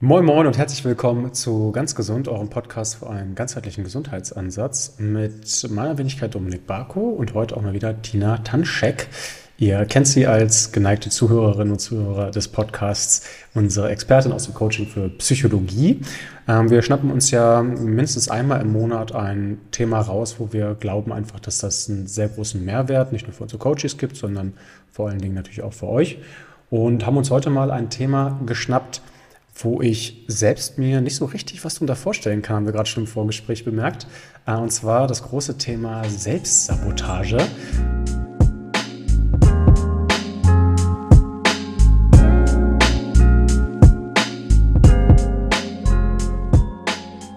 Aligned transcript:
Moin 0.00 0.26
Moin 0.26 0.46
und 0.46 0.58
herzlich 0.58 0.84
willkommen 0.84 1.32
zu 1.32 1.72
Ganz 1.72 1.94
Gesund, 1.94 2.28
eurem 2.28 2.50
Podcast 2.50 2.96
für 2.96 3.08
einen 3.08 3.34
ganzheitlichen 3.34 3.82
Gesundheitsansatz 3.82 4.96
mit 4.98 5.70
meiner 5.70 5.96
Wenigkeit 5.96 6.34
Dominik 6.34 6.66
Barko 6.66 7.00
und 7.00 7.32
heute 7.32 7.56
auch 7.56 7.62
mal 7.62 7.72
wieder 7.72 8.02
Tina 8.02 8.36
Tanschek. 8.36 9.08
Ihr 9.56 9.86
kennt 9.86 10.06
sie 10.06 10.26
als 10.26 10.70
geneigte 10.70 11.08
Zuhörerinnen 11.08 11.72
und 11.72 11.78
Zuhörer 11.78 12.30
des 12.30 12.48
Podcasts, 12.48 13.26
unsere 13.54 13.88
Expertin 13.88 14.32
aus 14.32 14.44
dem 14.44 14.52
Coaching 14.52 14.86
für 14.86 15.08
Psychologie. 15.08 16.02
Ähm, 16.46 16.68
wir 16.68 16.82
schnappen 16.82 17.10
uns 17.10 17.30
ja 17.30 17.62
mindestens 17.62 18.28
einmal 18.28 18.60
im 18.60 18.72
Monat 18.72 19.14
ein 19.14 19.62
Thema 19.70 20.00
raus, 20.00 20.36
wo 20.38 20.52
wir 20.52 20.76
glauben 20.78 21.10
einfach, 21.10 21.40
dass 21.40 21.60
das 21.60 21.88
einen 21.88 22.06
sehr 22.06 22.28
großen 22.28 22.62
Mehrwert 22.62 23.12
nicht 23.12 23.26
nur 23.26 23.32
für 23.32 23.44
unsere 23.44 23.60
Coaches 23.60 23.96
gibt, 23.96 24.16
sondern 24.16 24.52
vor 24.92 25.08
allen 25.08 25.20
Dingen 25.20 25.34
natürlich 25.34 25.62
auch 25.62 25.72
für 25.72 25.88
euch. 25.88 26.18
Und 26.68 27.06
haben 27.06 27.16
uns 27.16 27.30
heute 27.30 27.48
mal 27.48 27.70
ein 27.70 27.88
Thema 27.88 28.38
geschnappt, 28.44 29.00
wo 29.58 29.80
ich 29.80 30.24
selbst 30.26 30.78
mir 30.78 31.00
nicht 31.00 31.16
so 31.16 31.24
richtig 31.24 31.64
was 31.64 31.74
darunter 31.74 31.96
vorstellen 31.96 32.42
kann, 32.42 32.56
haben 32.56 32.66
wir 32.66 32.72
gerade 32.72 32.88
schon 32.88 33.04
im 33.04 33.06
Vorgespräch 33.06 33.64
bemerkt. 33.64 34.06
Äh, 34.46 34.54
und 34.56 34.70
zwar 34.70 35.06
das 35.06 35.22
große 35.22 35.56
Thema 35.56 36.04
Selbstsabotage. 36.04 37.38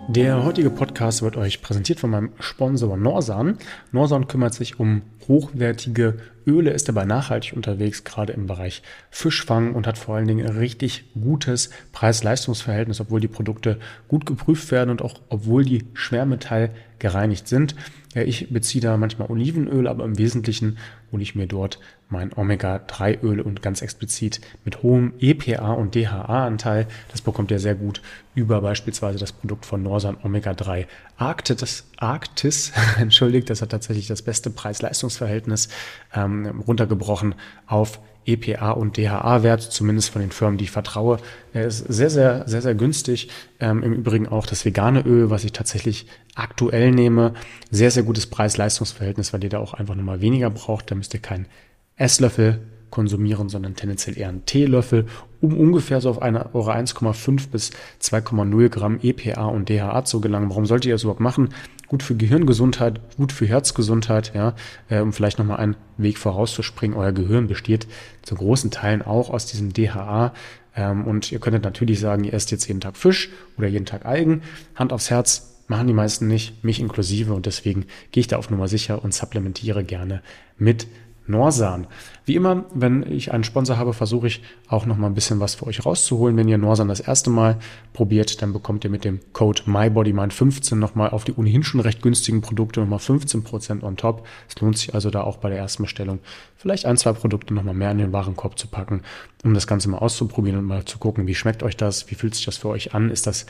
Der 0.09 0.43
heutige 0.43 0.71
Podcast 0.71 1.21
wird 1.21 1.37
euch 1.37 1.61
präsentiert 1.61 1.99
von 1.99 2.09
meinem 2.09 2.31
Sponsor 2.39 2.97
Norsan. 2.97 3.57
Norsan 3.91 4.27
kümmert 4.27 4.55
sich 4.55 4.79
um 4.79 5.03
hochwertige 5.27 6.17
Öle, 6.49 6.71
ist 6.71 6.89
dabei 6.89 7.05
nachhaltig 7.05 7.53
unterwegs, 7.55 8.03
gerade 8.03 8.33
im 8.33 8.47
Bereich 8.47 8.81
Fischfang 9.11 9.73
und 9.73 9.87
hat 9.87 9.97
vor 9.97 10.15
allen 10.15 10.27
Dingen 10.27 10.45
ein 10.45 10.57
richtig 10.57 11.05
gutes 11.13 11.69
Preis-Leistungs-Verhältnis, 11.91 12.99
obwohl 12.99 13.21
die 13.21 13.27
Produkte 13.27 13.79
gut 14.07 14.25
geprüft 14.25 14.71
werden 14.71 14.89
und 14.89 15.01
auch 15.01 15.21
obwohl 15.29 15.63
die 15.63 15.85
Schwermetall 15.93 16.71
gereinigt 16.99 17.47
sind. 17.47 17.75
Ja, 18.13 18.23
ich 18.23 18.51
beziehe 18.51 18.81
da 18.81 18.97
manchmal 18.97 19.29
Olivenöl, 19.29 19.87
aber 19.87 20.03
im 20.03 20.17
Wesentlichen 20.17 20.77
hole 21.11 21.21
ich 21.21 21.35
mir 21.35 21.45
dort 21.47 21.79
mein 22.09 22.33
Omega-3-Öl 22.35 23.39
und 23.39 23.61
ganz 23.61 23.83
explizit 23.83 24.41
mit 24.65 24.81
hohem 24.81 25.13
EPA 25.19 25.73
und 25.73 25.93
DHA-Anteil. 25.93 26.87
Das 27.09 27.21
bekommt 27.21 27.51
ihr 27.51 27.59
sehr 27.59 27.75
gut 27.75 28.01
über 28.33 28.61
beispielsweise 28.61 29.19
das 29.19 29.31
Produkt 29.31 29.65
von 29.65 29.83
Norsan 29.83 30.17
Omega-3 30.23 30.87
Arktis. 31.17 31.85
Arktis, 31.97 32.71
entschuldigt, 32.99 33.49
das 33.49 33.61
hat 33.61 33.69
tatsächlich 33.69 34.07
das 34.07 34.23
beste 34.23 34.49
Preis-Leistungs-Verhältnis 34.49 35.69
ähm, 36.13 36.38
runtergebrochen 36.45 37.35
auf 37.67 37.99
EPA 38.25 38.71
und 38.71 38.97
DHA-Wert, 38.97 39.61
zumindest 39.61 40.11
von 40.11 40.21
den 40.21 40.31
Firmen, 40.31 40.57
die 40.57 40.65
ich 40.65 40.71
vertraue. 40.71 41.17
Er 41.53 41.65
ist 41.65 41.79
sehr, 41.79 42.09
sehr, 42.09 42.47
sehr, 42.47 42.61
sehr 42.61 42.75
günstig. 42.75 43.29
Ähm, 43.59 43.81
Im 43.83 43.93
Übrigen 43.93 44.27
auch 44.27 44.45
das 44.45 44.65
vegane 44.65 45.01
Öl, 45.01 45.29
was 45.29 45.43
ich 45.43 45.51
tatsächlich 45.51 46.05
aktuell 46.35 46.91
nehme. 46.91 47.33
Sehr, 47.71 47.91
sehr 47.91 48.03
gutes 48.03 48.27
Preis-Leistungs-Verhältnis, 48.27 49.33
weil 49.33 49.43
ihr 49.43 49.49
da 49.49 49.59
auch 49.59 49.73
einfach 49.73 49.95
nochmal 49.95 50.21
weniger 50.21 50.49
braucht. 50.49 50.91
Da 50.91 50.95
müsst 50.95 51.13
ihr 51.13 51.21
keinen 51.21 51.47
Esslöffel 51.95 52.59
konsumieren, 52.89 53.49
sondern 53.49 53.75
tendenziell 53.75 54.17
eher 54.17 54.29
einen 54.29 54.45
Teelöffel, 54.45 55.05
um 55.41 55.57
ungefähr 55.57 56.01
so 56.01 56.09
auf 56.09 56.21
eine, 56.21 56.53
eure 56.53 56.75
1,5 56.75 57.49
bis 57.49 57.71
2,0 58.01 58.69
Gramm 58.69 58.99
EPA 59.01 59.45
und 59.45 59.69
DHA 59.69 60.05
zu 60.05 60.21
gelangen. 60.21 60.49
Warum 60.49 60.65
solltet 60.65 60.87
ihr 60.87 60.93
das 60.93 61.03
überhaupt 61.03 61.21
machen? 61.21 61.49
Gut 61.87 62.03
für 62.03 62.15
Gehirngesundheit, 62.15 62.99
gut 63.17 63.31
für 63.31 63.47
Herzgesundheit, 63.47 64.33
ja, 64.35 64.53
äh, 64.89 64.99
um 64.99 65.13
vielleicht 65.13 65.39
nochmal 65.39 65.57
einen 65.57 65.75
Weg 65.97 66.17
vorauszuspringen. 66.17 66.97
Euer 66.97 67.11
Gehirn 67.11 67.47
besteht 67.47 67.87
zu 68.21 68.35
großen 68.35 68.69
Teilen 68.69 69.01
auch 69.01 69.29
aus 69.29 69.45
diesem 69.45 69.73
DHA. 69.73 70.33
Ähm, 70.75 71.05
und 71.05 71.31
ihr 71.31 71.39
könntet 71.39 71.63
natürlich 71.63 71.99
sagen, 71.99 72.23
ihr 72.23 72.33
esst 72.33 72.51
jetzt 72.51 72.67
jeden 72.67 72.81
Tag 72.81 72.95
Fisch 72.95 73.29
oder 73.57 73.67
jeden 73.67 73.85
Tag 73.85 74.05
Algen. 74.05 74.43
Hand 74.75 74.93
aufs 74.93 75.09
Herz, 75.09 75.63
machen 75.67 75.87
die 75.87 75.93
meisten 75.93 76.27
nicht, 76.27 76.63
mich 76.63 76.79
inklusive. 76.79 77.33
Und 77.33 77.45
deswegen 77.45 77.85
gehe 78.11 78.21
ich 78.21 78.27
da 78.27 78.37
auf 78.37 78.49
Nummer 78.49 78.67
sicher 78.67 79.03
und 79.03 79.13
supplementiere 79.13 79.83
gerne 79.83 80.21
mit 80.57 80.87
Norsan. 81.29 81.87
Wie 82.25 82.35
immer, 82.35 82.65
wenn 82.73 83.09
ich 83.09 83.31
einen 83.31 83.43
Sponsor 83.43 83.77
habe, 83.77 83.93
versuche 83.93 84.27
ich 84.27 84.41
auch 84.67 84.85
noch 84.85 84.97
mal 84.97 85.07
ein 85.07 85.13
bisschen 85.13 85.39
was 85.39 85.55
für 85.55 85.67
euch 85.67 85.85
rauszuholen. 85.85 86.35
Wenn 86.35 86.47
ihr 86.47 86.57
Norsan 86.57 86.87
das 86.87 86.99
erste 86.99 87.29
Mal 87.29 87.57
probiert, 87.93 88.41
dann 88.41 88.51
bekommt 88.51 88.83
ihr 88.83 88.89
mit 88.89 89.05
dem 89.05 89.19
Code 89.33 89.61
MyBodyMind15 89.63 90.75
noch 90.75 90.95
mal 90.95 91.09
auf 91.09 91.23
die 91.23 91.33
ohnehin 91.33 91.63
schon 91.63 91.79
recht 91.79 92.01
günstigen 92.01 92.41
Produkte 92.41 92.81
noch 92.81 92.87
mal 92.87 92.97
15% 92.97 93.83
on 93.83 93.95
top. 93.95 94.27
Es 94.47 94.59
lohnt 94.59 94.77
sich 94.77 94.93
also 94.93 95.09
da 95.09 95.21
auch 95.21 95.37
bei 95.37 95.49
der 95.49 95.57
ersten 95.57 95.83
Bestellung 95.83 96.19
vielleicht 96.57 96.85
ein, 96.85 96.97
zwei 96.97 97.13
Produkte 97.13 97.53
noch 97.53 97.63
mal 97.63 97.73
mehr 97.73 97.91
in 97.91 97.99
den 97.99 98.11
Warenkorb 98.11 98.59
zu 98.59 98.67
packen, 98.67 99.01
um 99.43 99.53
das 99.53 99.67
Ganze 99.67 99.89
mal 99.89 99.99
auszuprobieren 99.99 100.59
und 100.59 100.65
mal 100.65 100.83
zu 100.85 100.97
gucken, 100.97 101.25
wie 101.25 101.35
schmeckt 101.35 101.63
euch 101.63 101.77
das, 101.77 102.09
wie 102.11 102.15
fühlt 102.15 102.35
sich 102.35 102.45
das 102.45 102.57
für 102.57 102.69
euch 102.69 102.93
an, 102.93 103.09
ist 103.09 103.27
das 103.27 103.45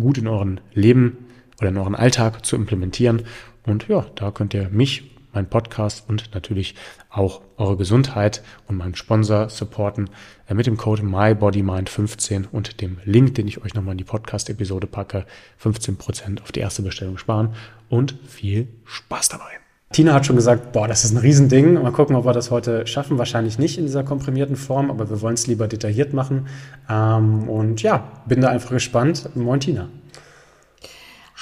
gut 0.00 0.18
in 0.18 0.26
euren 0.26 0.60
Leben 0.72 1.26
oder 1.60 1.68
in 1.68 1.76
euren 1.76 1.94
Alltag 1.94 2.44
zu 2.44 2.56
implementieren. 2.56 3.22
Und 3.66 3.88
ja, 3.88 4.06
da 4.14 4.30
könnt 4.30 4.54
ihr 4.54 4.68
mich 4.70 5.13
meinen 5.34 5.48
Podcast 5.48 6.04
und 6.08 6.34
natürlich 6.34 6.74
auch 7.10 7.42
eure 7.56 7.76
Gesundheit 7.76 8.42
und 8.68 8.76
meinen 8.76 8.94
Sponsor 8.94 9.48
supporten 9.48 10.10
äh, 10.48 10.54
mit 10.54 10.66
dem 10.66 10.76
Code 10.76 11.02
MyBodyMind15 11.02 12.46
und 12.50 12.80
dem 12.80 12.98
Link, 13.04 13.34
den 13.34 13.48
ich 13.48 13.62
euch 13.62 13.74
nochmal 13.74 13.92
in 13.92 13.98
die 13.98 14.04
Podcast-Episode 14.04 14.86
packe, 14.86 15.26
15% 15.62 16.42
auf 16.42 16.52
die 16.52 16.60
erste 16.60 16.82
Bestellung 16.82 17.18
sparen 17.18 17.54
und 17.88 18.16
viel 18.26 18.68
Spaß 18.84 19.28
dabei. 19.30 19.60
Tina 19.94 20.12
hat 20.12 20.26
schon 20.26 20.34
gesagt, 20.34 20.72
boah, 20.72 20.88
das 20.88 21.04
ist 21.04 21.12
ein 21.12 21.18
Riesending. 21.18 21.74
Mal 21.74 21.92
gucken, 21.92 22.16
ob 22.16 22.24
wir 22.24 22.32
das 22.32 22.50
heute 22.50 22.84
schaffen. 22.84 23.16
Wahrscheinlich 23.16 23.60
nicht 23.60 23.78
in 23.78 23.84
dieser 23.84 24.02
komprimierten 24.02 24.56
Form, 24.56 24.90
aber 24.90 25.08
wir 25.08 25.20
wollen 25.20 25.34
es 25.34 25.46
lieber 25.46 25.68
detailliert 25.68 26.12
machen. 26.12 26.48
Ähm, 26.90 27.48
und 27.48 27.80
ja, 27.82 28.08
bin 28.26 28.40
da 28.40 28.48
einfach 28.48 28.70
gespannt. 28.70 29.28
Moin, 29.36 29.60
Tina. 29.60 29.88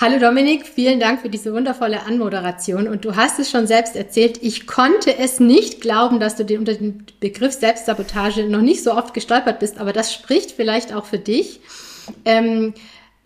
Hallo 0.00 0.18
Dominik, 0.18 0.66
vielen 0.66 0.98
Dank 1.00 1.20
für 1.20 1.28
diese 1.28 1.52
wundervolle 1.52 2.06
Anmoderation. 2.06 2.88
Und 2.88 3.04
du 3.04 3.14
hast 3.14 3.38
es 3.38 3.50
schon 3.50 3.66
selbst 3.66 3.94
erzählt, 3.94 4.42
ich 4.42 4.66
konnte 4.66 5.18
es 5.18 5.38
nicht 5.38 5.82
glauben, 5.82 6.18
dass 6.18 6.34
du 6.36 6.44
unter 6.58 6.74
dem 6.74 7.04
Begriff 7.20 7.52
Selbstsabotage 7.52 8.48
noch 8.48 8.62
nicht 8.62 8.82
so 8.82 8.94
oft 8.94 9.12
gestolpert 9.12 9.60
bist, 9.60 9.78
aber 9.78 9.92
das 9.92 10.12
spricht 10.12 10.52
vielleicht 10.52 10.94
auch 10.94 11.04
für 11.04 11.18
dich, 11.18 11.60
ähm, 12.24 12.72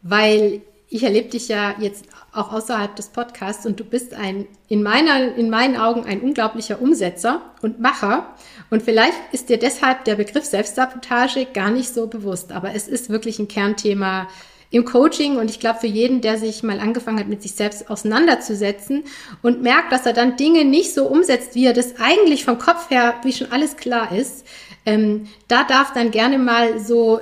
weil 0.02 0.60
ich 0.88 1.04
erlebe 1.04 1.28
dich 1.28 1.48
ja 1.48 1.76
jetzt 1.78 2.06
auch 2.32 2.52
außerhalb 2.52 2.94
des 2.96 3.08
Podcasts 3.08 3.64
und 3.64 3.78
du 3.78 3.84
bist 3.84 4.12
ein, 4.12 4.46
in, 4.68 4.82
meiner, 4.82 5.36
in 5.36 5.48
meinen 5.48 5.76
Augen 5.76 6.04
ein 6.04 6.20
unglaublicher 6.20 6.82
Umsetzer 6.82 7.42
und 7.62 7.80
Macher. 7.80 8.34
Und 8.70 8.82
vielleicht 8.82 9.16
ist 9.32 9.48
dir 9.48 9.58
deshalb 9.58 10.04
der 10.04 10.16
Begriff 10.16 10.44
Selbstsabotage 10.44 11.46
gar 11.46 11.70
nicht 11.70 11.94
so 11.94 12.08
bewusst, 12.08 12.50
aber 12.50 12.74
es 12.74 12.88
ist 12.88 13.08
wirklich 13.08 13.38
ein 13.38 13.48
Kernthema 13.48 14.26
im 14.70 14.84
Coaching 14.84 15.36
und 15.36 15.50
ich 15.50 15.60
glaube 15.60 15.80
für 15.80 15.86
jeden, 15.86 16.20
der 16.20 16.38
sich 16.38 16.62
mal 16.62 16.80
angefangen 16.80 17.18
hat, 17.18 17.28
mit 17.28 17.42
sich 17.42 17.52
selbst 17.52 17.88
auseinanderzusetzen 17.90 19.04
und 19.42 19.62
merkt, 19.62 19.92
dass 19.92 20.06
er 20.06 20.12
dann 20.12 20.36
Dinge 20.36 20.64
nicht 20.64 20.92
so 20.92 21.06
umsetzt, 21.06 21.54
wie 21.54 21.66
er 21.66 21.72
das 21.72 21.94
eigentlich 21.98 22.44
vom 22.44 22.58
Kopf 22.58 22.90
her, 22.90 23.14
wie 23.22 23.32
schon 23.32 23.52
alles 23.52 23.76
klar 23.76 24.12
ist, 24.12 24.46
ähm, 24.84 25.28
da 25.48 25.64
darf 25.64 25.92
dann 25.92 26.10
gerne 26.10 26.38
mal 26.38 26.78
so 26.78 27.20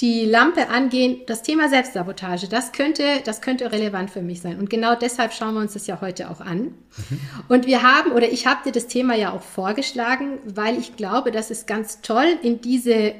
die 0.00 0.24
Lampe 0.24 0.68
angehen, 0.70 1.20
das 1.26 1.42
Thema 1.42 1.68
Selbstsabotage, 1.68 2.48
das 2.48 2.72
könnte, 2.72 3.04
das 3.24 3.40
könnte 3.40 3.70
relevant 3.70 4.10
für 4.10 4.22
mich 4.22 4.40
sein. 4.40 4.58
Und 4.58 4.68
genau 4.68 4.96
deshalb 4.96 5.32
schauen 5.32 5.54
wir 5.54 5.60
uns 5.60 5.74
das 5.74 5.86
ja 5.86 6.00
heute 6.00 6.30
auch 6.30 6.40
an. 6.40 6.62
Mhm. 6.62 7.20
Und 7.48 7.66
wir 7.66 7.82
haben, 7.82 8.10
oder 8.10 8.28
ich 8.28 8.46
habe 8.46 8.64
dir 8.64 8.72
das 8.72 8.88
Thema 8.88 9.14
ja 9.14 9.32
auch 9.32 9.42
vorgeschlagen, 9.42 10.38
weil 10.44 10.78
ich 10.78 10.96
glaube, 10.96 11.30
dass 11.30 11.50
es 11.50 11.66
ganz 11.66 12.00
toll 12.00 12.26
in 12.42 12.60
diese 12.60 13.14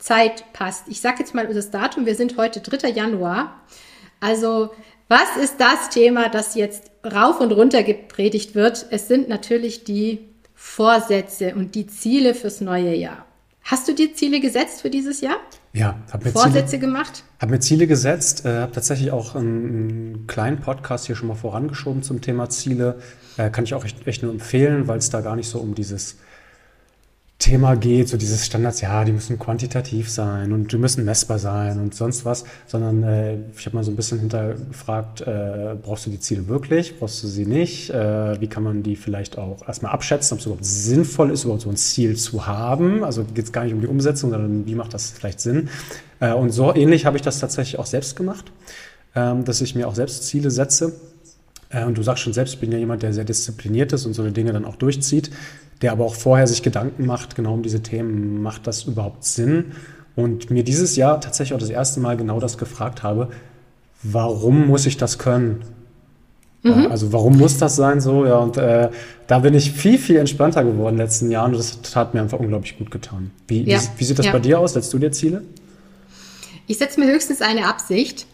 Zeit 0.00 0.52
passt. 0.52 0.88
Ich 0.88 1.00
sage 1.00 1.20
jetzt 1.20 1.34
mal 1.34 1.46
das 1.46 1.70
Datum, 1.70 2.06
wir 2.06 2.16
sind 2.16 2.36
heute 2.36 2.60
3. 2.60 2.88
Januar. 2.88 3.60
Also 4.18 4.70
was 5.10 5.36
ist 5.42 5.56
das 5.58 5.90
Thema, 5.90 6.28
das 6.28 6.54
jetzt 6.54 6.90
rauf 7.04 7.40
und 7.40 7.50
runter 7.50 7.82
gepredigt 7.82 8.54
wird? 8.54 8.86
Es 8.90 9.08
sind 9.08 9.28
natürlich 9.28 9.82
die 9.82 10.20
Vorsätze 10.54 11.54
und 11.54 11.74
die 11.74 11.86
Ziele 11.88 12.34
fürs 12.34 12.60
neue 12.60 12.94
Jahr. 12.94 13.26
Hast 13.62 13.88
du 13.88 13.92
dir 13.92 14.14
Ziele 14.14 14.40
gesetzt 14.40 14.82
für 14.82 14.90
dieses 14.90 15.20
Jahr? 15.20 15.36
Ja, 15.72 15.98
habe 16.12 16.26
mir 16.26 16.30
Vorsätze 16.32 16.70
Ziele, 16.70 16.80
gemacht. 16.80 17.24
Habe 17.40 17.52
mir 17.52 17.60
Ziele 17.60 17.86
gesetzt, 17.86 18.44
äh, 18.44 18.60
habe 18.60 18.72
tatsächlich 18.72 19.10
auch 19.10 19.34
einen, 19.34 19.64
einen, 19.64 20.26
kleinen 20.26 20.60
Podcast 20.60 21.06
hier 21.06 21.16
schon 21.16 21.28
mal 21.28 21.34
vorangeschoben 21.34 22.02
zum 22.02 22.20
Thema 22.20 22.48
Ziele. 22.48 23.00
Äh, 23.36 23.50
kann 23.50 23.64
ich 23.64 23.74
auch 23.74 23.84
echt, 23.84 24.06
echt 24.06 24.22
nur 24.22 24.32
empfehlen, 24.32 24.86
weil 24.86 24.98
es 24.98 25.10
da 25.10 25.20
gar 25.20 25.36
nicht 25.36 25.48
so 25.48 25.58
um 25.58 25.74
dieses 25.74 26.18
Thema 27.40 27.74
geht, 27.74 28.08
so 28.08 28.18
dieses 28.18 28.44
Standards, 28.44 28.82
ja, 28.82 29.02
die 29.02 29.12
müssen 29.12 29.38
quantitativ 29.38 30.10
sein 30.10 30.52
und 30.52 30.72
die 30.72 30.76
müssen 30.76 31.06
messbar 31.06 31.38
sein 31.38 31.80
und 31.80 31.94
sonst 31.94 32.26
was, 32.26 32.44
sondern 32.66 33.02
äh, 33.02 33.38
ich 33.56 33.64
habe 33.64 33.76
mal 33.76 33.82
so 33.82 33.90
ein 33.90 33.96
bisschen 33.96 34.20
hinterfragt, 34.20 35.22
äh, 35.22 35.74
brauchst 35.82 36.04
du 36.04 36.10
die 36.10 36.20
Ziele 36.20 36.48
wirklich, 36.48 36.98
brauchst 36.98 37.22
du 37.24 37.28
sie 37.28 37.46
nicht, 37.46 37.90
äh, 37.90 38.38
wie 38.40 38.46
kann 38.46 38.62
man 38.62 38.82
die 38.82 38.94
vielleicht 38.94 39.38
auch 39.38 39.66
erstmal 39.66 39.92
abschätzen, 39.92 40.34
ob 40.34 40.40
es 40.40 40.46
überhaupt 40.46 40.64
sinnvoll 40.66 41.30
ist, 41.30 41.44
überhaupt 41.44 41.62
so 41.62 41.70
ein 41.70 41.76
Ziel 41.76 42.14
zu 42.16 42.46
haben, 42.46 43.02
also 43.04 43.24
geht 43.24 43.46
es 43.46 43.52
gar 43.52 43.64
nicht 43.64 43.72
um 43.72 43.80
die 43.80 43.88
Umsetzung, 43.88 44.30
sondern 44.30 44.66
wie 44.66 44.74
macht 44.74 44.92
das 44.92 45.10
vielleicht 45.10 45.40
Sinn? 45.40 45.70
Äh, 46.20 46.34
und 46.34 46.50
so 46.50 46.74
ähnlich 46.74 47.06
habe 47.06 47.16
ich 47.16 47.22
das 47.22 47.40
tatsächlich 47.40 47.78
auch 47.78 47.86
selbst 47.86 48.16
gemacht, 48.16 48.52
ähm, 49.14 49.46
dass 49.46 49.62
ich 49.62 49.74
mir 49.74 49.88
auch 49.88 49.94
selbst 49.94 50.24
Ziele 50.24 50.50
setze. 50.50 50.92
Äh, 51.70 51.86
und 51.86 51.96
du 51.96 52.02
sagst 52.02 52.22
schon 52.22 52.34
selbst, 52.34 52.52
ich 52.52 52.60
bin 52.60 52.70
ja 52.70 52.76
jemand, 52.76 53.02
der 53.02 53.14
sehr 53.14 53.24
diszipliniert 53.24 53.94
ist 53.94 54.04
und 54.04 54.12
so 54.12 54.20
eine 54.20 54.32
Dinge 54.32 54.52
dann 54.52 54.66
auch 54.66 54.76
durchzieht 54.76 55.30
der 55.82 55.92
aber 55.92 56.04
auch 56.04 56.14
vorher 56.14 56.46
sich 56.46 56.62
Gedanken 56.62 57.06
macht, 57.06 57.34
genau 57.34 57.54
um 57.54 57.62
diese 57.62 57.82
Themen, 57.82 58.42
macht 58.42 58.66
das 58.66 58.84
überhaupt 58.84 59.24
Sinn? 59.24 59.72
und 60.16 60.50
mir 60.50 60.62
dieses 60.62 60.96
Jahr 60.96 61.20
tatsächlich 61.20 61.54
auch 61.54 61.60
das 61.60 61.70
erste 61.70 62.00
Mal 62.00 62.16
genau 62.16 62.40
das 62.40 62.58
gefragt 62.58 63.02
habe, 63.02 63.28
warum 64.02 64.66
muss 64.66 64.86
ich 64.86 64.96
das 64.96 65.18
können? 65.18 65.62
Mhm. 66.62 66.88
Also 66.90 67.12
warum 67.12 67.38
muss 67.38 67.56
das 67.56 67.76
sein 67.76 68.00
so? 68.00 68.26
Ja, 68.26 68.36
und 68.38 68.56
äh, 68.56 68.90
da 69.26 69.38
bin 69.38 69.54
ich 69.54 69.72
viel, 69.72 69.98
viel 69.98 70.16
entspannter 70.16 70.62
geworden 70.62 70.94
in 70.94 70.98
den 70.98 71.06
letzten 71.06 71.30
Jahren 71.30 71.54
und 71.54 71.58
das 71.58 71.96
hat 71.96 72.12
mir 72.12 72.20
einfach 72.20 72.38
unglaublich 72.38 72.76
gut 72.76 72.90
getan. 72.90 73.30
Wie, 73.48 73.62
ja. 73.62 73.80
wie, 73.80 74.00
wie, 74.00 74.04
sieht 74.04 74.18
das 74.18 74.26
ja. 74.26 74.32
bei 74.32 74.40
dir 74.40 74.58
aus? 74.58 74.74
Setzt 74.74 74.92
du 74.92 74.98
dir 74.98 75.10
Ziele? 75.10 75.42
Ich 76.66 76.78
setze 76.78 77.00
mir 77.00 77.10
höchstens 77.10 77.40
eine 77.40 77.66
Absicht. 77.66 78.26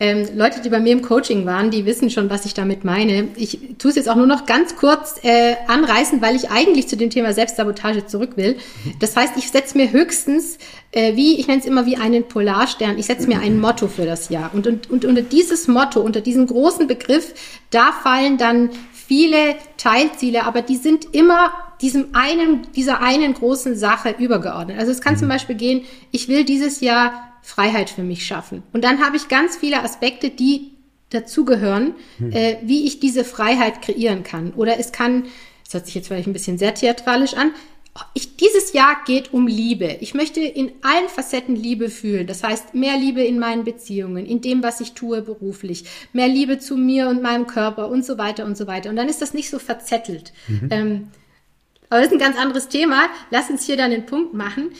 Ähm, 0.00 0.26
Leute, 0.34 0.60
die 0.60 0.68
bei 0.68 0.80
mir 0.80 0.92
im 0.92 1.02
Coaching 1.02 1.46
waren, 1.46 1.70
die 1.70 1.86
wissen 1.86 2.10
schon, 2.10 2.30
was 2.30 2.44
ich 2.44 2.54
damit 2.54 2.84
meine. 2.84 3.28
Ich 3.36 3.58
tue 3.78 3.90
es 3.90 3.96
jetzt 3.96 4.08
auch 4.08 4.16
nur 4.16 4.26
noch 4.26 4.46
ganz 4.46 4.76
kurz 4.76 5.16
äh, 5.22 5.54
anreißen, 5.68 6.20
weil 6.22 6.36
ich 6.36 6.50
eigentlich 6.50 6.88
zu 6.88 6.96
dem 6.96 7.10
Thema 7.10 7.32
Selbstsabotage 7.32 8.06
zurück 8.06 8.36
will. 8.36 8.56
Das 9.00 9.16
heißt, 9.16 9.34
ich 9.36 9.50
setze 9.50 9.76
mir 9.76 9.92
höchstens, 9.92 10.58
äh, 10.92 11.16
wie, 11.16 11.38
ich 11.38 11.46
nenne 11.46 11.60
es 11.60 11.66
immer 11.66 11.86
wie 11.86 11.96
einen 11.96 12.24
Polarstern, 12.24 12.98
ich 12.98 13.06
setze 13.06 13.26
mir 13.28 13.40
ein 13.40 13.58
Motto 13.60 13.88
für 13.88 14.06
das 14.06 14.28
Jahr. 14.28 14.50
Und, 14.52 14.66
und, 14.66 14.90
und 14.90 15.04
unter 15.04 15.22
dieses 15.22 15.68
Motto, 15.68 16.00
unter 16.00 16.20
diesen 16.20 16.46
großen 16.46 16.86
Begriff, 16.86 17.34
da 17.70 17.92
fallen 17.92 18.38
dann 18.38 18.70
viele 18.92 19.56
Teilziele, 19.76 20.44
aber 20.44 20.62
die 20.62 20.76
sind 20.76 21.14
immer 21.14 21.52
diesem 21.80 22.08
einen, 22.12 22.72
dieser 22.74 23.00
einen 23.00 23.34
großen 23.34 23.76
Sache 23.76 24.14
übergeordnet. 24.18 24.78
Also 24.78 24.92
es 24.92 25.00
kann 25.00 25.16
zum 25.16 25.26
mhm. 25.26 25.32
Beispiel 25.32 25.56
gehen, 25.56 25.82
ich 26.12 26.28
will 26.28 26.44
dieses 26.44 26.80
Jahr 26.80 27.31
Freiheit 27.42 27.90
für 27.90 28.02
mich 28.02 28.24
schaffen. 28.24 28.62
Und 28.72 28.84
dann 28.84 29.04
habe 29.04 29.16
ich 29.16 29.28
ganz 29.28 29.56
viele 29.56 29.82
Aspekte, 29.82 30.30
die 30.30 30.70
dazugehören, 31.10 31.94
hm. 32.18 32.32
äh, 32.32 32.56
wie 32.62 32.86
ich 32.86 33.00
diese 33.00 33.24
Freiheit 33.24 33.82
kreieren 33.82 34.22
kann. 34.22 34.52
Oder 34.54 34.78
es 34.78 34.92
kann, 34.92 35.24
das 35.64 35.74
hört 35.74 35.86
sich 35.86 35.94
jetzt 35.94 36.08
vielleicht 36.08 36.28
ein 36.28 36.32
bisschen 36.32 36.58
sehr 36.58 36.74
theatralisch 36.74 37.34
an, 37.34 37.52
ich, 38.14 38.36
dieses 38.36 38.72
Jahr 38.72 38.96
geht 39.04 39.34
um 39.34 39.46
Liebe. 39.46 39.98
Ich 40.00 40.14
möchte 40.14 40.40
in 40.40 40.72
allen 40.80 41.08
Facetten 41.08 41.54
Liebe 41.54 41.90
fühlen. 41.90 42.26
Das 42.26 42.42
heißt, 42.42 42.74
mehr 42.74 42.96
Liebe 42.96 43.22
in 43.22 43.38
meinen 43.38 43.64
Beziehungen, 43.64 44.24
in 44.24 44.40
dem, 44.40 44.62
was 44.62 44.80
ich 44.80 44.92
tue 44.92 45.20
beruflich, 45.20 45.84
mehr 46.12 46.28
Liebe 46.28 46.58
zu 46.58 46.76
mir 46.76 47.08
und 47.08 47.20
meinem 47.20 47.46
Körper 47.46 47.88
und 47.88 48.04
so 48.04 48.16
weiter 48.16 48.46
und 48.46 48.56
so 48.56 48.66
weiter. 48.66 48.88
Und 48.88 48.96
dann 48.96 49.08
ist 49.08 49.20
das 49.20 49.34
nicht 49.34 49.50
so 49.50 49.58
verzettelt. 49.58 50.32
Mhm. 50.48 50.68
Ähm, 50.70 51.08
aber 51.90 52.00
das 52.00 52.06
ist 52.06 52.14
ein 52.14 52.18
ganz 52.18 52.38
anderes 52.38 52.68
Thema. 52.68 53.10
Lass 53.30 53.50
uns 53.50 53.66
hier 53.66 53.76
dann 53.76 53.90
den 53.90 54.06
Punkt 54.06 54.32
machen. 54.32 54.70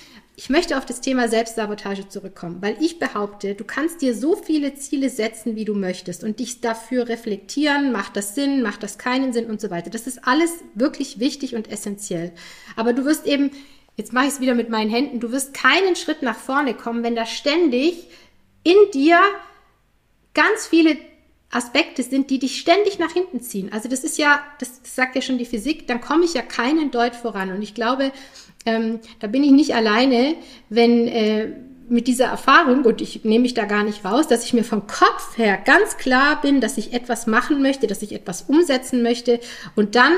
Ich 0.42 0.50
möchte 0.50 0.76
auf 0.76 0.84
das 0.84 1.00
Thema 1.00 1.28
Selbstsabotage 1.28 2.08
zurückkommen, 2.08 2.56
weil 2.62 2.76
ich 2.80 2.98
behaupte, 2.98 3.54
du 3.54 3.62
kannst 3.62 4.02
dir 4.02 4.12
so 4.12 4.34
viele 4.34 4.74
Ziele 4.74 5.08
setzen, 5.08 5.54
wie 5.54 5.64
du 5.64 5.72
möchtest 5.72 6.24
und 6.24 6.40
dich 6.40 6.60
dafür 6.60 7.08
reflektieren, 7.08 7.92
macht 7.92 8.16
das 8.16 8.34
Sinn, 8.34 8.60
macht 8.60 8.82
das 8.82 8.98
keinen 8.98 9.32
Sinn 9.32 9.46
und 9.46 9.60
so 9.60 9.70
weiter. 9.70 9.88
Das 9.88 10.08
ist 10.08 10.26
alles 10.26 10.50
wirklich 10.74 11.20
wichtig 11.20 11.54
und 11.54 11.70
essentiell. 11.70 12.32
Aber 12.74 12.92
du 12.92 13.04
wirst 13.04 13.24
eben, 13.24 13.52
jetzt 13.96 14.12
mache 14.12 14.26
ich 14.26 14.32
es 14.32 14.40
wieder 14.40 14.56
mit 14.56 14.68
meinen 14.68 14.90
Händen, 14.90 15.20
du 15.20 15.30
wirst 15.30 15.54
keinen 15.54 15.94
Schritt 15.94 16.22
nach 16.22 16.36
vorne 16.36 16.74
kommen, 16.74 17.04
wenn 17.04 17.14
da 17.14 17.24
ständig 17.24 18.08
in 18.64 18.74
dir 18.92 19.20
ganz 20.34 20.66
viele 20.66 20.96
Aspekte 21.52 22.02
sind, 22.02 22.30
die 22.30 22.38
dich 22.38 22.58
ständig 22.58 22.98
nach 22.98 23.12
hinten 23.12 23.42
ziehen. 23.42 23.70
Also 23.72 23.88
das 23.88 24.04
ist 24.04 24.18
ja, 24.18 24.42
das, 24.58 24.80
sagt 24.82 25.14
ja 25.14 25.22
schon 25.22 25.38
die 25.38 25.44
Physik, 25.44 25.86
dann 25.86 26.00
komme 26.00 26.24
ich 26.24 26.34
ja 26.34 26.42
keinen 26.42 26.90
Deut 26.90 27.14
voran. 27.14 27.52
Und 27.52 27.62
ich 27.62 27.74
glaube, 27.74 28.10
ähm, 28.66 29.00
da 29.20 29.26
bin 29.26 29.44
ich 29.44 29.52
nicht 29.52 29.74
alleine, 29.74 30.34
wenn 30.68 31.08
äh, 31.08 31.48
mit 31.88 32.06
dieser 32.06 32.26
Erfahrung, 32.26 32.84
und 32.84 33.00
ich 33.00 33.24
nehme 33.24 33.42
mich 33.42 33.54
da 33.54 33.64
gar 33.64 33.84
nicht 33.84 34.04
raus, 34.04 34.26
dass 34.26 34.44
ich 34.44 34.54
mir 34.54 34.64
vom 34.64 34.86
Kopf 34.86 35.36
her 35.36 35.58
ganz 35.62 35.98
klar 35.98 36.40
bin, 36.40 36.60
dass 36.60 36.78
ich 36.78 36.92
etwas 36.94 37.26
machen 37.26 37.60
möchte, 37.60 37.86
dass 37.86 38.02
ich 38.02 38.12
etwas 38.12 38.42
umsetzen 38.42 39.02
möchte 39.02 39.40
und 39.76 39.94
dann 39.94 40.12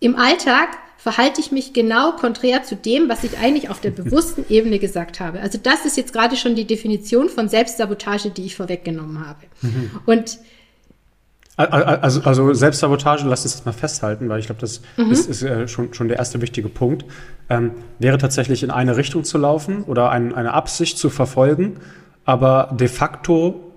im 0.00 0.16
Alltag 0.16 0.76
verhalte 0.98 1.40
ich 1.40 1.50
mich 1.50 1.72
genau 1.72 2.12
konträr 2.12 2.62
zu 2.62 2.76
dem, 2.76 3.08
was 3.08 3.24
ich 3.24 3.38
eigentlich 3.38 3.70
auf 3.70 3.80
der 3.80 3.90
bewussten 3.90 4.44
Ebene 4.52 4.78
gesagt 4.78 5.20
habe. 5.20 5.40
Also 5.40 5.58
das 5.60 5.84
ist 5.84 5.96
jetzt 5.96 6.12
gerade 6.12 6.36
schon 6.36 6.54
die 6.54 6.64
Definition 6.64 7.28
von 7.28 7.48
Selbstsabotage, 7.48 8.30
die 8.30 8.44
ich 8.44 8.54
vorweggenommen 8.54 9.26
habe. 9.26 9.40
Mhm. 9.62 9.90
Und 10.06 10.38
also, 11.56 12.22
also 12.22 12.54
Selbstsabotage, 12.54 13.26
lass 13.26 13.44
uns 13.44 13.56
das 13.56 13.64
mal 13.64 13.72
festhalten, 13.72 14.28
weil 14.28 14.40
ich 14.40 14.46
glaube, 14.46 14.60
das 14.60 14.80
mhm. 14.96 15.10
ist, 15.10 15.28
ist 15.28 15.42
äh, 15.42 15.68
schon, 15.68 15.92
schon 15.92 16.08
der 16.08 16.16
erste 16.16 16.40
wichtige 16.40 16.68
Punkt, 16.68 17.04
ähm, 17.50 17.72
wäre 17.98 18.18
tatsächlich 18.18 18.62
in 18.62 18.70
eine 18.70 18.96
Richtung 18.96 19.24
zu 19.24 19.36
laufen 19.36 19.82
oder 19.82 20.10
ein, 20.10 20.34
eine 20.34 20.54
Absicht 20.54 20.96
zu 20.96 21.10
verfolgen, 21.10 21.76
aber 22.24 22.74
de 22.78 22.88
facto 22.88 23.72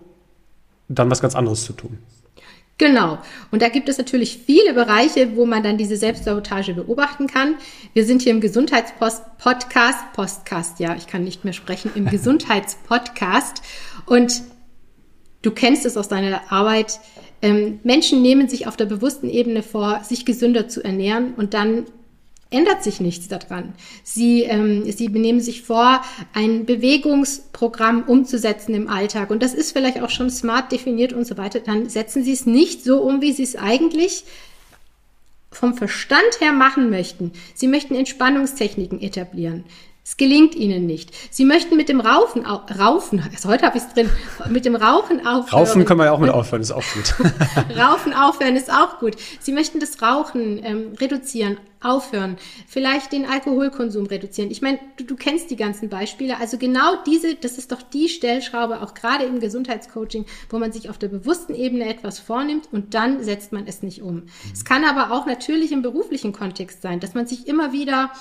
dann 0.88 1.10
was 1.12 1.22
ganz 1.22 1.36
anderes 1.36 1.66
zu 1.66 1.74
tun. 1.74 1.98
Genau. 2.78 3.20
Und 3.52 3.62
da 3.62 3.70
gibt 3.70 3.88
es 3.88 3.98
natürlich 3.98 4.40
viele 4.46 4.74
Bereiche, 4.74 5.36
wo 5.38 5.46
man 5.46 5.64
dann 5.64 5.78
diese 5.78 5.96
Selbstsabotage 5.96 6.74
beobachten 6.74 7.28
kann. 7.28 7.56
Wir 7.94 8.06
sind 8.06 8.22
hier 8.22 8.34
im 8.34 8.42
Gesundheitspodcast, 8.42 10.14
Postcast, 10.14 10.80
ja, 10.80 10.94
ich 10.96 11.08
kann 11.08 11.24
nicht 11.24 11.46
mehr 11.46 11.54
sprechen, 11.54 11.92
im 11.96 12.06
Gesundheitspodcast. 12.10 13.62
Und 14.06 14.44
du 15.42 15.52
kennst 15.52 15.86
es 15.86 15.96
aus 15.96 16.10
deiner 16.10 16.52
Arbeit. 16.52 17.00
Ähm, 17.46 17.80
Menschen 17.84 18.24
nehmen 18.24 18.50
sich 18.50 18.66
auf 18.66 18.76
der 18.76 18.88
bewussten 18.88 19.30
Ebene 19.30 19.62
vor, 19.62 20.04
sich 20.04 20.26
gesünder 20.26 20.68
zu 20.68 20.84
ernähren 20.84 21.36
und 21.36 21.54
dann 21.54 21.86
ändert 22.50 22.84
sich 22.84 23.00
nichts 23.00 23.28
daran. 23.28 23.76
Sie, 24.04 24.42
ähm, 24.42 24.92
sie 24.92 25.10
benehmen 25.10 25.40
sich 25.42 25.62
vor, 25.62 26.02
ein 26.34 26.66
Bewegungsprogramm 26.66 28.02
umzusetzen 28.02 28.74
im 28.74 28.88
Alltag 28.88 29.30
und 29.30 29.44
das 29.44 29.54
ist 29.54 29.74
vielleicht 29.74 30.02
auch 30.02 30.10
schon 30.10 30.32
smart 30.32 30.72
definiert 30.72 31.14
und 31.14 31.28
so 31.28 31.38
weiter. 31.38 31.60
Dann 31.60 31.88
setzen 31.88 32.24
sie 32.24 32.32
es 32.32 32.48
nicht 32.48 32.84
so 32.84 33.04
um, 33.04 33.22
wie 33.22 33.32
sie 33.32 33.44
es 33.44 33.56
eigentlich 33.56 34.24
vom 35.52 35.76
Verstand 35.76 36.40
her 36.40 36.52
machen 36.52 36.90
möchten. 36.90 37.32
Sie 37.54 37.68
möchten 37.68 37.94
Entspannungstechniken 37.94 39.02
etablieren. 39.02 39.66
Es 40.08 40.18
gelingt 40.18 40.54
ihnen 40.54 40.86
nicht. 40.86 41.12
Sie 41.32 41.46
möchten 41.46 41.76
mit 41.76 41.90
dem 41.90 42.00
Raufen, 42.00 42.46
Raufen, 42.46 43.24
also 43.34 43.50
heute 43.50 43.66
habe 43.66 43.78
ich 43.78 43.84
es 43.84 43.92
drin, 43.92 44.08
mit 44.52 44.64
dem 44.64 44.76
Rauchen 44.76 45.26
aufhören. 45.26 45.60
Raufen 45.60 45.84
können 45.84 46.00
wir 46.00 46.06
ja 46.06 46.12
auch 46.12 46.20
mit 46.20 46.30
aufhören, 46.30 46.62
ist 46.62 46.72
auch 46.72 46.84
gut. 46.94 47.16
Raufen 47.76 48.14
aufhören 48.14 48.56
ist 48.56 48.72
auch 48.72 49.00
gut. 49.00 49.16
Sie 49.40 49.52
möchten 49.52 49.80
das 49.80 50.00
Rauchen 50.04 50.64
ähm, 50.64 50.94
reduzieren, 51.02 51.58
aufhören, 51.82 52.38
vielleicht 52.68 53.14
den 53.14 53.26
Alkoholkonsum 53.26 54.06
reduzieren. 54.06 54.52
Ich 54.52 54.62
meine, 54.62 54.78
du, 54.98 55.06
du 55.06 55.16
kennst 55.16 55.50
die 55.50 55.56
ganzen 55.56 55.90
Beispiele. 55.90 56.40
Also 56.40 56.60
genau 56.60 56.98
diese, 57.08 57.34
das 57.34 57.58
ist 57.58 57.72
doch 57.72 57.82
die 57.82 58.08
Stellschraube, 58.08 58.84
auch 58.84 58.94
gerade 58.94 59.26
im 59.26 59.40
Gesundheitscoaching, 59.40 60.28
wo 60.52 60.60
man 60.60 60.72
sich 60.72 60.92
auf 60.92 61.00
der 61.00 61.08
bewussten 61.08 61.56
Ebene 61.56 61.90
etwas 61.90 62.20
vornimmt 62.20 62.70
und 62.72 62.94
dann 62.94 63.24
setzt 63.24 63.52
man 63.52 63.66
es 63.66 63.82
nicht 63.82 64.04
um. 64.04 64.16
Mhm. 64.18 64.24
Es 64.54 64.66
kann 64.66 64.86
aber 64.86 65.12
auch 65.12 65.26
natürlich 65.26 65.72
im 65.72 65.82
beruflichen 65.82 66.32
Kontext 66.32 66.84
sein, 66.84 67.00
dass 67.00 67.16
man 67.16 67.26
sich 67.26 67.48
immer 67.48 67.74
wieder 67.74 68.12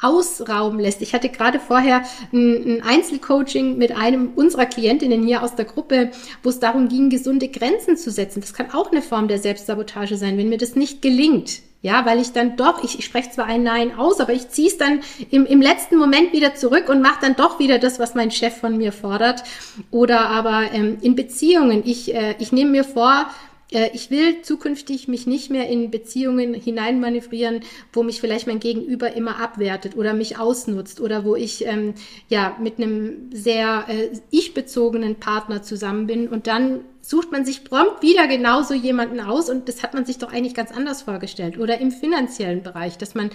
ausrauben 0.00 0.78
lässt. 0.78 1.00
Ich 1.00 1.14
hatte 1.14 1.28
gerade 1.28 1.58
vorher 1.58 2.02
ein, 2.32 2.78
ein 2.78 2.82
Einzelcoaching 2.82 3.78
mit 3.78 3.96
einem 3.96 4.32
unserer 4.34 4.66
Klientinnen 4.66 5.24
hier 5.24 5.42
aus 5.42 5.54
der 5.54 5.64
Gruppe, 5.64 6.10
wo 6.42 6.50
es 6.50 6.60
darum 6.60 6.88
ging, 6.88 7.08
gesunde 7.08 7.48
Grenzen 7.48 7.96
zu 7.96 8.10
setzen. 8.10 8.40
Das 8.40 8.52
kann 8.52 8.72
auch 8.72 8.92
eine 8.92 9.02
Form 9.02 9.28
der 9.28 9.38
Selbstsabotage 9.38 10.16
sein, 10.16 10.36
wenn 10.36 10.48
mir 10.48 10.58
das 10.58 10.76
nicht 10.76 11.00
gelingt. 11.00 11.60
Ja, 11.82 12.04
weil 12.04 12.20
ich 12.20 12.32
dann 12.32 12.56
doch, 12.56 12.82
ich, 12.82 12.98
ich 12.98 13.04
spreche 13.04 13.30
zwar 13.30 13.44
ein 13.44 13.62
Nein 13.62 13.96
aus, 13.96 14.18
aber 14.18 14.32
ich 14.32 14.48
ziehe 14.48 14.68
es 14.68 14.76
dann 14.76 15.00
im, 15.30 15.46
im 15.46 15.62
letzten 15.62 15.96
Moment 15.96 16.32
wieder 16.32 16.54
zurück 16.54 16.88
und 16.88 17.00
mache 17.00 17.20
dann 17.20 17.36
doch 17.36 17.58
wieder 17.60 17.78
das, 17.78 18.00
was 18.00 18.14
mein 18.14 18.30
Chef 18.30 18.56
von 18.56 18.76
mir 18.76 18.92
fordert. 18.92 19.44
Oder 19.90 20.28
aber 20.28 20.72
ähm, 20.72 20.98
in 21.00 21.14
Beziehungen, 21.14 21.82
ich, 21.84 22.12
äh, 22.14 22.34
ich 22.38 22.50
nehme 22.50 22.72
mir 22.72 22.84
vor, 22.84 23.26
ich 23.68 24.10
will 24.10 24.42
zukünftig 24.42 25.08
mich 25.08 25.26
nicht 25.26 25.50
mehr 25.50 25.68
in 25.68 25.90
Beziehungen 25.90 26.54
hineinmanövrieren, 26.54 27.60
wo 27.92 28.04
mich 28.04 28.20
vielleicht 28.20 28.46
mein 28.46 28.60
Gegenüber 28.60 29.12
immer 29.14 29.40
abwertet 29.40 29.96
oder 29.96 30.14
mich 30.14 30.38
ausnutzt 30.38 31.00
oder 31.00 31.24
wo 31.24 31.34
ich 31.34 31.66
ähm, 31.66 31.94
ja 32.28 32.56
mit 32.60 32.78
einem 32.78 33.30
sehr 33.32 33.86
äh, 33.88 34.10
ich-bezogenen 34.30 35.16
Partner 35.16 35.62
zusammen 35.62 36.06
bin 36.06 36.28
und 36.28 36.46
dann 36.46 36.80
sucht 37.00 37.32
man 37.32 37.44
sich 37.44 37.64
prompt 37.64 38.02
wieder 38.02 38.28
genauso 38.28 38.74
jemanden 38.74 39.20
aus 39.20 39.50
und 39.50 39.68
das 39.68 39.82
hat 39.82 39.94
man 39.94 40.04
sich 40.04 40.18
doch 40.18 40.32
eigentlich 40.32 40.54
ganz 40.54 40.70
anders 40.70 41.02
vorgestellt. 41.02 41.58
Oder 41.58 41.80
im 41.80 41.90
finanziellen 41.90 42.62
Bereich, 42.62 42.98
dass 42.98 43.14
man 43.14 43.30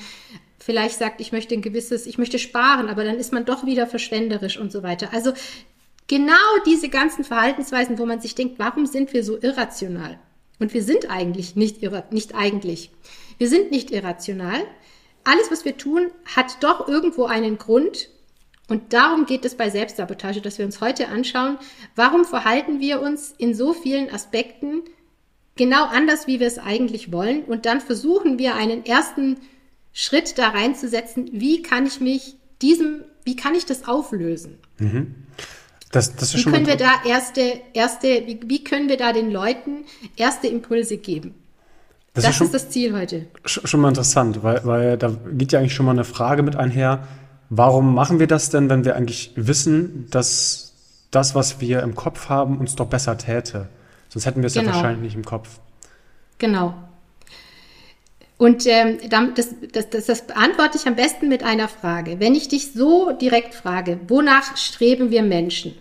vielleicht 0.60 0.98
sagt, 0.98 1.22
ich 1.22 1.32
möchte 1.32 1.56
ein 1.56 1.62
gewisses, 1.62 2.06
ich 2.06 2.18
möchte 2.18 2.38
sparen, 2.38 2.88
aber 2.90 3.04
dann 3.04 3.16
ist 3.16 3.34
man 3.34 3.46
doch 3.46 3.66
wieder 3.66 3.88
verschwenderisch 3.88 4.58
und 4.58 4.72
so 4.72 4.84
weiter. 4.84 5.10
Also 5.14 5.34
Genau 6.12 6.34
diese 6.66 6.90
ganzen 6.90 7.24
Verhaltensweisen, 7.24 7.98
wo 7.98 8.06
man 8.06 8.20
sich 8.20 8.36
denkt, 8.36 8.60
warum 8.60 8.86
sind 8.86 9.14
wir 9.14 9.24
so 9.24 9.42
irrational? 9.42 10.20
Und 10.60 10.74
wir 10.74 10.84
sind 10.84 11.10
eigentlich 11.10 11.56
nicht, 11.56 11.82
irra 11.82 12.04
nicht 12.12 12.36
eigentlich. 12.36 12.92
Wir 13.38 13.48
sind 13.48 13.72
nicht 13.72 13.92
irrational. 13.92 14.62
Alles, 15.24 15.50
was 15.52 15.64
wir 15.64 15.78
tun, 15.78 16.12
hat 16.26 16.62
doch 16.62 16.90
irgendwo 16.90 17.28
einen 17.28 17.58
Grund. 17.58 18.10
Und 18.68 18.92
darum 18.92 19.26
geht 19.26 19.46
es 19.46 19.56
bei 19.56 19.70
Selbstsabotage, 19.70 20.42
dass 20.42 20.58
wir 20.58 20.66
uns 20.66 20.82
heute 20.82 21.08
anschauen, 21.08 21.58
warum 21.96 22.26
verhalten 22.26 22.82
wir 22.82 23.02
uns 23.02 23.34
in 23.38 23.54
so 23.54 23.72
vielen 23.72 24.10
Aspekten 24.10 24.82
genau 25.56 25.86
anders, 25.86 26.28
wie 26.28 26.42
wir 26.42 26.48
es 26.48 26.60
eigentlich 26.60 27.14
wollen. 27.14 27.46
Und 27.46 27.66
dann 27.66 27.80
versuchen 27.80 28.38
wir 28.38 28.56
einen 28.56 28.86
ersten 28.86 29.38
Schritt 29.94 30.38
da 30.38 30.50
reinzusetzen, 30.50 31.30
wie 31.32 31.62
kann 31.62 31.86
ich 31.86 32.02
mich 32.02 32.36
diesem, 32.62 33.06
wie 33.24 33.38
kann 33.38 33.56
ich 33.56 33.66
das 33.66 33.88
auflösen? 33.88 34.58
Mhm. 34.78 35.16
Das, 35.92 36.16
das 36.16 36.36
wie 36.36 36.44
können 36.44 36.66
wir 36.66 36.78
da 36.78 37.02
erste, 37.06 37.42
erste, 37.74 38.08
wie, 38.26 38.40
wie, 38.46 38.64
können 38.64 38.88
wir 38.88 38.98
da 38.98 39.12
den 39.12 39.30
Leuten 39.30 39.86
erste 40.16 40.48
Impulse 40.48 40.98
geben? 40.98 41.36
Das, 42.14 42.24
das 42.24 42.32
ist, 42.32 42.38
schon, 42.38 42.48
ist, 42.48 42.54
das 42.54 42.70
Ziel 42.70 42.94
heute. 42.94 43.28
Schon 43.46 43.80
mal 43.80 43.90
interessant, 43.90 44.44
weil, 44.44 44.66
weil 44.66 44.98
da 44.98 45.14
geht 45.32 45.52
ja 45.52 45.60
eigentlich 45.60 45.74
schon 45.74 45.86
mal 45.86 45.94
eine 45.94 46.04
Frage 46.04 46.44
mit 46.44 46.56
einher. 46.56 47.08
Warum 47.50 47.94
machen 47.94 48.20
wir 48.20 48.28
das 48.28 48.50
denn, 48.50 48.70
wenn 48.70 48.86
wir 48.86 48.96
eigentlich 48.96 49.34
wissen, 49.36 50.08
dass 50.12 50.74
das, 51.12 51.36
was 51.36 51.60
wir 51.60 51.84
im 51.84 51.96
Kopf 51.96 52.30
haben, 52.30 52.58
uns 52.58 52.76
doch 52.76 52.88
besser 52.88 53.18
täte? 53.18 53.68
Sonst 54.08 54.26
hätten 54.26 54.42
wir 54.42 54.48
es 54.48 54.54
genau. 54.54 54.68
ja 54.68 54.76
wahrscheinlich 54.76 55.02
nicht 55.02 55.16
im 55.16 55.26
Kopf. 55.26 55.60
Genau. 56.38 56.74
Und 58.42 58.66
ähm, 58.66 58.98
das, 59.08 59.50
das, 59.72 59.92
das, 59.92 60.08
das 60.08 60.26
beantworte 60.26 60.76
ich 60.76 60.88
am 60.88 60.96
besten 60.96 61.30
mit 61.30 61.44
einer 61.44 61.68
Frage. 61.68 62.20
Wenn 62.20 62.34
ich 62.34 62.48
dich 62.48 62.72
so 62.72 63.12
direkt 63.12 63.54
frage, 63.54 64.00
wonach 64.08 64.58
streben 64.58 65.12
wir 65.12 65.22
Menschen? 65.22 65.76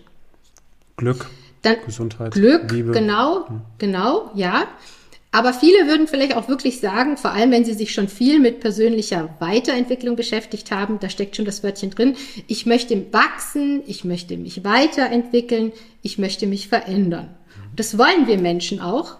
Glück, 0.95 1.27
Dann, 1.63 1.77
Gesundheit, 1.83 2.33
Glück, 2.33 2.71
Liebe. 2.71 2.91
genau, 2.91 3.47
hm. 3.49 3.61
genau, 3.79 4.29
ja. 4.35 4.67
Aber 5.31 5.55
viele 5.55 5.87
würden 5.87 6.05
vielleicht 6.05 6.35
auch 6.35 6.49
wirklich 6.49 6.79
sagen, 6.79 7.17
vor 7.17 7.31
allem 7.31 7.49
wenn 7.49 7.65
sie 7.65 7.73
sich 7.73 7.95
schon 7.95 8.07
viel 8.07 8.39
mit 8.39 8.59
persönlicher 8.59 9.35
Weiterentwicklung 9.39 10.15
beschäftigt 10.15 10.69
haben, 10.69 10.99
da 10.99 11.09
steckt 11.09 11.35
schon 11.37 11.45
das 11.45 11.63
Wörtchen 11.63 11.89
drin, 11.89 12.15
ich 12.45 12.67
möchte 12.67 13.11
wachsen, 13.11 13.81
ich 13.87 14.03
möchte 14.03 14.37
mich 14.37 14.63
weiterentwickeln, 14.63 15.71
ich 16.03 16.19
möchte 16.19 16.45
mich 16.45 16.67
verändern. 16.67 17.31
Das 17.75 17.97
wollen 17.97 18.27
wir 18.27 18.37
Menschen 18.37 18.81
auch. 18.81 19.15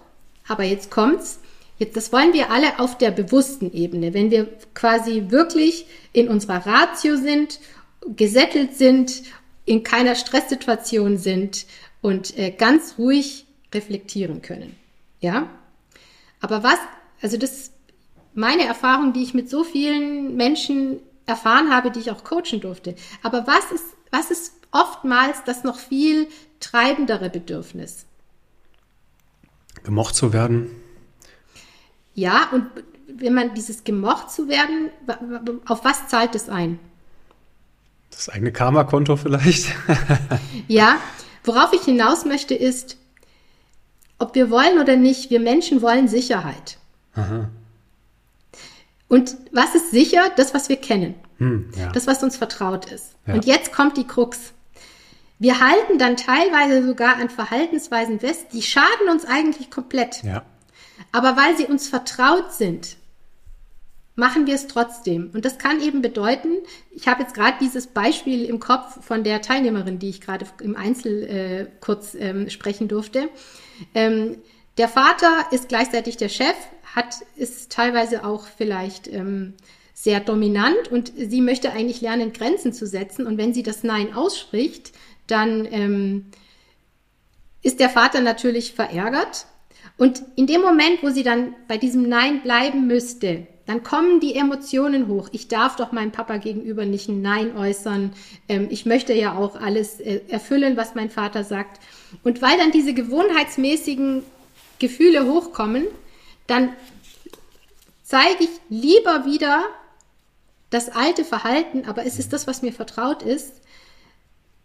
Aber 0.46 0.62
jetzt 0.62 0.92
kommt's, 0.92 1.40
Das 1.94 2.12
wollen 2.12 2.32
wir 2.32 2.50
alle 2.50 2.78
auf 2.78 2.98
der 2.98 3.10
bewussten 3.10 3.72
Ebene. 3.72 4.14
Wenn 4.14 4.30
wir 4.30 4.48
quasi 4.74 5.24
wirklich 5.28 5.86
in 6.12 6.28
unserer 6.28 6.66
Ratio 6.66 7.16
sind, 7.16 7.60
gesettelt 8.16 8.76
sind, 8.76 9.22
in 9.64 9.82
keiner 9.82 10.14
Stresssituation 10.14 11.18
sind 11.18 11.66
und 12.00 12.36
äh, 12.36 12.50
ganz 12.50 12.96
ruhig 12.98 13.46
reflektieren 13.72 14.42
können. 14.42 14.76
Ja? 15.20 15.48
Aber 16.40 16.62
was, 16.62 16.78
also 17.20 17.36
das, 17.36 17.70
meine 18.34 18.64
Erfahrung, 18.64 19.12
die 19.12 19.22
ich 19.22 19.34
mit 19.34 19.48
so 19.48 19.64
vielen 19.64 20.36
Menschen 20.36 20.98
erfahren 21.26 21.70
habe, 21.72 21.90
die 21.90 22.00
ich 22.00 22.10
auch 22.10 22.24
coachen 22.24 22.60
durfte. 22.60 22.96
Aber 23.22 23.46
was 23.46 23.70
ist, 23.72 23.84
was 24.10 24.30
ist 24.30 24.54
oftmals 24.72 25.44
das 25.44 25.64
noch 25.64 25.78
viel 25.78 26.26
treibendere 26.60 27.30
Bedürfnis? 27.30 28.06
Gemocht 29.84 30.14
zu 30.14 30.32
werden, 30.32 30.70
ja, 32.14 32.48
und 32.52 32.66
wenn 33.08 33.34
man 33.34 33.54
dieses 33.54 33.84
gemocht 33.84 34.30
zu 34.30 34.48
werden, 34.48 34.90
auf 35.66 35.84
was 35.84 36.08
zahlt 36.08 36.34
es 36.34 36.48
ein? 36.48 36.78
Das 38.10 38.28
eigene 38.28 38.52
Karma-Konto 38.52 39.16
vielleicht? 39.16 39.74
ja, 40.68 40.96
worauf 41.44 41.72
ich 41.72 41.82
hinaus 41.82 42.24
möchte 42.24 42.54
ist, 42.54 42.96
ob 44.18 44.34
wir 44.34 44.50
wollen 44.50 44.78
oder 44.78 44.96
nicht, 44.96 45.30
wir 45.30 45.40
Menschen 45.40 45.82
wollen 45.82 46.08
Sicherheit. 46.08 46.78
Aha. 47.14 47.48
Und 49.08 49.36
was 49.50 49.74
ist 49.74 49.90
sicher? 49.90 50.30
Das, 50.36 50.54
was 50.54 50.68
wir 50.68 50.76
kennen. 50.76 51.14
Hm, 51.38 51.70
ja. 51.76 51.90
Das, 51.92 52.06
was 52.06 52.22
uns 52.22 52.36
vertraut 52.36 52.90
ist. 52.90 53.14
Ja. 53.26 53.34
Und 53.34 53.44
jetzt 53.44 53.72
kommt 53.72 53.96
die 53.96 54.06
Krux. 54.06 54.52
Wir 55.38 55.58
halten 55.58 55.98
dann 55.98 56.16
teilweise 56.16 56.86
sogar 56.86 57.16
an 57.16 57.28
Verhaltensweisen 57.28 58.20
fest, 58.20 58.46
die 58.52 58.62
schaden 58.62 59.08
uns 59.10 59.24
eigentlich 59.24 59.70
komplett. 59.70 60.22
Ja. 60.22 60.44
Aber 61.10 61.36
weil 61.36 61.56
sie 61.56 61.66
uns 61.66 61.88
vertraut 61.88 62.52
sind, 62.52 62.96
machen 64.14 64.46
wir 64.46 64.54
es 64.54 64.66
trotzdem. 64.66 65.30
Und 65.32 65.44
das 65.44 65.58
kann 65.58 65.80
eben 65.80 66.02
bedeuten, 66.02 66.58
ich 66.90 67.08
habe 67.08 67.22
jetzt 67.22 67.34
gerade 67.34 67.56
dieses 67.60 67.86
Beispiel 67.86 68.44
im 68.44 68.60
Kopf 68.60 69.04
von 69.04 69.24
der 69.24 69.40
Teilnehmerin, 69.40 69.98
die 69.98 70.10
ich 70.10 70.20
gerade 70.20 70.46
im 70.60 70.76
Einzel 70.76 71.22
äh, 71.24 71.66
kurz 71.80 72.14
ähm, 72.14 72.50
sprechen 72.50 72.88
durfte. 72.88 73.28
Ähm, 73.94 74.36
der 74.78 74.88
Vater 74.88 75.46
ist 75.50 75.68
gleichzeitig 75.68 76.16
der 76.16 76.28
Chef, 76.28 76.54
hat, 76.94 77.16
ist 77.36 77.72
teilweise 77.72 78.24
auch 78.24 78.46
vielleicht 78.46 79.08
ähm, 79.08 79.54
sehr 79.94 80.20
dominant 80.20 80.88
und 80.90 81.12
sie 81.16 81.40
möchte 81.40 81.72
eigentlich 81.72 82.00
lernen, 82.00 82.32
Grenzen 82.32 82.72
zu 82.72 82.86
setzen. 82.86 83.26
Und 83.26 83.38
wenn 83.38 83.54
sie 83.54 83.62
das 83.62 83.82
Nein 83.82 84.14
ausspricht, 84.14 84.92
dann 85.26 85.66
ähm, 85.70 86.26
ist 87.62 87.80
der 87.80 87.88
Vater 87.88 88.20
natürlich 88.20 88.72
verärgert 88.72 89.46
und 90.02 90.20
in 90.34 90.48
dem 90.48 90.62
Moment, 90.62 91.00
wo 91.04 91.10
sie 91.10 91.22
dann 91.22 91.54
bei 91.68 91.78
diesem 91.78 92.08
Nein 92.08 92.42
bleiben 92.42 92.88
müsste, 92.88 93.46
dann 93.66 93.84
kommen 93.84 94.18
die 94.18 94.34
Emotionen 94.34 95.06
hoch. 95.06 95.28
Ich 95.30 95.46
darf 95.46 95.76
doch 95.76 95.92
meinem 95.92 96.10
Papa 96.10 96.38
gegenüber 96.38 96.86
nicht 96.86 97.08
ein 97.08 97.22
Nein 97.22 97.56
äußern. 97.56 98.12
Ähm, 98.48 98.66
ich 98.68 98.84
möchte 98.84 99.12
ja 99.12 99.36
auch 99.36 99.54
alles 99.54 100.00
äh, 100.00 100.22
erfüllen, 100.26 100.76
was 100.76 100.96
mein 100.96 101.08
Vater 101.08 101.44
sagt. 101.44 101.80
Und 102.24 102.42
weil 102.42 102.58
dann 102.58 102.72
diese 102.72 102.94
gewohnheitsmäßigen 102.94 104.24
Gefühle 104.80 105.24
hochkommen, 105.24 105.86
dann 106.48 106.70
zeige 108.02 108.42
ich 108.42 108.50
lieber 108.70 109.24
wieder 109.24 109.62
das 110.70 110.88
alte 110.88 111.24
Verhalten, 111.24 111.84
aber 111.86 112.04
es 112.04 112.18
ist 112.18 112.32
das, 112.32 112.48
was 112.48 112.62
mir 112.62 112.72
vertraut 112.72 113.22
ist, 113.22 113.52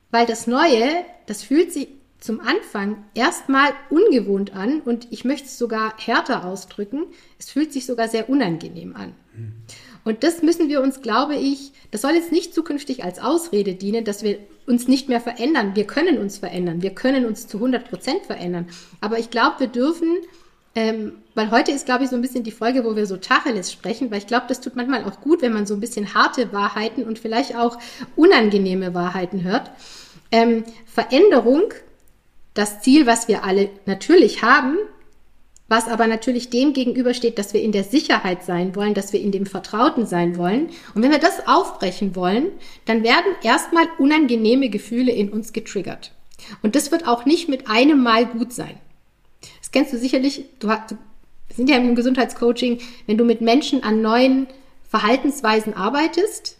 weil 0.10 0.25
das 0.25 0.48
Neue, 0.48 1.06
das 1.27 1.44
fühlt 1.44 1.72
sich 1.72 1.89
zum 2.19 2.39
Anfang 2.39 3.03
erstmal 3.13 3.69
ungewohnt 3.89 4.53
an 4.53 4.81
und 4.81 5.07
ich 5.12 5.24
möchte 5.24 5.47
es 5.47 5.57
sogar 5.57 5.93
härter 5.97 6.45
ausdrücken. 6.45 7.05
Es 7.38 7.51
fühlt 7.51 7.71
sich 7.71 7.86
sogar 7.86 8.07
sehr 8.07 8.29
unangenehm 8.29 8.95
an. 8.95 9.13
Und 10.03 10.24
das 10.24 10.41
müssen 10.41 10.69
wir 10.69 10.81
uns, 10.81 11.01
glaube 11.01 11.36
ich, 11.36 11.74
das 11.91 12.01
soll 12.01 12.12
jetzt 12.12 12.31
nicht 12.31 12.53
zukünftig 12.53 13.03
als 13.03 13.19
Ausrede 13.19 13.75
dienen, 13.75 14.05
dass 14.05 14.24
wir 14.24 14.39
uns 14.65 14.88
nicht 14.88 15.09
mehr 15.09 15.21
verändern. 15.21 15.75
Wir 15.75 15.86
können 15.86 16.17
uns 16.17 16.38
verändern. 16.38 16.81
Wir 16.81 16.91
können 16.91 17.25
uns 17.25 17.47
zu 17.47 17.57
100 17.57 17.89
Prozent 17.89 18.25
verändern. 18.25 18.67
Aber 19.01 19.19
ich 19.19 19.29
glaube, 19.29 19.59
wir 19.59 19.67
dürfen, 19.67 20.17
ähm, 20.75 21.13
weil 21.36 21.51
heute 21.51 21.71
ist, 21.71 21.86
glaube 21.86 22.03
ich, 22.03 22.09
so 22.09 22.15
ein 22.15 22.21
bisschen 22.21 22.43
die 22.43 22.51
Folge, 22.51 22.83
wo 22.86 22.95
wir 22.95 23.05
so 23.05 23.17
Tacheles 23.17 23.71
sprechen, 23.71 24.09
weil 24.09 24.19
ich 24.19 24.27
glaube, 24.27 24.45
das 24.47 24.62
tut 24.62 24.75
manchmal 24.75 25.03
auch 25.03 25.21
gut, 25.21 25.41
wenn 25.41 25.53
man 25.53 25.65
so 25.65 25.74
ein 25.74 25.81
bisschen 25.81 26.13
harte 26.13 26.51
Wahrheiten 26.53 27.03
und 27.03 27.19
vielleicht 27.19 27.55
auch 27.55 27.77
unangenehme 28.15 28.93
Wahrheiten 28.93 29.43
hört. 29.43 29.71
Ähm, 30.31 30.63
Veränderung 30.86 31.74
das 32.57 32.81
Ziel, 32.81 33.05
was 33.05 33.27
wir 33.27 33.43
alle 33.43 33.69
natürlich 33.85 34.41
haben, 34.41 34.77
was 35.67 35.87
aber 35.87 36.07
natürlich 36.07 36.49
dem 36.49 36.73
gegenübersteht, 36.73 37.37
dass 37.37 37.53
wir 37.53 37.61
in 37.61 37.71
der 37.71 37.83
Sicherheit 37.83 38.43
sein 38.43 38.75
wollen, 38.75 38.93
dass 38.93 39.11
wir 39.11 39.19
in 39.19 39.31
dem 39.31 39.45
Vertrauten 39.45 40.05
sein 40.05 40.37
wollen. 40.37 40.69
Und 40.95 41.03
wenn 41.03 41.11
wir 41.11 41.19
das 41.19 41.45
aufbrechen 41.47 42.15
wollen, 42.15 42.47
dann 42.85 43.03
werden 43.03 43.35
erstmal 43.43 43.85
unangenehme 43.97 44.69
Gefühle 44.69 45.11
in 45.11 45.29
uns 45.29 45.51
getriggert. 45.51 46.13
Und 46.61 46.75
das 46.75 46.91
wird 46.91 47.07
auch 47.07 47.25
nicht 47.25 47.49
mit 47.49 47.69
einem 47.69 48.01
Mal 48.01 48.25
gut 48.25 48.53
sein. 48.53 48.77
Das 49.59 49.71
kennst 49.71 49.91
du 49.91 49.97
sicherlich, 49.97 50.45
du, 50.59 50.69
hast, 50.69 50.91
wir 50.91 51.55
sind 51.55 51.69
ja 51.69 51.75
im 51.77 51.95
Gesundheitscoaching, 51.95 52.79
wenn 53.05 53.17
du 53.17 53.25
mit 53.25 53.41
Menschen 53.41 53.83
an 53.83 54.01
neuen 54.01 54.47
Verhaltensweisen 54.89 55.73
arbeitest, 55.73 56.56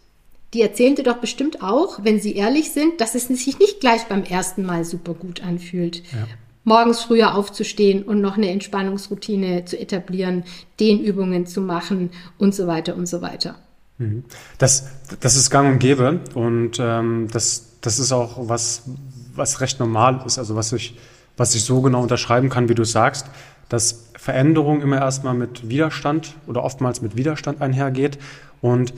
die 0.58 0.64
erzählen 0.64 0.96
dir 0.96 1.04
doch 1.04 1.18
bestimmt 1.18 1.62
auch, 1.62 2.00
wenn 2.02 2.20
sie 2.20 2.36
ehrlich 2.36 2.72
sind, 2.72 3.00
dass 3.00 3.14
es 3.14 3.28
sich 3.28 3.60
nicht 3.60 3.80
gleich 3.80 4.06
beim 4.06 4.24
ersten 4.24 4.66
Mal 4.66 4.86
super 4.86 5.14
gut 5.14 5.44
anfühlt. 5.44 5.98
Ja. 6.12 6.26
Morgens 6.64 7.02
früher 7.02 7.36
aufzustehen 7.36 8.02
und 8.02 8.22
noch 8.22 8.38
eine 8.38 8.50
Entspannungsroutine 8.50 9.66
zu 9.66 9.80
etablieren, 9.80 10.46
Dehnübungen 10.80 11.46
zu 11.46 11.62
machen 11.62 12.10
und 12.40 12.56
so 12.56 12.66
weiter 12.66 12.96
und 12.96 13.06
so 13.06 13.22
weiter. 13.22 13.54
Mhm. 14.00 14.24
Das, 14.58 14.88
das 15.20 15.36
ist 15.36 15.52
gang 15.52 15.74
und 15.74 15.80
gäbe 15.80 16.22
und 16.34 16.80
ähm, 16.80 17.28
das, 17.32 17.74
das 17.82 18.00
ist 18.00 18.12
auch 18.12 18.50
was, 18.50 18.82
was 19.36 19.62
recht 19.62 19.80
normal 19.80 20.24
ist, 20.26 20.40
also 20.40 20.56
was 20.56 20.74
ich, 20.74 20.98
was 21.38 21.54
ich 21.54 21.64
so 21.64 21.82
genau 21.82 22.02
unterschreiben 22.02 22.50
kann, 22.50 22.68
wie 22.68 22.76
du 22.76 22.84
sagst, 22.84 23.28
dass 23.70 24.08
Veränderung 24.18 24.82
immer 24.82 24.98
erstmal 24.98 25.36
mit 25.36 25.70
Widerstand 25.70 26.34
oder 26.48 26.64
oftmals 26.64 27.04
mit 27.04 27.16
Widerstand 27.16 27.62
einhergeht 27.62 28.18
und 28.60 28.92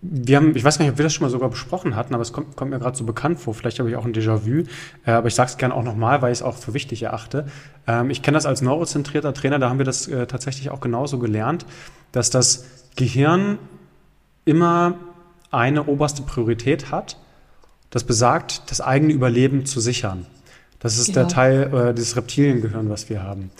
wir 0.00 0.36
haben, 0.36 0.54
ich 0.54 0.62
weiß 0.62 0.78
gar 0.78 0.84
nicht, 0.84 0.92
ob 0.92 0.98
wir 0.98 1.02
das 1.02 1.14
schon 1.14 1.24
mal 1.24 1.30
sogar 1.30 1.48
besprochen 1.48 1.96
hatten, 1.96 2.14
aber 2.14 2.22
es 2.22 2.32
kommt, 2.32 2.54
kommt 2.56 2.70
mir 2.70 2.78
gerade 2.78 2.96
so 2.96 3.04
bekannt 3.04 3.40
vor. 3.40 3.52
Vielleicht 3.52 3.80
habe 3.80 3.90
ich 3.90 3.96
auch 3.96 4.04
ein 4.04 4.14
Déjà-vu, 4.14 4.64
äh, 5.04 5.10
aber 5.10 5.26
ich 5.26 5.34
sage 5.34 5.50
es 5.50 5.58
gerne 5.58 5.74
auch 5.74 5.82
nochmal, 5.82 6.22
weil 6.22 6.32
ich 6.32 6.38
es 6.38 6.42
auch 6.42 6.56
für 6.56 6.72
wichtig 6.72 7.02
erachte. 7.02 7.46
Ähm, 7.86 8.10
ich 8.10 8.22
kenne 8.22 8.36
das 8.36 8.46
als 8.46 8.62
neurozentrierter 8.62 9.34
Trainer, 9.34 9.58
da 9.58 9.68
haben 9.68 9.78
wir 9.78 9.84
das 9.84 10.06
äh, 10.06 10.26
tatsächlich 10.26 10.70
auch 10.70 10.80
genauso 10.80 11.18
gelernt, 11.18 11.66
dass 12.12 12.30
das 12.30 12.66
Gehirn 12.96 13.58
immer 14.44 14.94
eine 15.50 15.84
oberste 15.84 16.22
Priorität 16.22 16.90
hat, 16.92 17.18
das 17.90 18.04
besagt, 18.04 18.70
das 18.70 18.80
eigene 18.80 19.12
Überleben 19.12 19.66
zu 19.66 19.80
sichern. 19.80 20.26
Das 20.78 20.96
ist 20.96 21.06
genau. 21.06 21.20
der 21.20 21.28
Teil 21.28 21.74
äh, 21.74 21.94
des 21.94 22.16
Reptiliengehirns, 22.16 22.88
was 22.88 23.10
wir 23.10 23.22
haben. 23.22 23.50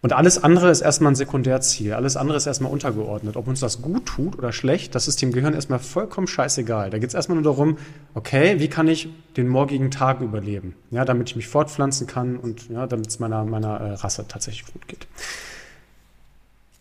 Und 0.00 0.12
alles 0.12 0.42
andere 0.42 0.70
ist 0.70 0.80
erstmal 0.80 1.12
ein 1.12 1.16
Sekundärziel. 1.16 1.94
Alles 1.94 2.16
andere 2.16 2.36
ist 2.36 2.46
erstmal 2.46 2.70
untergeordnet. 2.70 3.36
Ob 3.36 3.48
uns 3.48 3.58
das 3.58 3.82
gut 3.82 4.06
tut 4.06 4.38
oder 4.38 4.52
schlecht, 4.52 4.94
das 4.94 5.08
ist 5.08 5.20
dem 5.20 5.32
Gehirn 5.32 5.54
erstmal 5.54 5.80
vollkommen 5.80 6.28
scheißegal. 6.28 6.90
Da 6.90 6.98
geht 6.98 7.08
es 7.08 7.14
erstmal 7.14 7.34
nur 7.34 7.42
darum, 7.44 7.78
okay, 8.14 8.60
wie 8.60 8.68
kann 8.68 8.86
ich 8.86 9.08
den 9.36 9.48
morgigen 9.48 9.90
Tag 9.90 10.20
überleben? 10.20 10.76
Ja, 10.92 11.04
damit 11.04 11.30
ich 11.30 11.36
mich 11.36 11.48
fortpflanzen 11.48 12.06
kann 12.06 12.36
und 12.36 12.68
ja, 12.68 12.86
damit 12.86 13.08
es 13.08 13.18
meiner, 13.18 13.44
meiner 13.44 13.80
äh, 13.80 13.92
Rasse 13.94 14.24
tatsächlich 14.28 14.72
gut 14.72 14.86
geht. 14.86 15.08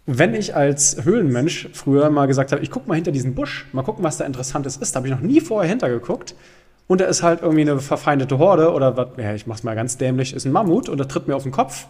Wenn 0.06 0.36
ich 0.36 0.56
als 0.56 1.04
Höhlenmensch 1.04 1.70
früher 1.74 2.12
mal 2.12 2.28
gesagt 2.28 2.52
habe, 2.52 2.62
ich 2.62 2.70
gucke 2.70 2.88
mal 2.88 2.96
hinter 2.96 3.12
diesen 3.12 3.34
Busch, 3.34 3.66
mal 3.74 3.82
gucken, 3.82 4.04
was 4.04 4.18
da 4.18 4.26
Interessantes 4.26 4.78
ist, 4.78 4.96
da 4.96 5.00
habe 5.00 5.08
ich 5.08 5.14
noch 5.14 5.22
nie 5.22 5.42
vorher 5.42 5.68
hintergeguckt. 5.68 6.36
Und 6.86 7.02
da 7.02 7.06
ist 7.06 7.24
halt 7.24 7.42
irgendwie 7.42 7.62
eine 7.62 7.80
verfeindete 7.80 8.38
Horde 8.38 8.72
oder 8.72 8.96
was, 8.96 9.10
ja, 9.18 9.34
ich 9.34 9.48
mach's 9.48 9.64
mal 9.64 9.76
ganz 9.76 9.98
dämlich, 9.98 10.34
ist 10.34 10.46
ein 10.46 10.52
Mammut 10.52 10.88
und 10.88 11.00
der 11.00 11.08
tritt 11.08 11.28
mir 11.28 11.36
auf 11.36 11.44
den 11.44 11.52
Kopf 11.52 11.88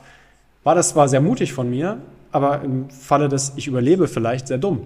war 0.68 0.76
das 0.76 0.90
zwar 0.90 1.08
sehr 1.08 1.22
mutig 1.22 1.54
von 1.54 1.70
mir, 1.70 1.98
aber 2.34 2.62
im 2.62 2.90
Falle 2.90 3.30
des 3.30 3.54
Ich 3.56 3.68
überlebe 3.68 4.10
vielleicht 4.10 4.50
sehr 4.50 4.58
dumm. 4.58 4.82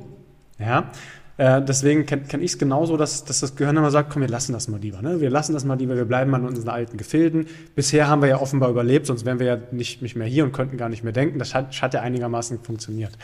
Ja? 0.60 0.92
Äh, 1.38 1.64
deswegen 1.64 2.06
kenne 2.06 2.22
kenn 2.28 2.44
ich 2.44 2.52
es 2.52 2.60
genauso, 2.60 2.98
dass, 2.98 3.26
dass 3.26 3.40
das 3.40 3.56
Gehirn 3.56 3.78
immer 3.78 3.90
sagt, 3.90 4.12
komm, 4.12 4.22
wir 4.22 4.30
lassen 4.30 4.54
das 4.54 4.68
mal 4.68 4.80
lieber. 4.80 5.02
Ne? 5.02 5.22
Wir 5.22 5.32
lassen 5.32 5.54
das 5.54 5.66
mal 5.66 5.80
lieber, 5.80 5.96
wir 5.96 6.06
bleiben 6.06 6.36
an 6.36 6.46
unseren 6.46 6.70
alten 6.70 6.98
Gefilden. 6.98 7.48
Bisher 7.74 8.08
haben 8.08 8.22
wir 8.22 8.30
ja 8.30 8.40
offenbar 8.40 8.70
überlebt, 8.70 9.08
sonst 9.08 9.26
wären 9.26 9.40
wir 9.40 9.48
ja 9.48 9.58
nicht, 9.72 10.04
nicht 10.04 10.16
mehr 10.16 10.28
hier 10.28 10.44
und 10.44 10.52
könnten 10.52 10.78
gar 10.78 10.88
nicht 10.88 11.04
mehr 11.04 11.14
denken. 11.14 11.40
Das 11.40 11.56
hat, 11.56 11.82
hat 11.82 11.96
ja 11.96 12.02
einigermaßen 12.02 12.60
funktioniert. 12.62 13.18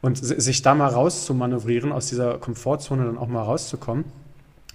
Und 0.00 0.16
sich 0.16 0.62
da 0.62 0.74
mal 0.74 0.88
rauszumanövrieren, 0.88 1.92
aus 1.92 2.06
dieser 2.06 2.38
Komfortzone 2.38 3.04
dann 3.04 3.18
auch 3.18 3.28
mal 3.28 3.42
rauszukommen, 3.42 4.06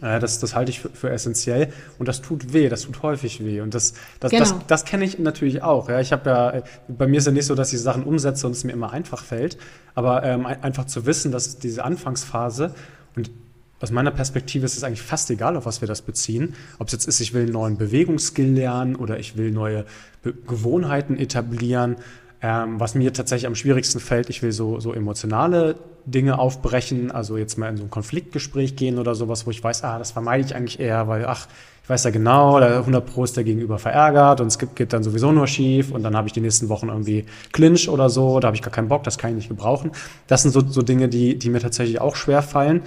das, 0.03 0.39
das 0.39 0.53
halte 0.53 0.69
ich 0.71 0.81
für, 0.81 0.89
für, 0.89 1.09
essentiell 1.09 1.71
und 1.97 2.07
das 2.07 2.21
tut 2.21 2.51
weh, 2.51 2.67
das 2.67 2.81
tut 2.81 3.01
häufig 3.03 3.43
weh 3.43 3.61
und 3.61 3.73
das, 3.73 3.93
das, 4.19 4.31
genau. 4.31 4.43
das, 4.43 4.55
das 4.67 4.85
kenne 4.85 5.05
ich 5.05 5.17
natürlich 5.17 5.63
auch. 5.63 5.87
Ja, 5.87 6.01
ich 6.01 6.11
habe 6.11 6.29
ja, 6.29 6.63
bei 6.89 7.07
mir 7.07 7.19
ist 7.19 7.25
ja 7.25 7.31
nicht 7.31 7.45
so, 7.45 7.55
dass 7.55 7.71
ich 7.71 7.79
Sachen 7.79 8.03
umsetze 8.03 8.45
und 8.45 8.51
es 8.51 8.63
mir 8.63 8.73
immer 8.73 8.91
einfach 8.91 9.23
fällt, 9.23 9.57
aber 9.95 10.23
ähm, 10.23 10.45
einfach 10.45 10.85
zu 10.85 11.05
wissen, 11.05 11.31
dass 11.31 11.57
diese 11.57 11.85
Anfangsphase 11.85 12.75
und 13.15 13.31
aus 13.79 13.91
meiner 13.91 14.11
Perspektive 14.11 14.65
ist 14.65 14.77
es 14.77 14.83
eigentlich 14.83 15.01
fast 15.01 15.29
egal, 15.29 15.57
auf 15.57 15.65
was 15.65 15.81
wir 15.81 15.89
das 15.89 16.01
beziehen. 16.01 16.55
Ob 16.79 16.87
es 16.87 16.93
jetzt 16.93 17.05
ist, 17.05 17.19
ich 17.19 17.33
will 17.33 17.43
einen 17.43 17.51
neuen 17.51 17.77
Bewegungsskill 17.77 18.53
lernen 18.53 18.95
oder 18.95 19.19
ich 19.19 19.35
will 19.35 19.51
neue 19.51 19.85
Be 20.21 20.33
Gewohnheiten 20.33 21.17
etablieren 21.17 21.97
ähm, 22.43 22.77
was 22.77 22.93
mir 22.93 23.13
tatsächlich 23.13 23.47
am 23.47 23.55
schwierigsten 23.55 24.01
fällt, 24.01 24.29
ich 24.29 24.43
will 24.43 24.51
so, 24.51 24.81
so 24.81 24.91
emotionale 24.93 25.77
Dinge 26.05 26.37
aufbrechen, 26.37 27.09
also 27.09 27.37
jetzt 27.37 27.57
mal 27.57 27.69
in 27.69 27.77
so 27.77 27.83
ein 27.83 27.89
Konfliktgespräch 27.89 28.75
gehen 28.75 28.99
oder 28.99 29.15
sowas, 29.15 29.47
wo 29.47 29.51
ich 29.51 29.63
weiß, 29.63 29.85
ah, 29.85 29.97
das 29.97 30.11
vermeide 30.11 30.43
ich 30.45 30.53
eigentlich 30.53 30.77
eher, 30.77 31.07
weil, 31.07 31.25
ach, 31.25 31.47
ich 31.81 31.89
weiß 31.89 32.03
ja 32.03 32.09
genau, 32.11 32.59
der 32.59 32.79
100 32.79 33.05
Pro 33.05 33.23
ist 33.23 33.37
der 33.37 33.45
Gegenüber 33.45 33.79
verärgert 33.79 34.41
und 34.41 34.47
es 34.47 34.59
gibt, 34.59 34.75
geht 34.75 34.91
dann 34.91 35.03
sowieso 35.03 35.31
nur 35.31 35.47
schief 35.47 35.91
und 35.91 36.03
dann 36.03 36.17
habe 36.17 36.27
ich 36.27 36.33
die 36.33 36.41
nächsten 36.41 36.67
Wochen 36.67 36.89
irgendwie 36.89 37.25
Clinch 37.53 37.87
oder 37.87 38.09
so, 38.09 38.41
da 38.41 38.47
habe 38.47 38.57
ich 38.57 38.61
gar 38.61 38.73
keinen 38.73 38.89
Bock, 38.89 39.03
das 39.03 39.17
kann 39.17 39.29
ich 39.31 39.35
nicht 39.37 39.49
gebrauchen. 39.49 39.91
Das 40.27 40.41
sind 40.41 40.51
so, 40.51 40.59
so 40.59 40.81
Dinge, 40.81 41.07
die, 41.07 41.39
die 41.39 41.49
mir 41.49 41.59
tatsächlich 41.61 42.01
auch 42.01 42.17
schwer 42.17 42.41
fallen. 42.41 42.81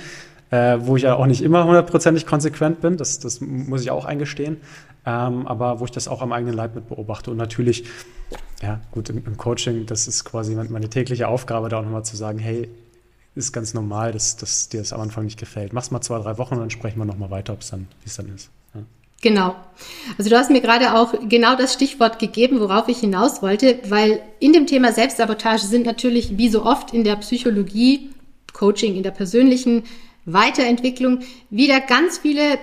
Äh, 0.49 0.79
wo 0.83 0.95
ich 0.95 1.03
ja 1.03 1.17
auch 1.17 1.27
nicht 1.27 1.43
immer 1.43 1.65
hundertprozentig 1.65 2.25
konsequent 2.25 2.81
bin, 2.81 2.97
das, 2.97 3.19
das 3.19 3.41
muss 3.41 3.83
ich 3.83 3.91
auch 3.91 4.05
eingestehen 4.05 4.59
ähm, 5.07 5.47
aber 5.47 5.81
wo 5.81 5.85
ich 5.85 5.93
das 5.93 6.09
auch 6.09 6.21
am 6.21 6.33
eigenen 6.33 6.55
Leib 6.55 6.75
mit 6.75 6.89
beobachte. 6.89 7.31
Und 7.31 7.37
natürlich, 7.37 7.85
ja, 8.61 8.81
gut, 8.91 9.09
im, 9.09 9.25
im 9.25 9.37
Coaching, 9.37 9.87
das 9.87 10.09
ist 10.09 10.25
quasi 10.25 10.55
meine 10.55 10.91
tägliche 10.91 11.29
Aufgabe, 11.29 11.69
da 11.69 11.79
auch 11.79 11.85
nochmal 11.85 12.05
zu 12.05 12.17
sagen, 12.17 12.39
hey, 12.39 12.69
ist 13.37 13.53
ganz 13.53 13.75
normal, 13.75 14.13
dass, 14.13 14.37
dass 14.37 14.69
dir 14.69 14.81
das 14.81 14.93
am 14.93 15.01
Anfang 15.01 15.25
nicht 15.25 15.39
gefällt. 15.39 15.73
Mach's 15.73 15.91
mal 15.91 16.01
zwei, 16.01 16.19
drei 16.19 16.39
Wochen 16.39 16.55
und 16.55 16.61
dann 16.61 16.71
sprechen 16.71 16.99
wir 16.99 17.05
nochmal 17.05 17.31
weiter, 17.31 17.53
ob 17.53 17.61
dann, 17.71 17.87
wie 18.03 18.07
es 18.07 18.17
dann 18.17 18.35
ist. 18.35 18.51
Ja. 18.75 18.81
Genau. 19.21 19.55
Also 20.19 20.31
du 20.31 20.37
hast 20.37 20.51
mir 20.51 20.63
gerade 20.63 20.95
auch 20.95 21.15
genau 21.29 21.55
das 21.55 21.75
Stichwort 21.75 22.19
gegeben, 22.19 22.61
worauf 22.61 22.89
ich 22.89 22.99
hinaus 22.99 23.43
wollte, 23.43 23.79
weil 23.89 24.21
in 24.41 24.55
dem 24.55 24.67
Thema 24.67 24.93
Selbstsabotage 24.93 25.67
sind 25.67 25.87
natürlich, 25.87 26.39
wie 26.39 26.49
so 26.49 26.65
oft 26.65 26.95
in 26.95 27.05
der 27.05 27.17
Psychologie, 27.17 28.11
Coaching, 28.55 28.97
in 28.97 29.03
der 29.03 29.11
persönlichen 29.11 29.85
Weiterentwicklung, 30.25 31.21
wieder 31.51 31.81
ganz 31.81 32.19
viele 32.19 32.59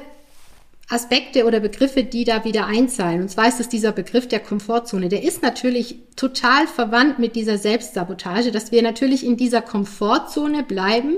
Aspekte 0.93 1.45
oder 1.45 1.59
Begriffe, 1.59 2.03
die 2.03 2.23
da 2.23 2.45
wieder 2.45 2.67
einzahlen. 2.67 3.21
Und 3.21 3.29
zwar 3.29 3.47
ist 3.47 3.59
es 3.59 3.69
dieser 3.69 3.91
Begriff 3.91 4.27
der 4.27 4.39
Komfortzone. 4.39 5.09
Der 5.09 5.23
ist 5.23 5.41
natürlich 5.41 5.99
total 6.15 6.67
verwandt 6.67 7.19
mit 7.19 7.35
dieser 7.35 7.57
Selbstsabotage, 7.57 8.51
dass 8.51 8.71
wir 8.71 8.81
natürlich 8.81 9.25
in 9.25 9.35
dieser 9.35 9.61
Komfortzone 9.61 10.63
bleiben, 10.63 11.17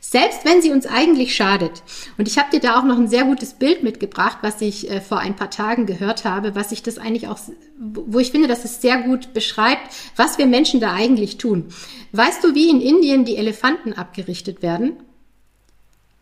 selbst 0.00 0.44
wenn 0.44 0.60
sie 0.60 0.70
uns 0.70 0.86
eigentlich 0.86 1.34
schadet. 1.34 1.82
Und 2.18 2.28
ich 2.28 2.38
habe 2.38 2.50
dir 2.50 2.60
da 2.60 2.78
auch 2.78 2.84
noch 2.84 2.98
ein 2.98 3.08
sehr 3.08 3.24
gutes 3.24 3.54
Bild 3.54 3.82
mitgebracht, 3.82 4.38
was 4.42 4.60
ich 4.60 4.90
äh, 4.90 5.00
vor 5.00 5.18
ein 5.18 5.34
paar 5.34 5.50
Tagen 5.50 5.86
gehört 5.86 6.24
habe, 6.24 6.54
was 6.54 6.72
ich 6.72 6.82
das 6.82 6.98
eigentlich 6.98 7.26
auch, 7.26 7.38
wo 7.78 8.18
ich 8.18 8.30
finde, 8.30 8.46
dass 8.46 8.66
es 8.66 8.82
sehr 8.82 8.98
gut 8.98 9.32
beschreibt, 9.32 9.94
was 10.14 10.36
wir 10.36 10.46
Menschen 10.46 10.78
da 10.78 10.92
eigentlich 10.92 11.38
tun. 11.38 11.68
Weißt 12.12 12.44
du, 12.44 12.54
wie 12.54 12.68
in 12.68 12.82
Indien 12.82 13.24
die 13.24 13.36
Elefanten 13.36 13.94
abgerichtet 13.94 14.60
werden? 14.60 14.98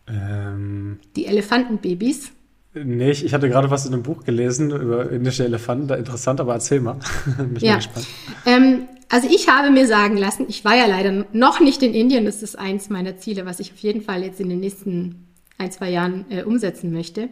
Ähm. 0.07 0.99
Die 1.17 1.25
Elefantenbabys. 1.25 2.31
Nee, 2.73 3.11
ich, 3.11 3.23
ich 3.23 3.33
hatte 3.33 3.49
gerade 3.49 3.69
was 3.69 3.85
in 3.85 3.93
einem 3.93 4.03
Buch 4.03 4.23
gelesen 4.23 4.71
über 4.71 5.11
indische 5.11 5.45
Elefanten. 5.45 5.87
Da 5.87 5.95
interessant, 5.95 6.39
aber 6.39 6.53
erzähl 6.53 6.79
mal. 6.79 6.99
Bin 7.37 7.57
ja. 7.59 7.75
gespannt. 7.75 8.07
Ähm, 8.45 8.87
also 9.09 9.27
ich 9.29 9.47
habe 9.47 9.69
mir 9.69 9.85
sagen 9.85 10.17
lassen, 10.17 10.45
ich 10.49 10.65
war 10.65 10.75
ja 10.75 10.87
leider 10.87 11.25
noch 11.33 11.59
nicht 11.59 11.83
in 11.83 11.93
Indien. 11.93 12.25
Das 12.25 12.41
ist 12.41 12.57
eins 12.57 12.89
meiner 12.89 13.17
Ziele, 13.17 13.45
was 13.45 13.59
ich 13.59 13.71
auf 13.71 13.77
jeden 13.79 14.01
Fall 14.01 14.23
jetzt 14.23 14.39
in 14.39 14.49
den 14.49 14.59
nächsten 14.59 15.27
ein, 15.59 15.71
zwei 15.71 15.91
Jahren 15.91 16.25
äh, 16.29 16.43
umsetzen 16.43 16.91
möchte. 16.91 17.29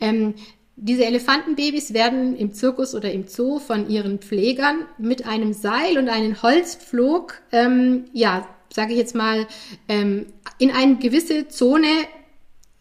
Ähm, 0.00 0.34
diese 0.76 1.04
Elefantenbabys 1.04 1.92
werden 1.92 2.36
im 2.36 2.52
Zirkus 2.52 2.94
oder 2.94 3.10
im 3.10 3.26
Zoo 3.26 3.58
von 3.58 3.88
ihren 3.88 4.18
Pflegern 4.18 4.84
mit 4.98 5.26
einem 5.26 5.52
Seil 5.52 5.98
und 5.98 6.08
einem 6.08 6.40
Holzpflog, 6.42 7.40
ähm, 7.50 8.04
ja, 8.12 8.46
sage 8.72 8.92
ich 8.92 8.98
jetzt 8.98 9.14
mal, 9.14 9.46
ähm, 9.88 10.26
in 10.58 10.70
eine 10.70 10.96
gewisse 10.96 11.48
Zone 11.48 11.88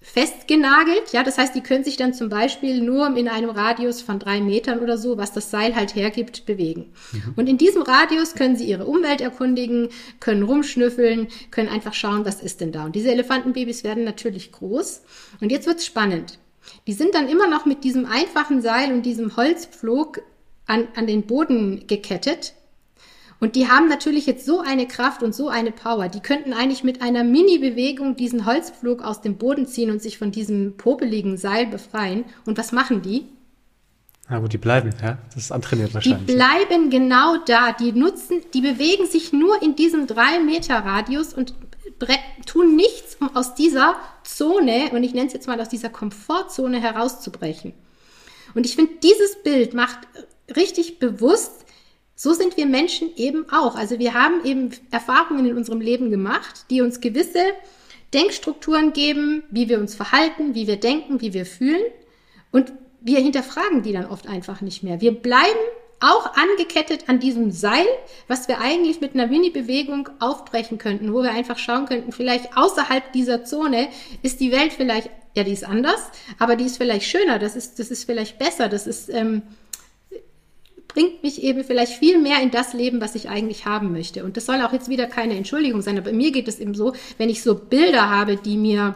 festgenagelt. 0.06 1.12
Ja, 1.12 1.24
das 1.24 1.38
heißt, 1.38 1.56
die 1.56 1.62
können 1.62 1.84
sich 1.84 1.98
dann 1.98 2.14
zum 2.14 2.30
Beispiel 2.30 2.80
nur 2.80 3.18
in 3.18 3.28
einem 3.28 3.50
Radius 3.50 4.02
von 4.02 4.20
drei 4.20 4.40
Metern 4.40 4.80
oder 4.80 4.98
so, 4.98 5.18
was 5.18 5.34
das 5.34 5.50
Seil 5.50 5.76
halt 5.76 5.96
hergibt, 5.96 6.46
bewegen. 6.46 6.94
Mhm. 7.12 7.34
Und 7.36 7.50
in 7.50 7.58
diesem 7.58 7.82
Radius 7.82 8.36
können 8.36 8.56
sie 8.56 8.66
ihre 8.66 8.86
Umwelt 8.86 9.20
erkundigen, 9.20 9.90
können 10.20 10.44
rumschnüffeln, 10.44 11.28
können 11.50 11.70
einfach 11.70 11.94
schauen, 11.94 12.24
was 12.24 12.42
ist 12.42 12.62
denn 12.62 12.72
da. 12.72 12.86
Und 12.86 12.96
diese 12.96 13.12
Elefantenbabys 13.12 13.84
werden 13.84 14.04
natürlich 14.04 14.52
groß. 14.52 15.02
Und 15.42 15.52
jetzt 15.52 15.68
wird's 15.68 15.86
spannend. 15.86 16.38
Die 16.88 16.94
sind 16.94 17.16
dann 17.16 17.28
immer 17.28 17.48
noch 17.48 17.66
mit 17.66 17.84
diesem 17.84 18.06
einfachen 18.06 18.62
Seil 18.62 18.94
und 18.94 19.04
diesem 19.04 19.36
Holzpflug 19.36 20.22
an, 20.68 20.88
an 20.96 21.08
den 21.08 21.24
Boden 21.24 21.88
gekettet 21.88 22.54
und 23.40 23.56
die 23.56 23.68
haben 23.68 23.88
natürlich 23.88 24.26
jetzt 24.26 24.46
so 24.46 24.62
eine 24.62 24.88
Kraft 24.88 25.22
und 25.22 25.36
so 25.36 25.50
eine 25.50 25.72
Power. 25.72 26.08
Die 26.08 26.22
könnten 26.22 26.54
eigentlich 26.54 26.84
mit 26.84 27.02
einer 27.02 27.24
Mini-Bewegung 27.24 28.16
diesen 28.16 28.46
Holzpflug 28.46 29.02
aus 29.04 29.22
dem 29.22 29.38
Boden 29.38 29.68
ziehen 29.68 29.92
und 29.92 30.02
sich 30.02 30.18
von 30.18 30.32
diesem 30.32 30.78
popeligen 30.78 31.38
Seil 31.38 31.68
befreien. 31.68 32.26
Und 32.46 32.58
was 32.58 32.72
machen 32.72 33.02
die? 33.02 33.26
Na 34.30 34.40
gut, 34.40 34.54
die 34.54 34.58
bleiben, 34.58 34.92
ja. 35.04 35.20
Das 35.34 35.44
ist 35.44 35.52
antrainiert 35.52 35.94
wahrscheinlich. 35.94 36.26
Die 36.26 36.34
bleiben 36.34 36.90
genau 36.90 37.38
da. 37.46 37.74
Die 37.74 37.92
nutzen, 37.92 38.42
die 38.54 38.62
bewegen 38.62 39.06
sich 39.06 39.34
nur 39.34 39.62
in 39.62 39.76
diesem 39.76 40.08
drei 40.08 40.40
Meter 40.40 40.78
Radius 40.78 41.34
und 41.34 41.54
tun 42.46 42.76
nichts, 42.76 43.18
um 43.20 43.36
aus 43.36 43.54
dieser 43.56 43.96
Zone, 44.24 44.90
und 44.92 45.04
ich 45.04 45.14
nenne 45.14 45.28
es 45.28 45.34
jetzt 45.34 45.48
mal 45.48 45.60
aus 45.62 45.70
dieser 45.70 45.90
Komfortzone 45.90 46.82
herauszubrechen. 46.82 47.74
Und 48.54 48.66
ich 48.66 48.76
finde, 48.76 48.94
dieses 49.04 49.44
Bild 49.44 49.74
macht 49.74 50.00
richtig 50.56 51.00
bewusst, 51.00 51.65
so 52.16 52.34
sind 52.34 52.56
wir 52.58 52.66
Menschen 52.66 53.10
eben 53.18 53.46
auch. 53.52 53.76
Also 53.76 54.00
wir 54.00 54.14
haben 54.14 54.44
eben 54.46 54.72
Erfahrungen 54.92 55.46
in 55.46 55.58
unserem 55.58 55.82
Leben 55.82 56.10
gemacht, 56.10 56.66
die 56.70 56.82
uns 56.82 57.02
gewisse 57.02 57.44
Denkstrukturen 58.14 58.94
geben, 58.94 59.44
wie 59.52 59.68
wir 59.68 59.80
uns 59.80 59.96
verhalten, 59.96 60.56
wie 60.56 60.68
wir 60.68 60.78
denken, 60.78 61.20
wie 61.20 61.34
wir 61.34 61.46
fühlen. 61.46 61.84
Und 62.52 62.72
wir 63.02 63.20
hinterfragen 63.20 63.84
die 63.84 63.92
dann 63.92 64.06
oft 64.06 64.28
einfach 64.28 64.62
nicht 64.62 64.82
mehr. 64.82 65.02
Wir 65.02 65.12
bleiben 65.12 65.60
auch 66.00 66.34
angekettet 66.36 67.08
an 67.08 67.20
diesem 67.20 67.52
Seil, 67.52 67.86
was 68.28 68.48
wir 68.48 68.60
eigentlich 68.60 69.02
mit 69.02 69.14
einer 69.14 69.28
Mini-Bewegung 69.28 70.10
aufbrechen 70.20 70.78
könnten, 70.78 71.14
wo 71.14 71.24
wir 71.24 71.32
einfach 71.32 71.58
schauen 71.58 71.86
könnten, 71.86 72.12
vielleicht 72.12 72.56
außerhalb 72.58 73.12
dieser 73.14 73.44
Zone 73.46 73.90
ist 74.22 74.40
die 74.40 74.52
Welt 74.52 74.74
vielleicht, 74.74 75.10
ja, 75.36 75.44
die 75.44 75.54
ist 75.54 75.64
anders, 75.64 76.10
aber 76.38 76.56
die 76.56 76.66
ist 76.66 76.78
vielleicht 76.78 77.08
schöner, 77.08 77.40
das 77.40 77.56
ist, 77.56 77.80
das 77.80 77.92
ist 77.92 78.06
vielleicht 78.06 78.38
besser, 78.38 78.70
das 78.70 78.88
ist, 78.88 79.10
ähm, 79.10 79.42
bringt 80.88 81.24
mich 81.24 81.44
eben 81.44 81.64
vielleicht 81.64 81.94
viel 81.94 82.20
mehr 82.20 82.42
in 82.42 82.52
das 82.52 82.74
Leben, 82.74 83.02
was 83.02 83.16
ich 83.16 83.30
eigentlich 83.30 83.66
haben 83.66 83.92
möchte. 83.92 84.24
Und 84.24 84.38
das 84.38 84.46
soll 84.46 84.62
auch 84.62 84.74
jetzt 84.74 84.90
wieder 84.90 85.08
keine 85.08 85.36
Entschuldigung 85.36 85.82
sein, 85.82 85.98
aber 85.98 86.14
mir 86.14 86.32
geht 86.32 86.48
es 86.48 86.60
eben 86.60 86.76
so, 86.76 86.94
wenn 87.18 87.30
ich 87.30 87.44
so 87.44 87.56
Bilder 87.56 88.10
habe, 88.10 88.38
die 88.38 88.58
mir 88.58 88.96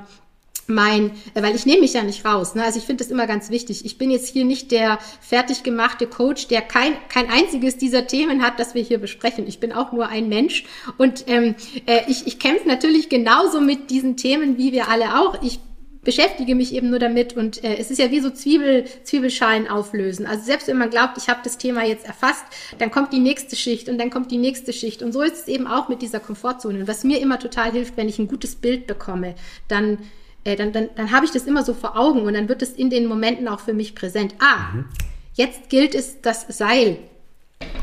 mein, 0.69 1.12
weil 1.34 1.56
ich 1.56 1.65
nehme 1.65 1.82
mich 1.82 1.93
ja 1.93 2.04
nicht 2.04 2.23
raus. 2.25 2.56
Ne? 2.56 2.63
Also 2.63 2.80
ich 2.80 2.86
finde 2.86 3.04
das 3.04 3.12
immer 3.12 3.28
ganz 3.28 3.49
wichtig. 3.49 3.86
Ich 3.86 3.97
bin 3.97 4.12
jetzt 4.12 4.30
hier 4.30 4.45
nicht 4.45 4.71
der 4.71 4.99
fertig 5.19 5.63
gemachte 5.63 6.08
Coach, 6.08 6.47
der 6.47 6.62
kein, 6.62 6.93
kein 7.10 7.30
einziges 7.30 7.78
dieser 7.78 8.08
Themen 8.08 8.43
hat, 8.43 8.60
das 8.60 8.75
wir 8.75 8.84
hier 8.84 8.99
besprechen. 8.99 9.47
Ich 9.47 9.60
bin 9.60 9.73
auch 9.73 9.91
nur 9.91 10.08
ein 10.08 10.30
Mensch 10.30 10.65
und 10.97 11.25
ähm, 11.28 11.56
äh, 11.86 12.02
ich, 12.08 12.28
ich 12.28 12.39
kämpfe 12.39 12.67
natürlich 12.67 13.10
genauso 13.10 13.60
mit 13.60 13.89
diesen 13.89 14.15
Themen 14.15 14.58
wie 14.58 14.71
wir 14.71 14.89
alle 14.89 15.19
auch. 15.19 15.41
Ich 15.41 15.60
beschäftige 16.04 16.56
mich 16.56 16.74
eben 16.74 16.90
nur 16.90 17.00
damit 17.00 17.36
und 17.36 17.64
äh, 17.64 17.78
es 17.78 17.92
ist 17.92 18.00
ja 18.00 18.10
wie 18.10 18.22
so 18.22 18.30
Zwiebel, 18.30 18.86
Zwiebelschalen 19.04 19.68
auflösen. 19.68 20.26
Also 20.26 20.44
selbst 20.44 20.68
wenn 20.68 20.78
man 20.78 20.90
glaubt, 20.90 21.18
ich 21.18 21.28
habe 21.28 21.42
das 21.44 21.58
Thema 21.58 21.86
jetzt 21.86 22.06
erfasst, 22.06 22.46
dann 22.78 22.90
kommt 22.90 23.12
die 23.12 23.20
nächste 23.20 23.56
Schicht 23.56 23.90
und 23.90 23.98
dann 23.98 24.10
kommt 24.10 24.32
die 24.32 24.38
nächste 24.38 24.72
Schicht. 24.72 25.02
Und 25.02 25.12
so 25.12 25.22
ist 25.22 25.34
es 25.34 25.48
eben 25.48 25.68
auch 25.68 25.90
mit 25.90 26.02
dieser 26.02 26.20
Komfortzone. 26.20 26.80
Und 26.80 26.88
was 26.88 27.04
mir 27.04 27.20
immer 27.20 27.38
total 27.38 27.72
hilft, 27.72 27.98
wenn 27.98 28.08
ich 28.08 28.18
ein 28.18 28.28
gutes 28.28 28.56
Bild 28.56 28.88
bekomme, 28.88 29.36
dann, 29.68 29.98
äh, 30.46 30.56
dann, 30.56 30.72
dann, 30.72 30.90
dann 30.96 31.12
habe 31.12 31.26
ich 31.26 31.32
das 31.32 31.46
immer 31.46 31.64
so 31.64 31.74
vor 31.74 31.98
Augen 31.98 32.22
und 32.22 32.34
dann 32.34 32.48
wird 32.48 32.62
es 32.62 32.72
in 32.72 32.90
den 32.90 33.06
Momenten 33.06 33.48
auch 33.50 33.60
für 33.60 33.74
mich 33.74 33.94
präsent. 33.94 34.36
Ah, 34.40 34.74
mhm. 34.74 34.86
jetzt 35.34 35.70
gilt 35.70 35.96
es, 35.96 36.22
das 36.22 36.46
Seil 36.48 36.98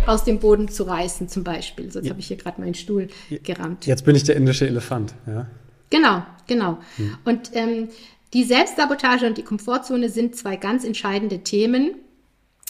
aus 0.07 0.25
dem 0.25 0.39
Boden 0.39 0.69
zu 0.69 0.85
reißen, 0.85 1.29
zum 1.29 1.45
Beispiel. 1.45 1.91
So, 1.93 1.99
jetzt 1.99 2.07
ja. 2.07 2.11
habe 2.11 2.21
ich 2.21 2.29
hier 2.29 2.39
gerade 2.39 2.61
meinen 2.63 2.75
Stuhl 2.75 3.09
gerammt. 3.43 3.87
Jetzt 3.87 4.07
bin 4.07 4.17
ich 4.17 4.25
der 4.25 4.37
indische 4.37 4.67
Elefant, 4.67 5.15
ja. 5.27 5.47
Genau, 5.91 6.23
genau. 6.47 6.79
Hm. 6.97 7.19
Und 7.25 7.51
ähm, 7.55 7.89
die 8.33 8.45
Selbstsabotage 8.45 9.27
und 9.27 9.39
die 9.39 9.43
Komfortzone 9.43 10.09
sind 10.09 10.37
zwei 10.37 10.57
ganz 10.57 10.85
entscheidende 10.85 11.41
Themen, 11.41 11.95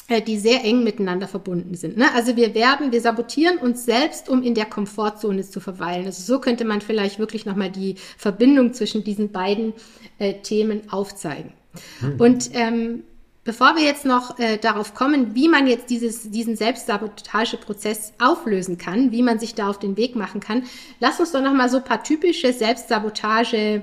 äh, 0.08 0.22
die 0.22 0.38
sehr 0.38 0.64
eng 0.64 0.84
miteinander 0.84 1.26
verbunden 1.26 1.74
sind. 1.74 1.96
Ne? 1.96 2.06
Also 2.14 2.36
wir 2.36 2.54
werden, 2.54 2.92
wir 2.92 3.00
sabotieren 3.00 3.58
uns 3.58 3.84
selbst, 3.84 4.28
um 4.28 4.42
in 4.42 4.54
der 4.54 4.66
Komfortzone 4.66 5.42
zu 5.42 5.60
verweilen. 5.60 6.06
Also 6.06 6.22
so 6.22 6.40
könnte 6.40 6.64
man 6.64 6.80
vielleicht 6.80 7.18
wirklich 7.18 7.46
nochmal 7.46 7.70
die 7.70 7.96
Verbindung 8.16 8.72
zwischen 8.74 9.02
diesen 9.02 9.32
beiden 9.32 9.72
äh, 10.18 10.34
Themen 10.34 10.82
aufzeigen. 10.92 11.52
Hm. 12.00 12.20
Und 12.20 12.50
ähm, 12.52 13.02
bevor 13.46 13.76
wir 13.76 13.84
jetzt 13.84 14.04
noch 14.04 14.38
äh, 14.38 14.58
darauf 14.58 14.92
kommen, 14.92 15.34
wie 15.34 15.48
man 15.48 15.66
jetzt 15.66 15.88
dieses, 15.88 16.30
diesen 16.30 16.56
Selbstsabotageprozess 16.56 18.12
auflösen 18.18 18.76
kann, 18.76 19.12
wie 19.12 19.22
man 19.22 19.38
sich 19.38 19.54
da 19.54 19.70
auf 19.70 19.78
den 19.78 19.96
Weg 19.96 20.16
machen 20.16 20.40
kann, 20.40 20.64
lass 21.00 21.20
uns 21.20 21.32
doch 21.32 21.40
nochmal 21.40 21.70
so 21.70 21.78
ein 21.78 21.84
paar 21.84 22.02
typische 22.02 22.52
Selbstsabotage 22.52 23.82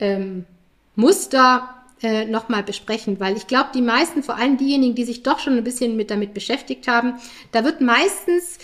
ähm, 0.00 0.46
Muster 0.96 1.68
äh, 2.02 2.24
nochmal 2.24 2.62
besprechen, 2.62 3.20
weil 3.20 3.36
ich 3.36 3.46
glaube, 3.46 3.70
die 3.74 3.82
meisten, 3.82 4.22
vor 4.22 4.36
allem 4.36 4.56
diejenigen, 4.56 4.94
die 4.94 5.04
sich 5.04 5.22
doch 5.22 5.38
schon 5.38 5.56
ein 5.56 5.64
bisschen 5.64 5.96
mit 5.96 6.10
damit 6.10 6.34
beschäftigt 6.34 6.88
haben, 6.88 7.14
da 7.52 7.62
wird 7.64 7.80
meistens 7.80 8.58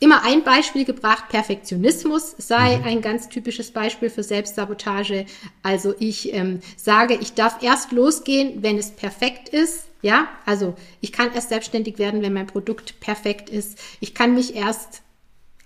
immer 0.00 0.24
ein 0.24 0.42
Beispiel 0.42 0.84
gebracht, 0.84 1.28
Perfektionismus 1.28 2.34
sei 2.38 2.78
mhm. 2.78 2.84
ein 2.84 3.02
ganz 3.02 3.28
typisches 3.28 3.70
Beispiel 3.70 4.10
für 4.10 4.22
Selbstsabotage. 4.22 5.26
Also 5.62 5.94
ich 5.98 6.32
ähm, 6.32 6.60
sage, 6.76 7.14
ich 7.14 7.34
darf 7.34 7.62
erst 7.62 7.92
losgehen, 7.92 8.62
wenn 8.62 8.78
es 8.78 8.90
perfekt 8.90 9.50
ist. 9.50 9.84
Ja, 10.02 10.28
also 10.46 10.74
ich 11.02 11.12
kann 11.12 11.32
erst 11.34 11.50
selbstständig 11.50 11.98
werden, 11.98 12.22
wenn 12.22 12.32
mein 12.32 12.46
Produkt 12.46 13.00
perfekt 13.00 13.50
ist. 13.50 13.78
Ich 14.00 14.14
kann 14.14 14.34
mich 14.34 14.56
erst 14.56 15.02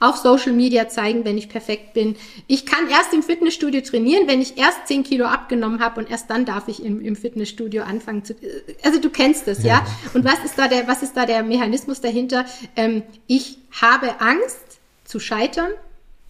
auf 0.00 0.16
Social 0.16 0.52
Media 0.52 0.88
zeigen, 0.88 1.24
wenn 1.24 1.38
ich 1.38 1.48
perfekt 1.48 1.94
bin. 1.94 2.16
Ich 2.46 2.66
kann 2.66 2.88
erst 2.88 3.14
im 3.14 3.22
Fitnessstudio 3.22 3.80
trainieren, 3.80 4.26
wenn 4.26 4.40
ich 4.40 4.59
erst 4.59 4.88
10 4.88 5.04
Kilo 5.04 5.26
abgenommen 5.26 5.80
habe 5.80 6.00
und 6.00 6.11
erst 6.11 6.30
dann 6.30 6.44
darf 6.44 6.68
ich 6.68 6.85
im, 6.85 7.00
im 7.00 7.16
Fitnessstudio 7.16 7.83
anfangen 7.85 8.24
zu. 8.24 8.35
Also 8.83 9.00
du 9.00 9.11
kennst 9.11 9.48
es, 9.48 9.62
ja. 9.62 9.74
ja. 9.74 9.87
Und 10.12 10.24
was 10.24 10.44
ist 10.44 10.59
da 10.59 10.68
der, 10.68 10.88
was 10.88 11.02
ist 11.02 11.16
da 11.16 11.26
der 11.26 11.42
Mechanismus 11.42 12.00
dahinter? 12.00 12.44
Ähm, 12.76 13.02
ich 13.26 13.59
habe 13.80 14.20
Angst 14.20 14.80
zu 15.04 15.20
scheitern 15.20 15.70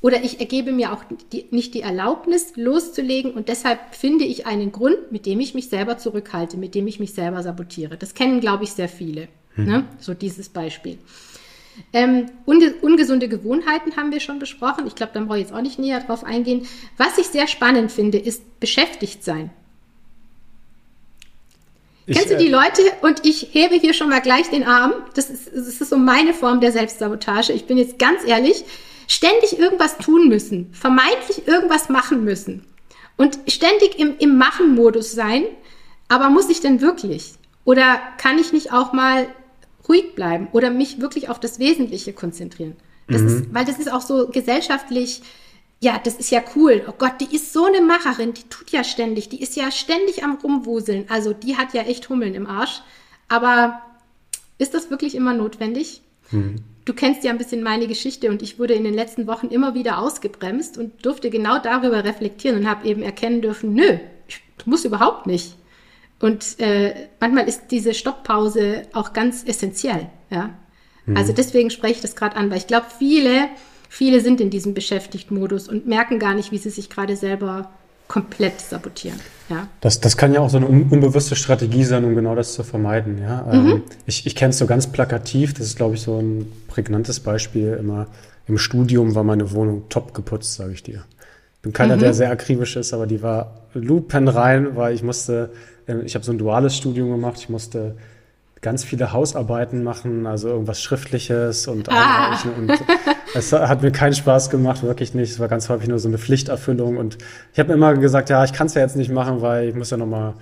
oder 0.04 0.22
ich 0.22 0.38
ergebe 0.38 0.70
mir 0.70 0.92
auch 0.92 1.02
die, 1.32 1.46
nicht 1.50 1.72
die 1.72 1.80
Erlaubnis, 1.80 2.56
loszulegen 2.56 3.32
und 3.32 3.48
deshalb 3.48 3.94
finde 3.94 4.24
ich 4.24 4.46
einen 4.46 4.70
Grund, 4.70 5.10
mit 5.10 5.24
dem 5.24 5.40
ich 5.40 5.54
mich 5.54 5.70
selber 5.70 5.96
zurückhalte, 5.96 6.58
mit 6.58 6.74
dem 6.74 6.86
ich 6.86 7.00
mich 7.00 7.14
selber 7.14 7.42
sabotiere. 7.42 7.96
Das 7.96 8.12
kennen, 8.12 8.40
glaube 8.40 8.64
ich, 8.64 8.72
sehr 8.72 8.90
viele. 8.90 9.28
Hm. 9.54 9.64
Ne? 9.64 9.84
So 9.98 10.12
dieses 10.12 10.50
Beispiel. 10.50 10.98
Ähm, 11.92 12.26
unge 12.44 12.74
ungesunde 12.80 13.28
Gewohnheiten 13.28 13.96
haben 13.96 14.12
wir 14.12 14.20
schon 14.20 14.38
besprochen. 14.38 14.86
Ich 14.86 14.94
glaube, 14.94 15.12
da 15.14 15.20
brauche 15.20 15.38
ich 15.38 15.44
jetzt 15.44 15.54
auch 15.54 15.62
nicht 15.62 15.78
näher 15.78 16.00
drauf 16.00 16.24
eingehen. 16.24 16.66
Was 16.96 17.18
ich 17.18 17.26
sehr 17.26 17.46
spannend 17.46 17.92
finde, 17.92 18.18
ist 18.18 18.60
beschäftigt 18.60 19.24
sein. 19.24 19.50
Ich, 22.06 22.16
Kennst 22.16 22.32
du 22.32 22.36
die 22.36 22.48
äh, 22.48 22.50
Leute? 22.50 22.82
Und 23.02 23.24
ich 23.24 23.48
hebe 23.52 23.76
hier 23.76 23.94
schon 23.94 24.10
mal 24.10 24.20
gleich 24.20 24.50
den 24.50 24.64
Arm. 24.64 24.92
Das 25.14 25.30
ist, 25.30 25.48
das 25.54 25.80
ist 25.80 25.88
so 25.88 25.96
meine 25.96 26.34
Form 26.34 26.60
der 26.60 26.72
Selbstsabotage. 26.72 27.52
Ich 27.52 27.66
bin 27.66 27.78
jetzt 27.78 27.98
ganz 27.98 28.24
ehrlich. 28.26 28.64
Ständig 29.06 29.58
irgendwas 29.58 29.98
tun 29.98 30.28
müssen, 30.28 30.72
vermeintlich 30.72 31.46
irgendwas 31.46 31.90
machen 31.90 32.24
müssen 32.24 32.64
und 33.16 33.38
ständig 33.48 33.98
im, 33.98 34.14
im 34.18 34.38
Machen-Modus 34.38 35.12
sein. 35.12 35.44
Aber 36.08 36.30
muss 36.30 36.48
ich 36.48 36.60
denn 36.60 36.80
wirklich? 36.80 37.34
Oder 37.64 38.00
kann 38.18 38.38
ich 38.38 38.52
nicht 38.52 38.72
auch 38.72 38.92
mal 38.92 39.26
ruhig 39.88 40.14
bleiben 40.14 40.48
oder 40.52 40.70
mich 40.70 41.00
wirklich 41.00 41.28
auf 41.28 41.40
das 41.40 41.58
Wesentliche 41.58 42.12
konzentrieren. 42.12 42.76
Das 43.08 43.22
mhm. 43.22 43.28
ist, 43.28 43.54
weil 43.54 43.64
das 43.64 43.78
ist 43.78 43.92
auch 43.92 44.00
so 44.00 44.28
gesellschaftlich, 44.28 45.22
ja, 45.80 46.00
das 46.02 46.14
ist 46.14 46.30
ja 46.30 46.42
cool. 46.56 46.82
Oh 46.88 46.94
Gott, 46.96 47.20
die 47.20 47.34
ist 47.34 47.52
so 47.52 47.66
eine 47.66 47.82
Macherin, 47.82 48.32
die 48.32 48.44
tut 48.44 48.70
ja 48.70 48.84
ständig, 48.84 49.28
die 49.28 49.42
ist 49.42 49.56
ja 49.56 49.70
ständig 49.70 50.24
am 50.24 50.36
Rumwuseln. 50.36 51.06
Also 51.08 51.32
die 51.32 51.56
hat 51.56 51.74
ja 51.74 51.82
echt 51.82 52.08
Hummeln 52.08 52.34
im 52.34 52.46
Arsch. 52.46 52.80
Aber 53.28 53.82
ist 54.58 54.74
das 54.74 54.90
wirklich 54.90 55.14
immer 55.14 55.34
notwendig? 55.34 56.00
Mhm. 56.30 56.56
Du 56.86 56.92
kennst 56.92 57.24
ja 57.24 57.30
ein 57.30 57.38
bisschen 57.38 57.62
meine 57.62 57.86
Geschichte 57.86 58.30
und 58.30 58.42
ich 58.42 58.58
wurde 58.58 58.74
in 58.74 58.84
den 58.84 58.94
letzten 58.94 59.26
Wochen 59.26 59.48
immer 59.48 59.74
wieder 59.74 59.98
ausgebremst 59.98 60.76
und 60.76 61.04
durfte 61.04 61.30
genau 61.30 61.58
darüber 61.58 62.04
reflektieren 62.04 62.58
und 62.60 62.68
habe 62.68 62.86
eben 62.86 63.02
erkennen 63.02 63.40
dürfen, 63.40 63.74
nö, 63.74 63.98
ich 64.28 64.40
muss 64.66 64.84
überhaupt 64.84 65.26
nicht. 65.26 65.56
Und 66.20 66.58
äh, 66.58 66.94
manchmal 67.20 67.48
ist 67.48 67.70
diese 67.70 67.94
Stopppause 67.94 68.82
auch 68.92 69.12
ganz 69.12 69.44
essentiell. 69.44 70.06
Ja? 70.30 70.50
Mhm. 71.06 71.16
Also 71.16 71.32
deswegen 71.32 71.70
spreche 71.70 71.94
ich 71.94 72.00
das 72.00 72.16
gerade 72.16 72.36
an, 72.36 72.50
weil 72.50 72.58
ich 72.58 72.66
glaube, 72.66 72.86
viele, 72.98 73.48
viele 73.88 74.20
sind 74.20 74.40
in 74.40 74.50
diesem 74.50 74.74
Beschäftigt-Modus 74.74 75.68
und 75.68 75.86
merken 75.86 76.18
gar 76.18 76.34
nicht, 76.34 76.52
wie 76.52 76.58
sie 76.58 76.70
sich 76.70 76.88
gerade 76.88 77.16
selber 77.16 77.70
komplett 78.08 78.60
sabotieren. 78.60 79.18
Ja. 79.48 79.68
Das, 79.80 80.00
das 80.00 80.16
kann 80.16 80.32
ja 80.32 80.40
auch 80.40 80.50
so 80.50 80.56
eine 80.56 80.66
unbewusste 80.66 81.36
Strategie 81.36 81.84
sein, 81.84 82.04
um 82.04 82.14
genau 82.14 82.34
das 82.34 82.54
zu 82.54 82.62
vermeiden. 82.62 83.18
Ja? 83.18 83.42
Mhm. 83.42 83.70
Ähm, 83.70 83.82
ich 84.06 84.26
ich 84.26 84.36
kenne 84.36 84.50
es 84.50 84.58
so 84.58 84.66
ganz 84.66 84.86
plakativ, 84.86 85.54
das 85.54 85.66
ist, 85.66 85.76
glaube 85.76 85.94
ich, 85.94 86.02
so 86.02 86.18
ein 86.18 86.50
prägnantes 86.68 87.20
Beispiel. 87.20 87.76
Immer 87.78 88.06
im 88.46 88.58
Studium 88.58 89.14
war 89.14 89.24
meine 89.24 89.52
Wohnung 89.52 89.88
top 89.88 90.14
geputzt, 90.14 90.54
sage 90.54 90.72
ich 90.72 90.82
dir. 90.82 91.04
Ich 91.56 91.60
bin 91.62 91.72
keiner, 91.72 91.96
mhm. 91.96 92.00
der 92.00 92.14
sehr 92.14 92.30
akribisch 92.30 92.76
ist, 92.76 92.92
aber 92.92 93.06
die 93.06 93.22
war 93.22 93.62
lupenrein, 93.72 94.76
weil 94.76 94.94
ich 94.94 95.02
musste 95.02 95.50
ich 96.04 96.14
habe 96.14 96.24
so 96.24 96.32
ein 96.32 96.38
duales 96.38 96.76
Studium 96.76 97.10
gemacht. 97.10 97.38
Ich 97.38 97.48
musste 97.48 97.96
ganz 98.60 98.82
viele 98.82 99.12
Hausarbeiten 99.12 99.84
machen, 99.84 100.26
also 100.26 100.48
irgendwas 100.48 100.82
Schriftliches 100.82 101.68
und 101.68 101.90
ah. 101.90 102.38
Und 102.56 102.72
es 103.34 103.52
hat 103.52 103.82
mir 103.82 103.92
keinen 103.92 104.14
Spaß 104.14 104.48
gemacht, 104.48 104.82
wirklich 104.82 105.14
nicht. 105.14 105.30
Es 105.30 105.38
war 105.38 105.48
ganz 105.48 105.68
häufig 105.68 105.88
nur 105.88 105.98
so 105.98 106.08
eine 106.08 106.18
Pflichterfüllung. 106.18 106.96
Und 106.96 107.18
ich 107.52 107.58
habe 107.60 107.74
immer 107.74 107.94
gesagt, 107.94 108.30
ja, 108.30 108.42
ich 108.42 108.54
kann 108.54 108.66
es 108.66 108.74
ja 108.74 108.80
jetzt 108.80 108.96
nicht 108.96 109.12
machen, 109.12 109.42
weil 109.42 109.68
ich 109.68 109.74
muss 109.74 109.90
ja 109.90 109.98
nochmal 109.98 110.34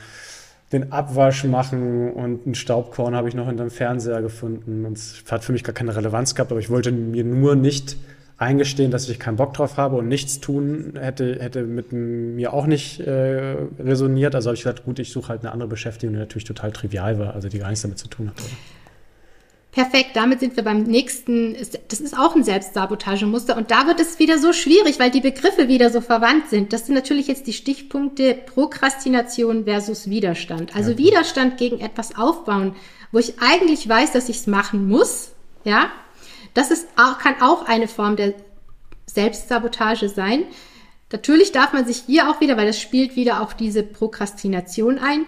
den 0.73 0.93
Abwasch 0.93 1.45
machen 1.45 2.13
und 2.13 2.47
ein 2.47 2.55
Staubkorn 2.55 3.15
habe 3.15 3.29
ich 3.29 3.35
noch 3.35 3.49
in 3.49 3.57
dem 3.57 3.71
Fernseher 3.71 4.23
gefunden. 4.23 4.87
Und 4.87 4.97
es 4.97 5.23
hat 5.31 5.45
für 5.45 5.53
mich 5.53 5.65
gar 5.65 5.75
keine 5.75 5.95
Relevanz 5.95 6.35
gehabt, 6.35 6.51
aber 6.51 6.61
ich 6.61 6.71
wollte 6.71 6.93
mir 6.93 7.25
nur 7.25 7.57
nicht 7.57 7.97
eingestehen, 8.43 8.91
dass 8.91 9.09
ich 9.09 9.19
keinen 9.19 9.37
Bock 9.37 9.55
drauf 9.55 9.77
habe 9.77 9.97
und 9.97 10.09
nichts 10.09 10.41
tun 10.41 10.95
hätte, 11.01 11.39
hätte 11.41 11.63
mit 11.63 11.93
mir 11.93 12.53
auch 12.53 12.67
nicht 12.67 13.01
äh, 13.01 13.57
resoniert. 13.79 14.35
Also 14.35 14.49
habe 14.49 14.57
ich 14.57 14.63
gesagt, 14.63 14.85
gut, 14.85 14.99
ich 14.99 15.13
suche 15.13 15.29
halt 15.29 15.41
eine 15.43 15.53
andere 15.53 15.69
Beschäftigung, 15.69 16.15
die 16.15 16.21
natürlich 16.21 16.45
total 16.45 16.73
trivial 16.73 17.19
war, 17.19 17.35
also 17.35 17.49
die 17.49 17.59
gar 17.59 17.69
nichts 17.69 17.83
damit 17.83 17.99
zu 17.99 18.09
tun 18.09 18.29
hat. 18.29 18.37
Perfekt, 19.73 20.11
damit 20.17 20.41
sind 20.41 20.55
wir 20.55 20.65
beim 20.65 20.83
nächsten. 20.83 21.57
Das 21.89 22.01
ist 22.01 22.19
auch 22.19 22.37
ein 22.37 22.45
Selbstsabotagemuster 22.45 23.57
und 23.57 23.71
da 23.71 23.87
wird 23.87 24.01
es 24.01 24.19
wieder 24.19 24.39
so 24.39 24.53
schwierig, 24.53 25.01
weil 25.01 25.11
die 25.11 25.23
Begriffe 25.23 25.67
wieder 25.67 25.89
so 25.89 26.03
verwandt 26.03 26.51
sind. 26.51 26.75
Das 26.75 26.85
sind 26.85 26.95
natürlich 26.95 27.27
jetzt 27.27 27.47
die 27.47 27.55
Stichpunkte 27.55 28.35
Prokrastination 28.35 29.65
versus 29.65 30.11
Widerstand. 30.11 30.77
Also 30.77 30.91
ja. 30.91 30.99
Widerstand 30.99 31.57
gegen 31.57 31.81
etwas 31.81 32.19
aufbauen, 32.19 32.77
wo 33.13 33.19
ich 33.19 33.41
eigentlich 33.41 33.89
weiß, 33.89 34.13
dass 34.13 34.29
ich 34.29 34.37
es 34.37 34.47
machen 34.47 34.89
muss, 34.89 35.33
ja, 35.65 35.91
das 36.55 36.71
ist 36.71 36.89
auch, 36.97 37.19
kann 37.19 37.41
auch 37.41 37.67
eine 37.67 37.89
Form 37.89 38.17
der 38.17 38.35
Selbstsabotage 39.07 40.09
sein. 40.09 40.45
Natürlich 41.11 41.53
darf 41.53 41.73
man 41.73 41.87
sich 41.87 42.05
hier 42.07 42.31
auch 42.31 42.41
wieder, 42.41 42.57
weil 42.57 42.67
das 42.67 42.81
spielt 42.81 43.17
wieder 43.17 43.43
auf 43.43 43.55
diese 43.55 43.83
Prokrastination 43.83 44.99
ein, 44.99 45.27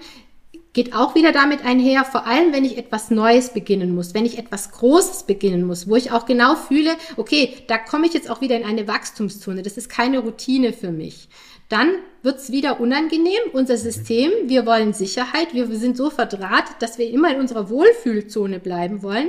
geht 0.72 0.94
auch 0.94 1.14
wieder 1.14 1.30
damit 1.30 1.64
einher, 1.64 2.04
vor 2.04 2.26
allem 2.26 2.52
wenn 2.52 2.64
ich 2.64 2.76
etwas 2.76 3.10
Neues 3.10 3.50
beginnen 3.50 3.94
muss, 3.94 4.12
wenn 4.12 4.26
ich 4.26 4.38
etwas 4.38 4.72
Großes 4.72 5.22
beginnen 5.22 5.64
muss, 5.64 5.88
wo 5.88 5.94
ich 5.94 6.10
auch 6.10 6.26
genau 6.26 6.56
fühle, 6.56 6.96
okay, 7.16 7.54
da 7.68 7.78
komme 7.78 8.06
ich 8.06 8.12
jetzt 8.12 8.28
auch 8.28 8.40
wieder 8.40 8.56
in 8.56 8.64
eine 8.64 8.88
Wachstumszone, 8.88 9.62
das 9.62 9.76
ist 9.76 9.88
keine 9.88 10.18
Routine 10.18 10.72
für 10.72 10.90
mich. 10.90 11.28
Dann 11.68 11.90
wird 12.22 12.38
es 12.38 12.50
wieder 12.50 12.80
unangenehm, 12.80 13.40
unser 13.52 13.76
System, 13.76 14.30
wir 14.46 14.66
wollen 14.66 14.92
Sicherheit, 14.92 15.54
wir 15.54 15.66
sind 15.78 15.96
so 15.96 16.10
verdrahtet, 16.10 16.76
dass 16.80 16.98
wir 16.98 17.08
immer 17.08 17.32
in 17.32 17.40
unserer 17.40 17.70
Wohlfühlzone 17.70 18.58
bleiben 18.58 19.02
wollen. 19.02 19.28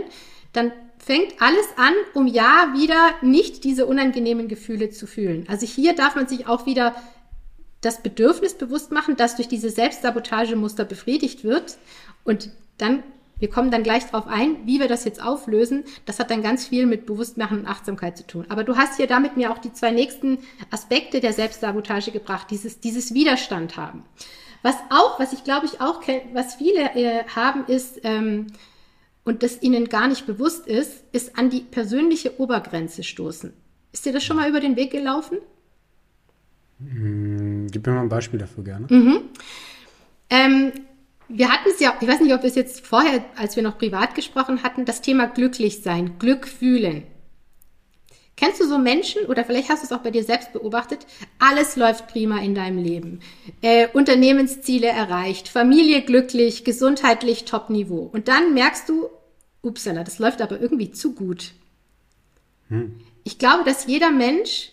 Dann 0.51 0.71
fängt 0.97 1.41
alles 1.41 1.67
an, 1.77 1.93
um 2.13 2.27
ja 2.27 2.73
wieder 2.73 3.12
nicht 3.21 3.63
diese 3.63 3.86
unangenehmen 3.86 4.47
Gefühle 4.47 4.89
zu 4.89 5.08
fühlen. 5.08 5.45
Also 5.47 5.65
hier 5.65 5.93
darf 5.93 6.15
man 6.15 6.27
sich 6.27 6.47
auch 6.47 6.65
wieder 6.65 6.95
das 7.81 8.01
Bedürfnis 8.01 8.55
bewusst 8.55 8.91
machen, 8.91 9.15
das 9.15 9.36
durch 9.36 9.47
diese 9.47 9.69
Selbstsabotagemuster 9.69 10.86
befriedigt 10.86 11.43
wird. 11.43 11.77
Und 12.23 12.49
dann, 12.79 13.03
wir 13.38 13.49
kommen 13.49 13.69
dann 13.69 13.84
gleich 13.84 14.05
drauf 14.08 14.25
ein, 14.27 14.65
wie 14.65 14.79
wir 14.79 14.88
das 14.88 15.05
jetzt 15.05 15.21
auflösen. 15.21 15.84
Das 16.05 16.19
hat 16.19 16.31
dann 16.31 16.41
ganz 16.41 16.67
viel 16.67 16.88
mit 16.88 17.05
Bewusstmachen 17.05 17.60
und 17.60 17.67
Achtsamkeit 17.67 18.17
zu 18.17 18.25
tun. 18.25 18.45
Aber 18.49 18.63
du 18.63 18.75
hast 18.75 18.97
hier 18.97 19.08
damit 19.08 19.38
mir 19.38 19.51
auch 19.51 19.60
die 19.60 19.71
zwei 19.71 19.91
nächsten 19.91 20.39
Aspekte 20.71 21.19
der 21.19 21.34
Selbstsabotage 21.34 22.12
gebracht, 22.12 22.47
dieses, 22.49 22.79
dieses 22.79 23.13
Widerstand 23.13 23.77
haben. 23.77 24.03
Was 24.63 24.75
auch, 24.89 25.19
was 25.19 25.31
ich 25.31 25.43
glaube 25.43 25.67
ich 25.67 25.79
auch, 25.79 26.01
was 26.34 26.55
viele 26.55 26.95
äh, 26.95 27.23
haben, 27.36 27.65
ist, 27.67 27.99
ähm, 28.03 28.47
und 29.25 29.43
das 29.43 29.61
ihnen 29.61 29.89
gar 29.89 30.07
nicht 30.07 30.25
bewusst 30.25 30.67
ist, 30.67 31.03
ist 31.11 31.38
an 31.38 31.49
die 31.49 31.61
persönliche 31.61 32.39
Obergrenze 32.39 33.03
stoßen. 33.03 33.51
Ist 33.91 34.05
dir 34.05 34.13
das 34.13 34.23
schon 34.23 34.38
mal 34.38 34.49
über 34.49 34.59
den 34.61 34.75
Weg 34.75 34.91
gelaufen? 34.91 35.39
Hm, 36.79 37.67
gib 37.71 37.85
mir 37.85 37.93
mal 37.93 38.01
ein 38.01 38.09
Beispiel 38.09 38.39
dafür 38.39 38.63
gerne. 38.63 38.88
Mhm. 38.89 39.21
Ähm, 40.29 40.71
wir 41.27 41.49
hatten 41.49 41.69
es 41.69 41.79
ja, 41.79 41.95
ich 41.99 42.07
weiß 42.07 42.21
nicht, 42.21 42.33
ob 42.33 42.43
wir 42.43 42.49
es 42.49 42.55
jetzt 42.55 42.85
vorher, 42.85 43.25
als 43.35 43.55
wir 43.55 43.63
noch 43.63 43.77
privat 43.77 44.15
gesprochen 44.15 44.63
hatten, 44.63 44.85
das 44.85 45.01
Thema 45.01 45.27
glücklich 45.27 45.81
sein, 45.81 46.19
Glück 46.19 46.47
fühlen. 46.47 47.03
Kennst 48.38 48.59
du 48.59 48.67
so 48.67 48.77
Menschen 48.77 49.25
oder 49.27 49.45
vielleicht 49.45 49.69
hast 49.69 49.83
du 49.83 49.85
es 49.85 49.93
auch 49.93 50.03
bei 50.03 50.11
dir 50.11 50.23
selbst 50.23 50.51
beobachtet? 50.51 51.07
Alles 51.39 51.77
läuft 51.77 52.07
prima 52.07 52.39
in 52.39 52.53
deinem 52.53 52.83
Leben. 52.83 53.21
Äh, 53.61 53.88
Unternehmensziele 53.93 54.88
erreicht, 54.88 55.47
Familie 55.47 56.01
glücklich, 56.01 56.65
gesundheitlich 56.65 57.45
Top-Niveau. 57.45 58.09
Und 58.11 58.27
dann 58.27 58.53
merkst 58.53 58.89
du, 58.89 59.09
upsala, 59.65 60.04
das 60.04 60.19
läuft 60.19 60.41
aber 60.41 60.60
irgendwie 60.60 60.91
zu 60.91 61.13
gut. 61.13 61.51
Hm. 62.69 62.99
Ich 63.23 63.39
glaube, 63.39 63.63
dass 63.63 63.88
jeder 63.88 64.12
Mensch 64.12 64.71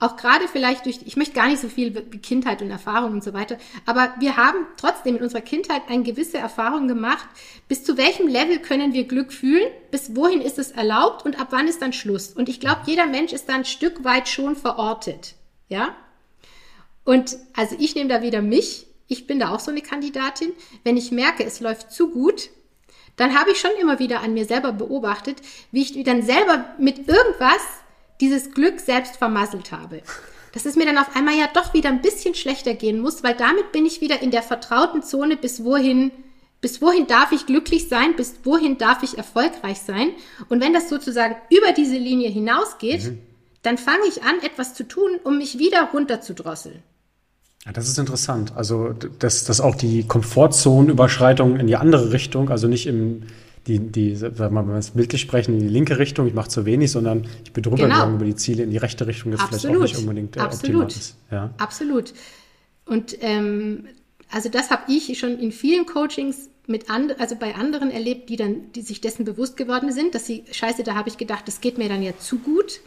auch 0.00 0.16
gerade 0.16 0.48
vielleicht 0.48 0.86
durch, 0.86 1.00
ich 1.04 1.16
möchte 1.16 1.34
gar 1.34 1.48
nicht 1.48 1.60
so 1.60 1.68
viel 1.68 1.92
Kindheit 1.92 2.60
und 2.62 2.70
Erfahrung 2.70 3.12
und 3.12 3.24
so 3.24 3.32
weiter, 3.32 3.56
aber 3.86 4.14
wir 4.18 4.36
haben 4.36 4.66
trotzdem 4.76 5.16
in 5.16 5.22
unserer 5.22 5.40
Kindheit 5.40 5.82
eine 5.88 6.02
gewisse 6.02 6.38
Erfahrung 6.38 6.88
gemacht, 6.88 7.26
bis 7.68 7.84
zu 7.84 7.96
welchem 7.96 8.26
Level 8.26 8.58
können 8.58 8.92
wir 8.92 9.04
Glück 9.04 9.32
fühlen, 9.32 9.70
bis 9.90 10.16
wohin 10.16 10.40
ist 10.40 10.58
es 10.58 10.72
erlaubt 10.72 11.24
und 11.24 11.40
ab 11.40 11.48
wann 11.50 11.68
ist 11.68 11.80
dann 11.80 11.92
Schluss. 11.92 12.32
Und 12.32 12.48
ich 12.48 12.60
glaube, 12.60 12.82
jeder 12.86 13.06
Mensch 13.06 13.32
ist 13.32 13.48
da 13.48 13.54
ein 13.54 13.64
Stück 13.64 14.04
weit 14.04 14.28
schon 14.28 14.56
verortet, 14.56 15.34
ja. 15.68 15.94
Und 17.04 17.36
also 17.54 17.76
ich 17.78 17.94
nehme 17.94 18.08
da 18.08 18.22
wieder 18.22 18.42
mich, 18.42 18.86
ich 19.08 19.26
bin 19.26 19.38
da 19.38 19.50
auch 19.50 19.60
so 19.60 19.70
eine 19.70 19.82
Kandidatin. 19.82 20.52
Wenn 20.82 20.96
ich 20.96 21.12
merke, 21.12 21.44
es 21.44 21.60
läuft 21.60 21.92
zu 21.92 22.10
gut, 22.10 22.48
dann 23.16 23.38
habe 23.38 23.52
ich 23.52 23.60
schon 23.60 23.70
immer 23.80 23.98
wieder 23.98 24.20
an 24.20 24.34
mir 24.34 24.44
selber 24.44 24.72
beobachtet, 24.72 25.38
wie 25.70 25.82
ich 25.82 26.04
dann 26.04 26.22
selber 26.22 26.64
mit 26.78 27.08
irgendwas 27.08 27.62
dieses 28.20 28.52
Glück 28.52 28.80
selbst 28.80 29.16
vermasselt 29.16 29.72
habe. 29.72 30.02
Dass 30.52 30.66
es 30.66 30.76
mir 30.76 30.86
dann 30.86 30.98
auf 30.98 31.16
einmal 31.16 31.34
ja 31.34 31.48
doch 31.52 31.74
wieder 31.74 31.88
ein 31.88 32.02
bisschen 32.02 32.34
schlechter 32.34 32.74
gehen 32.74 33.00
muss, 33.00 33.22
weil 33.22 33.34
damit 33.34 33.72
bin 33.72 33.86
ich 33.86 34.00
wieder 34.00 34.22
in 34.22 34.30
der 34.30 34.42
vertrauten 34.42 35.02
Zone, 35.02 35.36
bis 35.36 35.64
wohin, 35.64 36.12
bis 36.60 36.80
wohin 36.80 37.06
darf 37.06 37.32
ich 37.32 37.46
glücklich 37.46 37.88
sein, 37.88 38.16
bis 38.16 38.36
wohin 38.44 38.78
darf 38.78 39.02
ich 39.02 39.18
erfolgreich 39.18 39.78
sein. 39.80 40.12
Und 40.48 40.60
wenn 40.60 40.72
das 40.72 40.88
sozusagen 40.88 41.36
über 41.50 41.72
diese 41.72 41.96
Linie 41.96 42.30
hinausgeht, 42.30 43.04
mhm. 43.04 43.18
dann 43.62 43.78
fange 43.78 44.06
ich 44.08 44.22
an, 44.22 44.40
etwas 44.40 44.74
zu 44.74 44.86
tun, 44.86 45.18
um 45.24 45.38
mich 45.38 45.58
wieder 45.58 45.90
runterzudrosseln. 45.92 46.82
Ja, 47.64 47.72
das 47.72 47.88
ist 47.88 47.98
interessant. 47.98 48.52
Also, 48.56 48.94
dass, 49.18 49.44
dass 49.44 49.60
auch 49.60 49.74
die 49.74 50.04
Komfortzonenüberschreitung 50.06 51.58
in 51.58 51.66
die 51.66 51.76
andere 51.76 52.12
Richtung, 52.12 52.50
also 52.50 52.68
nicht 52.68 52.86
im, 52.86 53.22
die, 53.66 53.78
die, 53.78 54.20
wenn 54.20 54.52
wir 54.52 54.74
es 54.74 54.90
bildlich 54.90 55.22
sprechen, 55.22 55.54
in 55.54 55.60
die 55.60 55.68
linke 55.68 55.98
Richtung, 55.98 56.26
ich 56.26 56.34
mache 56.34 56.48
zu 56.48 56.66
wenig, 56.66 56.90
sondern 56.90 57.26
ich 57.44 57.52
bin 57.52 57.62
drüber 57.62 57.76
genau. 57.76 57.94
gegangen 57.94 58.16
über 58.16 58.26
die 58.26 58.34
Ziele 58.34 58.62
in 58.62 58.70
die 58.70 58.76
rechte 58.76 59.06
Richtung, 59.06 59.32
das 59.32 59.40
Absolut. 59.40 59.62
vielleicht 59.62 59.76
auch 59.76 59.98
nicht 59.98 59.98
unbedingt 59.98 60.36
äh, 60.36 60.40
Absolut. 60.40 60.82
optimal 60.82 60.88
ist. 60.88 61.16
Ja. 61.30 61.50
Absolut. 61.56 62.12
Und 62.84 63.16
ähm, 63.22 63.86
also 64.30 64.50
das 64.50 64.70
habe 64.70 64.82
ich 64.92 65.18
schon 65.18 65.38
in 65.38 65.50
vielen 65.50 65.86
Coachings 65.86 66.50
mit 66.66 66.90
and, 66.90 67.18
also 67.20 67.36
bei 67.36 67.54
anderen 67.54 67.90
erlebt, 67.90 68.28
die 68.28 68.36
dann, 68.36 68.72
die 68.72 68.82
sich 68.82 69.00
dessen 69.00 69.24
bewusst 69.24 69.56
geworden 69.56 69.92
sind, 69.92 70.14
dass 70.14 70.26
sie, 70.26 70.44
scheiße, 70.50 70.82
da 70.82 70.94
habe 70.94 71.08
ich 71.08 71.16
gedacht, 71.16 71.46
das 71.46 71.60
geht 71.60 71.78
mir 71.78 71.88
dann 71.88 72.02
ja 72.02 72.12
zu 72.18 72.38
gut. 72.38 72.80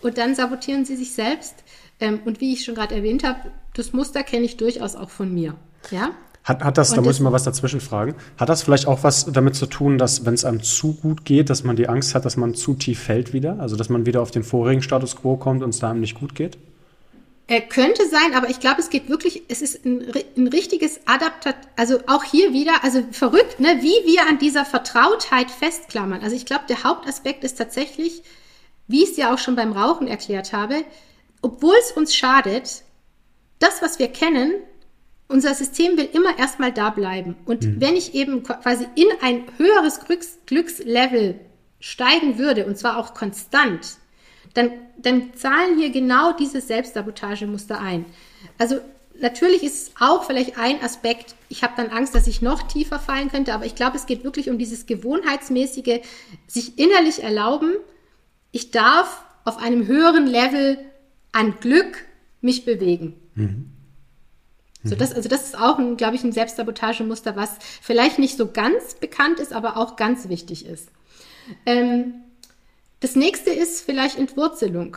Und 0.00 0.18
dann 0.18 0.34
sabotieren 0.34 0.84
sie 0.84 0.96
sich 0.96 1.12
selbst. 1.12 1.54
Ähm, 2.00 2.20
und 2.24 2.40
wie 2.40 2.52
ich 2.52 2.64
schon 2.64 2.74
gerade 2.74 2.94
erwähnt 2.94 3.24
habe, 3.24 3.50
das 3.74 3.92
Muster 3.92 4.22
kenne 4.22 4.44
ich 4.44 4.56
durchaus 4.56 4.96
auch 4.96 5.10
von 5.10 5.32
mir. 5.32 5.54
Ja. 5.90 6.10
Hat, 6.44 6.64
hat 6.64 6.76
das, 6.76 6.90
und 6.90 6.96
da 6.96 7.02
muss 7.02 7.16
ich 7.16 7.20
mal 7.20 7.32
was 7.32 7.44
dazwischen 7.44 7.80
fragen, 7.80 8.16
hat 8.36 8.48
das 8.48 8.62
vielleicht 8.62 8.88
auch 8.88 9.04
was 9.04 9.26
damit 9.26 9.54
zu 9.54 9.66
tun, 9.66 9.96
dass 9.96 10.24
wenn 10.26 10.34
es 10.34 10.44
einem 10.44 10.62
zu 10.62 10.94
gut 10.94 11.24
geht, 11.24 11.50
dass 11.50 11.62
man 11.62 11.76
die 11.76 11.88
Angst 11.88 12.16
hat, 12.16 12.24
dass 12.24 12.36
man 12.36 12.54
zu 12.54 12.74
tief 12.74 13.00
fällt 13.00 13.32
wieder? 13.32 13.60
Also 13.60 13.76
dass 13.76 13.88
man 13.88 14.06
wieder 14.06 14.20
auf 14.20 14.32
den 14.32 14.42
vorigen 14.42 14.82
Status 14.82 15.14
quo 15.14 15.36
kommt 15.36 15.62
und 15.62 15.70
es 15.70 15.78
da 15.78 15.90
einem 15.90 16.00
nicht 16.00 16.18
gut 16.18 16.34
geht? 16.34 16.58
Er 17.46 17.60
könnte 17.60 18.08
sein, 18.08 18.34
aber 18.34 18.50
ich 18.50 18.60
glaube, 18.60 18.80
es 18.80 18.88
geht 18.88 19.08
wirklich, 19.08 19.42
es 19.48 19.62
ist 19.62 19.84
ein, 19.84 20.04
ein 20.36 20.48
richtiges 20.48 21.00
Adaptat, 21.06 21.56
also 21.76 21.98
auch 22.06 22.24
hier 22.24 22.52
wieder, 22.52 22.82
also 22.82 23.02
verrückt, 23.10 23.60
ne, 23.60 23.78
wie 23.80 24.10
wir 24.10 24.26
an 24.28 24.38
dieser 24.38 24.64
Vertrautheit 24.64 25.50
festklammern. 25.50 26.22
Also 26.22 26.34
ich 26.34 26.46
glaube, 26.46 26.64
der 26.68 26.82
Hauptaspekt 26.82 27.44
ist 27.44 27.58
tatsächlich, 27.58 28.22
wie 28.88 29.04
ich 29.04 29.10
es 29.10 29.16
ja 29.16 29.34
auch 29.34 29.38
schon 29.38 29.54
beim 29.54 29.72
Rauchen 29.72 30.08
erklärt 30.08 30.52
habe, 30.52 30.76
obwohl 31.42 31.74
es 31.80 31.92
uns 31.92 32.14
schadet, 32.14 32.82
das, 33.58 33.82
was 33.82 33.98
wir 33.98 34.08
kennen, 34.08 34.54
unser 35.28 35.54
System 35.54 35.96
will 35.96 36.08
immer 36.12 36.38
erstmal 36.38 36.72
da 36.72 36.90
bleiben. 36.90 37.36
Und 37.46 37.64
mhm. 37.64 37.80
wenn 37.80 37.96
ich 37.96 38.14
eben 38.14 38.42
quasi 38.42 38.86
in 38.94 39.06
ein 39.20 39.44
höheres 39.56 40.00
Glücks 40.00 40.38
Glückslevel 40.46 41.40
steigen 41.80 42.38
würde, 42.38 42.66
und 42.66 42.78
zwar 42.78 42.98
auch 42.98 43.14
konstant, 43.14 43.96
dann, 44.54 44.70
dann 44.98 45.34
zahlen 45.34 45.78
hier 45.78 45.90
genau 45.90 46.32
diese 46.32 46.60
Selbstsabotagemuster 46.60 47.80
ein. 47.80 48.04
Also 48.58 48.80
natürlich 49.18 49.62
ist 49.62 49.88
es 49.88 49.94
auch 49.98 50.24
vielleicht 50.24 50.58
ein 50.58 50.82
Aspekt, 50.82 51.34
ich 51.48 51.62
habe 51.62 51.72
dann 51.76 51.88
Angst, 51.88 52.14
dass 52.14 52.26
ich 52.26 52.42
noch 52.42 52.62
tiefer 52.62 52.98
fallen 52.98 53.30
könnte, 53.30 53.54
aber 53.54 53.64
ich 53.64 53.74
glaube, 53.74 53.96
es 53.96 54.06
geht 54.06 54.24
wirklich 54.24 54.50
um 54.50 54.58
dieses 54.58 54.86
gewohnheitsmäßige, 54.86 56.00
sich 56.46 56.78
innerlich 56.78 57.22
erlauben, 57.22 57.72
ich 58.50 58.70
darf 58.70 59.24
auf 59.44 59.58
einem 59.58 59.86
höheren 59.86 60.26
Level 60.26 60.78
an 61.32 61.54
Glück 61.60 62.04
mich 62.40 62.64
bewegen. 62.64 63.14
Mhm. 63.34 63.72
So, 64.84 64.96
das, 64.96 65.12
also 65.12 65.28
das 65.28 65.44
ist 65.44 65.58
auch, 65.58 65.78
ein, 65.78 65.96
glaube 65.96 66.16
ich, 66.16 66.24
ein 66.24 66.32
Selbstsabotagemuster, 66.32 67.36
was 67.36 67.56
vielleicht 67.80 68.18
nicht 68.18 68.36
so 68.36 68.50
ganz 68.50 68.94
bekannt 68.94 69.38
ist, 69.38 69.52
aber 69.52 69.76
auch 69.76 69.94
ganz 69.96 70.28
wichtig 70.28 70.66
ist. 70.66 70.88
Ähm, 71.66 72.14
das 72.98 73.14
nächste 73.14 73.50
ist 73.50 73.84
vielleicht 73.84 74.18
Entwurzelung. 74.18 74.96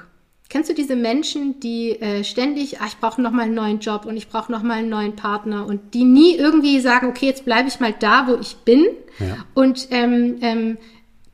Kennst 0.50 0.70
du 0.70 0.74
diese 0.74 0.96
Menschen, 0.96 1.60
die 1.60 2.00
äh, 2.02 2.24
ständig, 2.24 2.80
ah, 2.80 2.86
ich 2.88 2.98
brauche 2.98 3.22
noch 3.22 3.32
mal 3.32 3.44
einen 3.44 3.56
neuen 3.56 3.80
Job 3.80 4.06
und 4.06 4.16
ich 4.16 4.30
brauche 4.30 4.52
noch 4.52 4.62
mal 4.64 4.76
einen 4.76 4.90
neuen 4.90 5.16
Partner 5.16 5.66
und 5.66 5.94
die 5.94 6.04
nie 6.04 6.36
irgendwie 6.36 6.80
sagen, 6.80 7.08
okay, 7.08 7.26
jetzt 7.26 7.46
bleibe 7.46 7.68
ich 7.68 7.80
mal 7.80 7.94
da, 7.94 8.28
wo 8.28 8.36
ich 8.36 8.58
bin 8.58 8.86
ja. 9.20 9.38
und 9.56 9.88
ähm, 9.90 10.38
ähm, 10.42 10.78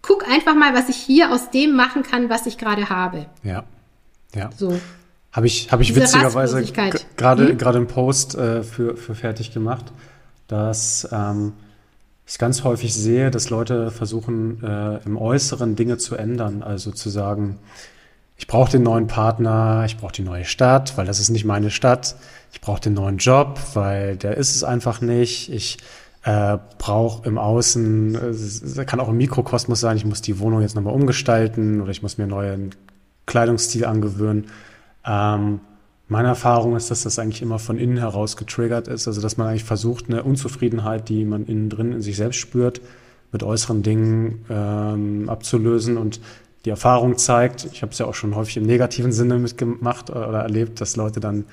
guck 0.02 0.30
einfach 0.30 0.56
mal, 0.56 0.74
was 0.74 0.88
ich 0.88 0.96
hier 0.96 1.32
aus 1.32 1.52
dem 1.52 1.76
machen 1.76 2.04
kann, 2.04 2.30
was 2.30 2.46
ich 2.46 2.58
gerade 2.58 2.90
habe. 2.90 3.28
Ja, 3.44 3.66
ja. 4.36 4.50
So. 4.56 4.80
Habe 5.32 5.48
ich, 5.48 5.72
hab 5.72 5.80
ich 5.80 5.96
witzigerweise 5.96 6.62
gerade 7.16 7.50
hm? 7.50 7.58
gerade 7.58 7.78
einen 7.78 7.88
Post 7.88 8.36
äh, 8.36 8.64
für, 8.64 8.98
für 8.98 9.16
fertig 9.16 9.54
gemacht, 9.54 9.86
dass 10.48 11.08
ähm, 11.12 11.54
ich 12.28 12.38
ganz 12.38 12.64
häufig 12.64 12.94
sehe, 12.94 13.32
dass 13.32 13.50
Leute 13.50 13.92
versuchen, 13.92 14.64
äh, 14.64 14.98
im 15.06 15.18
Äußeren 15.18 15.76
Dinge 15.76 15.98
zu 15.98 16.16
ändern. 16.16 16.64
Also 16.64 16.92
zu 16.92 17.10
sagen, 17.10 17.60
ich 18.38 18.48
brauche 18.48 18.72
den 18.72 18.84
neuen 18.84 19.08
Partner, 19.08 19.84
ich 19.86 19.98
brauche 19.98 20.14
die 20.14 20.24
neue 20.24 20.46
Stadt, 20.46 20.98
weil 20.98 21.06
das 21.06 21.20
ist 21.20 21.30
nicht 21.30 21.46
meine 21.46 21.70
Stadt. 21.70 22.16
Ich 22.52 22.60
brauche 22.60 22.82
den 22.82 22.94
neuen 22.94 23.18
Job, 23.18 23.60
weil 23.74 24.18
der 24.18 24.36
ist 24.38 24.56
es 24.56 24.64
einfach 24.64 25.00
nicht. 25.00 25.52
Ich 25.52 25.78
äh, 26.24 26.58
brauche 26.78 27.28
im 27.28 27.38
Außen, 27.38 28.16
es 28.16 28.78
kann 28.86 29.00
auch 29.00 29.10
ein 29.10 29.18
Mikrokosmos 29.18 29.80
sein, 29.80 29.98
ich 29.98 30.06
muss 30.06 30.22
die 30.22 30.40
Wohnung 30.40 30.62
jetzt 30.62 30.76
nochmal 30.76 30.94
umgestalten 30.94 31.82
oder 31.82 31.92
ich 31.92 32.02
muss 32.02 32.18
mir 32.18 32.26
einen 32.26 32.32
neuen 32.32 32.76
Kleidungsstil 33.32 33.86
angewöhnen. 33.86 34.48
Ähm, 35.06 35.62
meine 36.10 36.28
Erfahrung 36.28 36.76
ist, 36.76 36.92
dass 36.92 37.04
das 37.04 37.18
eigentlich 37.18 37.42
immer 37.42 37.60
von 37.60 37.78
innen 37.78 37.96
heraus 37.96 38.36
getriggert 38.36 38.90
ist, 38.90 39.08
also 39.08 39.22
dass 39.22 39.38
man 39.38 39.48
eigentlich 39.48 39.64
versucht, 39.64 40.10
eine 40.10 40.24
Unzufriedenheit, 40.24 41.08
die 41.08 41.24
man 41.24 41.46
innen 41.46 41.70
drin 41.70 41.94
in 41.94 42.02
sich 42.02 42.18
selbst 42.18 42.40
spürt, 42.40 42.82
mit 43.32 43.44
äußeren 43.44 43.84
Dingen 43.84 44.44
ähm, 44.50 45.30
abzulösen. 45.30 45.96
Und 45.96 46.20
die 46.66 46.72
Erfahrung 46.72 47.18
zeigt, 47.18 47.70
ich 47.72 47.82
habe 47.82 47.94
es 47.94 48.00
ja 48.00 48.06
auch 48.06 48.14
schon 48.14 48.36
häufig 48.36 48.58
im 48.58 48.66
negativen 48.66 49.14
Sinne 49.14 49.40
mitgemacht 49.40 50.10
oder 50.10 50.42
erlebt, 50.42 50.82
dass 50.82 50.98
Leute 50.98 51.22
dann 51.22 51.46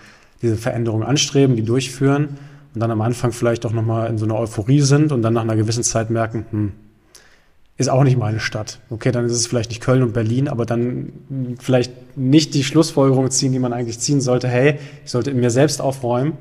diese 0.43 0.57
Veränderungen 0.57 1.07
anstreben, 1.07 1.55
die 1.55 1.63
durchführen 1.63 2.39
und 2.75 2.81
dann 2.81 2.91
am 2.91 3.01
Anfang 3.01 3.31
vielleicht 3.31 3.65
auch 3.65 3.73
nochmal 3.73 4.11
in 4.11 4.19
so 4.19 4.25
einer 4.25 4.35
Euphorie 4.35 4.81
sind 4.81 5.13
und 5.13 5.23
dann 5.23 5.35
nach 5.35 5.43
einer 5.43 5.55
gewissen 5.55 5.85
Zeit 5.85 6.11
merken, 6.11 6.47
hm, 6.51 6.73
ist 7.79 7.89
auch 7.89 8.03
nicht 8.03 8.19
meine 8.19 8.41
Stadt. 8.41 8.81
Okay, 8.91 9.13
dann 9.13 9.25
ist 9.25 9.33
es 9.33 9.47
vielleicht 9.47 9.71
nicht 9.71 9.81
Köln 9.81 10.03
und 10.03 10.13
Berlin, 10.13 10.49
aber 10.49 10.67
dann 10.67 11.13
vielleicht 11.61 12.19
nicht 12.19 12.55
die 12.55 12.65
Schlussfolgerung 12.65 13.31
ziehen, 13.31 13.53
die 13.53 13.61
man 13.61 13.73
eigentlich 13.73 14.01
ziehen 14.01 14.21
sollte. 14.21 14.49
Hey, 14.49 14.79
ich 15.05 15.11
sollte 15.13 15.31
in 15.31 15.39
mir 15.39 15.51
selbst 15.51 15.81
aufräumen, 15.81 16.33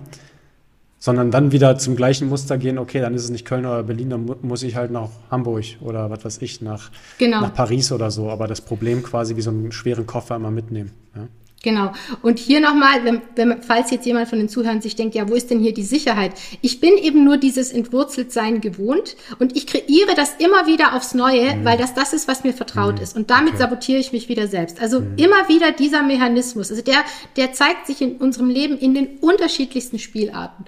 sondern 0.97 1.29
dann 1.29 1.51
wieder 1.51 1.77
zum 1.77 1.95
gleichen 1.95 2.27
Muster 2.27 2.57
gehen. 2.57 2.79
Okay, 2.79 3.01
dann 3.01 3.13
ist 3.13 3.23
es 3.23 3.29
nicht 3.29 3.45
Köln 3.45 3.67
oder 3.67 3.83
Berlin, 3.83 4.09
dann 4.09 4.35
muss 4.41 4.63
ich 4.63 4.75
halt 4.75 4.89
nach 4.89 5.09
Hamburg 5.29 5.63
oder 5.81 6.09
was 6.09 6.25
weiß 6.25 6.41
ich, 6.41 6.61
nach, 6.61 6.89
genau. 7.19 7.41
nach 7.41 7.53
Paris 7.53 7.91
oder 7.91 8.09
so. 8.09 8.31
Aber 8.31 8.47
das 8.47 8.61
Problem 8.61 9.03
quasi 9.03 9.35
wie 9.35 9.41
so 9.41 9.51
einen 9.51 9.71
schweren 9.71 10.07
Koffer 10.07 10.35
immer 10.35 10.49
mitnehmen. 10.49 10.91
Ja? 11.15 11.27
Genau. 11.67 11.91
Und 12.21 12.39
hier 12.39 12.61
nochmal, 12.61 13.03
wenn, 13.03 13.21
wenn, 13.35 13.61
falls 13.61 13.91
jetzt 13.91 14.05
jemand 14.05 14.29
von 14.29 14.39
den 14.39 14.47
Zuhörern 14.47 14.79
sich 14.79 14.95
denkt, 14.95 15.15
ja, 15.15 15.27
wo 15.27 15.33
ist 15.33 15.49
denn 15.49 15.59
hier 15.59 15.73
die 15.73 15.83
Sicherheit? 15.83 16.31
Ich 16.61 16.79
bin 16.79 16.97
eben 16.97 17.25
nur 17.25 17.35
dieses 17.35 17.73
Entwurzeltsein 17.73 18.61
gewohnt 18.61 19.17
und 19.39 19.57
ich 19.57 19.67
kreiere 19.67 20.15
das 20.15 20.35
immer 20.37 20.65
wieder 20.65 20.95
aufs 20.95 21.13
Neue, 21.13 21.57
mhm. 21.57 21.65
weil 21.65 21.77
das 21.77 21.93
das 21.93 22.13
ist, 22.13 22.29
was 22.29 22.45
mir 22.45 22.53
vertraut 22.53 22.95
mhm. 22.95 23.01
ist. 23.01 23.17
Und 23.17 23.29
damit 23.29 23.55
okay. 23.55 23.63
sabotiere 23.63 23.99
ich 23.99 24.13
mich 24.13 24.29
wieder 24.29 24.47
selbst. 24.47 24.79
Also 24.79 25.01
mhm. 25.01 25.17
immer 25.17 25.49
wieder 25.49 25.73
dieser 25.73 26.03
Mechanismus. 26.03 26.69
Also 26.69 26.83
der, 26.83 27.03
der 27.35 27.51
zeigt 27.51 27.85
sich 27.85 28.01
in 28.01 28.15
unserem 28.15 28.49
Leben 28.49 28.77
in 28.77 28.93
den 28.93 29.17
unterschiedlichsten 29.19 29.99
Spielarten. 29.99 30.63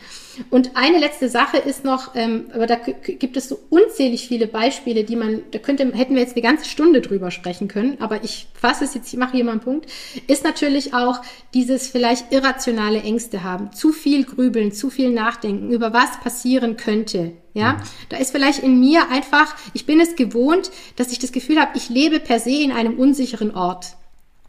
Und 0.50 0.72
eine 0.76 1.00
letzte 1.00 1.30
Sache 1.30 1.58
ist 1.58 1.84
noch, 1.84 2.16
ähm, 2.16 2.46
aber 2.54 2.66
da 2.66 2.76
gibt 2.76 3.38
es 3.38 3.50
so 3.50 3.60
unzählig 3.70 4.28
viele 4.28 4.48
Beispiele, 4.48 5.04
die 5.04 5.16
man, 5.16 5.44
da 5.52 5.60
könnte, 5.60 5.92
hätten 5.94 6.16
wir 6.16 6.22
jetzt 6.22 6.36
eine 6.36 6.42
ganze 6.42 6.66
Stunde 6.66 7.02
drüber 7.02 7.32
sprechen 7.32 7.68
können, 7.68 7.98
aber 8.00 8.24
ich 8.24 8.48
fasse 8.54 8.86
es 8.86 8.94
jetzt, 8.94 9.12
ich 9.12 9.20
mache 9.20 9.34
hier 9.34 9.44
mal 9.44 9.52
einen 9.52 9.60
Punkt, 9.62 9.90
ist 10.28 10.44
natürlich 10.44 10.89
auch 10.94 11.22
dieses 11.54 11.88
vielleicht 11.88 12.32
irrationale 12.32 13.02
Ängste 13.02 13.44
haben, 13.44 13.72
zu 13.72 13.92
viel 13.92 14.24
grübeln, 14.26 14.72
zu 14.72 14.90
viel 14.90 15.12
nachdenken, 15.12 15.72
über 15.72 15.94
was 15.94 16.20
passieren 16.20 16.78
könnte. 16.78 17.34
Ja, 17.54 17.74
mhm. 17.74 17.78
da 18.10 18.18
ist 18.18 18.32
vielleicht 18.32 18.60
in 18.60 18.80
mir 18.80 19.10
einfach, 19.10 19.56
ich 19.74 19.86
bin 19.86 20.00
es 20.00 20.16
gewohnt, 20.16 20.72
dass 20.96 21.12
ich 21.12 21.20
das 21.20 21.32
Gefühl 21.32 21.60
habe, 21.60 21.72
ich 21.76 21.90
lebe 21.90 22.20
per 22.20 22.40
se 22.40 22.52
in 22.52 22.72
einem 22.72 23.00
unsicheren 23.00 23.56
Ort. 23.56 23.96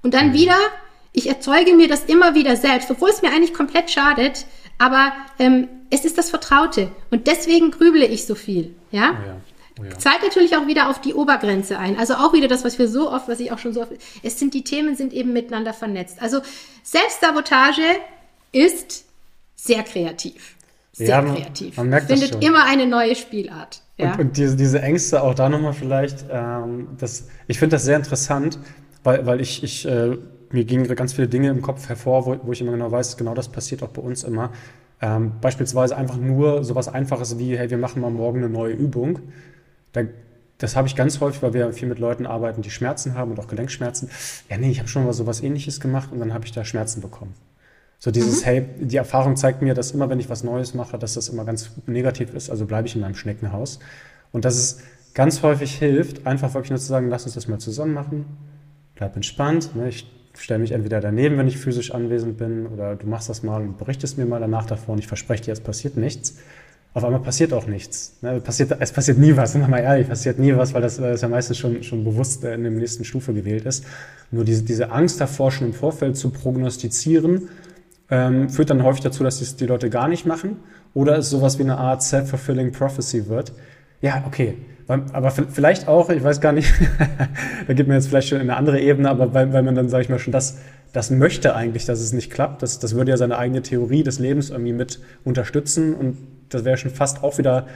Und 0.03 0.14
dann 0.14 0.29
mhm. 0.29 0.35
wieder, 0.35 0.57
ich 1.12 1.29
erzeuge 1.29 1.74
mir 1.74 1.88
das 1.88 2.05
immer 2.05 2.35
wieder 2.35 2.57
selbst, 2.57 2.90
obwohl 2.90 3.11
es 3.11 3.22
mir 3.22 3.31
eigentlich 3.31 3.55
komplett 3.55 3.90
schadet, 3.90 4.46
aber 4.79 5.12
ähm, 5.38 5.68
es 5.90 6.05
ist 6.05 6.18
das 6.18 6.31
Vertraute 6.31 6.90
und 7.11 7.26
deswegen 7.26 7.70
grüble 7.70 8.07
ich 8.07 8.26
so 8.26 8.35
viel. 8.35 8.74
Ja. 8.90 9.11
Oh 9.11 9.26
ja. 9.26 9.37
Ja. 9.82 9.98
Zahlt 9.98 10.22
natürlich 10.22 10.56
auch 10.56 10.66
wieder 10.66 10.88
auf 10.90 11.00
die 11.00 11.14
Obergrenze 11.14 11.78
ein. 11.78 11.98
Also 11.98 12.14
auch 12.14 12.32
wieder 12.32 12.48
das, 12.48 12.64
was 12.64 12.78
wir 12.78 12.88
so 12.88 13.10
oft, 13.10 13.28
was 13.28 13.40
ich 13.40 13.52
auch 13.52 13.58
schon 13.58 13.72
so 13.72 13.82
oft, 13.82 13.92
es 14.22 14.38
sind, 14.38 14.54
die 14.54 14.64
Themen 14.64 14.96
sind 14.96 15.12
eben 15.12 15.32
miteinander 15.32 15.72
vernetzt. 15.72 16.20
Also 16.20 16.40
Selbstsabotage 16.82 17.82
ist 18.52 19.04
sehr 19.56 19.82
kreativ. 19.82 20.56
Sehr 20.92 21.08
ja, 21.08 21.22
man, 21.22 21.36
kreativ. 21.36 21.76
Man 21.76 21.88
merkt 21.88 22.08
Findet 22.08 22.34
das 22.34 22.44
immer 22.44 22.64
eine 22.64 22.86
neue 22.86 23.14
Spielart. 23.14 23.82
Ja. 23.96 24.12
Und, 24.12 24.20
und 24.20 24.36
diese, 24.36 24.56
diese 24.56 24.82
Ängste 24.82 25.22
auch 25.22 25.34
da 25.34 25.48
nochmal 25.48 25.72
vielleicht, 25.72 26.24
ähm, 26.30 26.88
das, 26.98 27.28
ich 27.46 27.58
finde 27.58 27.76
das 27.76 27.84
sehr 27.84 27.96
interessant, 27.96 28.58
weil, 29.04 29.26
weil 29.26 29.40
ich, 29.40 29.62
ich 29.62 29.86
äh, 29.86 30.16
mir 30.50 30.64
gingen 30.64 30.94
ganz 30.96 31.12
viele 31.12 31.28
Dinge 31.28 31.48
im 31.48 31.62
Kopf 31.62 31.88
hervor, 31.88 32.26
wo, 32.26 32.36
wo 32.42 32.52
ich 32.52 32.60
immer 32.60 32.72
genau 32.72 32.90
weiß, 32.90 33.16
genau 33.16 33.34
das 33.34 33.48
passiert 33.48 33.82
auch 33.82 33.90
bei 33.90 34.02
uns 34.02 34.24
immer. 34.24 34.50
Ähm, 35.00 35.32
beispielsweise 35.40 35.96
einfach 35.96 36.16
nur 36.16 36.64
sowas 36.64 36.88
Einfaches 36.88 37.38
wie, 37.38 37.56
hey, 37.56 37.70
wir 37.70 37.78
machen 37.78 38.02
mal 38.02 38.10
morgen 38.10 38.38
eine 38.38 38.50
neue 38.50 38.74
Übung. 38.74 39.20
Da, 39.92 40.03
das 40.59 40.76
habe 40.76 40.87
ich 40.88 40.94
ganz 40.94 41.20
häufig, 41.20 41.42
weil 41.42 41.55
wir 41.55 41.72
viel 41.72 41.88
mit 41.88 41.98
Leuten 41.98 42.26
arbeiten, 42.26 42.62
die 42.62 42.70
Schmerzen 42.70 43.14
haben 43.14 43.31
und 43.31 43.40
auch 43.40 43.48
Gelenkschmerzen. 43.48 44.11
Ja, 44.48 44.59
nee, 44.59 44.70
ich 44.70 44.79
habe 44.79 44.88
schon 44.88 45.05
mal 45.05 45.12
sowas 45.12 45.42
ähnliches 45.42 45.81
gemacht 45.81 46.11
und 46.12 46.20
dann 46.20 46.35
habe 46.35 46.44
ich 46.44 46.53
da 46.53 46.64
Schmerzen 46.64 47.00
bekommen. 47.00 47.35
So 47.98 48.11
dieses, 48.11 48.40
mhm. 48.40 48.44
hey, 48.44 48.66
die 48.81 48.96
Erfahrung 48.96 49.37
zeigt 49.37 49.62
mir, 49.62 49.74
dass 49.74 49.90
immer, 49.90 50.09
wenn 50.09 50.20
ich 50.20 50.31
was 50.31 50.42
Neues 50.42 50.74
mache, 50.74 50.98
dass 50.98 51.14
das 51.14 51.29
immer 51.29 51.44
ganz 51.44 51.70
negativ 51.87 52.35
ist, 52.35 52.50
also 52.50 52.66
bleibe 52.66 52.88
ich 52.88 52.94
in 52.94 53.03
meinem 53.03 53.14
Schneckenhaus. 53.14 53.79
Und 54.33 54.44
dass 54.44 54.57
es 54.57 54.81
ganz 55.14 55.42
häufig 55.42 55.74
hilft, 55.74 56.26
einfach 56.26 56.55
wirklich 56.55 56.70
nur 56.70 56.79
zu 56.79 56.87
sagen, 56.87 57.09
lass 57.09 57.24
uns 57.24 57.35
das 57.35 57.48
mal 57.48 57.59
zusammen 57.59 57.92
machen, 57.92 58.24
bleib 58.94 59.16
entspannt. 59.16 59.76
Ne? 59.76 59.88
Ich 59.88 60.07
stelle 60.38 60.61
mich 60.61 60.72
entweder 60.72 61.00
daneben, 61.00 61.37
wenn 61.37 61.48
ich 61.48 61.59
physisch 61.59 61.92
anwesend 61.92 62.38
bin, 62.38 62.66
oder 62.66 62.96
du 62.96 63.07
machst 63.07 63.29
das 63.29 63.42
mal 63.42 63.61
und 63.61 63.76
berichtest 63.76 64.16
mir 64.16 64.26
mal 64.26 64.40
danach 64.40 64.64
davon. 64.64 64.98
Ich 64.98 65.07
verspreche 65.07 65.44
dir, 65.44 65.53
es 65.53 65.61
passiert 65.61 65.96
nichts. 65.96 66.38
Auf 66.92 67.05
einmal 67.05 67.20
passiert 67.20 67.53
auch 67.53 67.66
nichts. 67.66 68.16
Ne? 68.20 68.40
Passiert, 68.40 68.74
es 68.81 68.90
passiert 68.90 69.18
nie 69.18 69.37
was, 69.37 69.53
sind 69.53 69.61
wir 69.61 69.68
mal 69.68 69.79
ehrlich, 69.79 70.09
passiert 70.09 70.38
nie 70.40 70.57
was, 70.57 70.74
weil 70.74 70.83
das, 70.83 70.96
das 70.96 71.20
ja 71.20 71.29
meistens 71.29 71.59
schon, 71.59 71.83
schon 71.85 72.05
bewusst 72.05 72.42
in 72.42 72.62
der 72.64 72.72
nächsten 72.72 73.05
Stufe 73.05 73.33
gewählt 73.33 73.64
ist. 73.64 73.85
Nur 74.33 74.44
diese, 74.44 74.64
diese 74.64 74.90
Angst 74.90 75.20
davor, 75.20 75.53
schon 75.53 75.68
im 75.68 75.72
Vorfeld 75.72 76.16
zu 76.16 76.31
prognostizieren, 76.31 77.48
ähm, 78.11 78.48
führt 78.48 78.70
dann 78.70 78.83
häufig 78.83 79.03
dazu, 79.03 79.22
dass 79.22 79.38
die, 79.38 79.57
die 79.57 79.66
Leute 79.66 79.88
gar 79.88 80.09
nicht 80.09 80.26
machen 80.26 80.57
oder 80.92 81.16
es 81.16 81.31
sowas 81.31 81.59
wie 81.59 81.62
eine 81.62 81.79
Art 81.79 82.03
self-fulfilling 82.03 82.72
prophecy 82.72 83.29
wird. 83.29 83.53
Ja, 84.00 84.24
okay, 84.26 84.57
aber 84.88 85.31
vielleicht 85.31 85.87
auch, 85.87 86.11
ich 86.11 86.24
weiß 86.24 86.40
gar 86.40 86.53
nicht, 86.53 86.72
da 87.68 87.74
geht 87.74 87.87
man 87.87 87.96
jetzt 87.96 88.09
vielleicht 88.09 88.29
schon 88.29 88.40
in 88.40 88.50
eine 88.50 88.57
andere 88.57 88.81
Ebene, 88.81 89.09
aber 89.09 89.33
weil, 89.33 89.53
weil 89.53 89.62
man 89.62 89.76
dann, 89.76 89.88
sage 89.88 90.03
ich 90.03 90.09
mal, 90.09 90.18
schon 90.18 90.33
das, 90.33 90.59
das 90.92 91.11
möchte 91.11 91.55
eigentlich, 91.55 91.85
dass 91.85 92.00
es 92.00 92.12
nicht 92.12 92.33
klappt, 92.33 92.62
das, 92.62 92.81
das 92.81 92.96
würde 92.96 93.12
ja 93.12 93.16
seine 93.16 93.38
eigene 93.38 93.62
Theorie 93.62 94.03
des 94.03 94.18
Lebens 94.18 94.50
irgendwie 94.50 94.72
mit 94.72 95.00
unterstützen 95.22 95.94
und 95.94 96.16
das 96.50 96.64
wäre 96.64 96.76
schon 96.76 96.90
fast 96.90 97.22
auch 97.22 97.38
wieder 97.38 97.66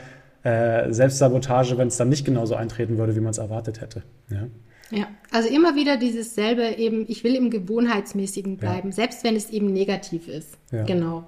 äh, 0.43 0.91
Selbstsabotage, 0.91 1.77
wenn 1.77 1.87
es 1.87 1.97
dann 1.97 2.09
nicht 2.09 2.25
genauso 2.25 2.55
eintreten 2.55 2.97
würde, 2.97 3.15
wie 3.15 3.19
man 3.19 3.31
es 3.31 3.37
erwartet 3.37 3.81
hätte. 3.81 4.03
Ja. 4.29 4.47
Ja, 4.91 5.07
also 5.31 5.49
immer 5.49 5.75
wieder 5.75 5.97
dieses 5.97 6.35
selbe 6.35 6.63
eben, 6.77 7.05
ich 7.07 7.23
will 7.23 7.35
im 7.35 7.49
Gewohnheitsmäßigen 7.49 8.57
bleiben, 8.57 8.89
ja. 8.89 8.95
selbst 8.95 9.23
wenn 9.23 9.35
es 9.35 9.49
eben 9.49 9.73
negativ 9.73 10.27
ist. 10.27 10.59
Ja. 10.71 10.83
Genau. 10.83 11.27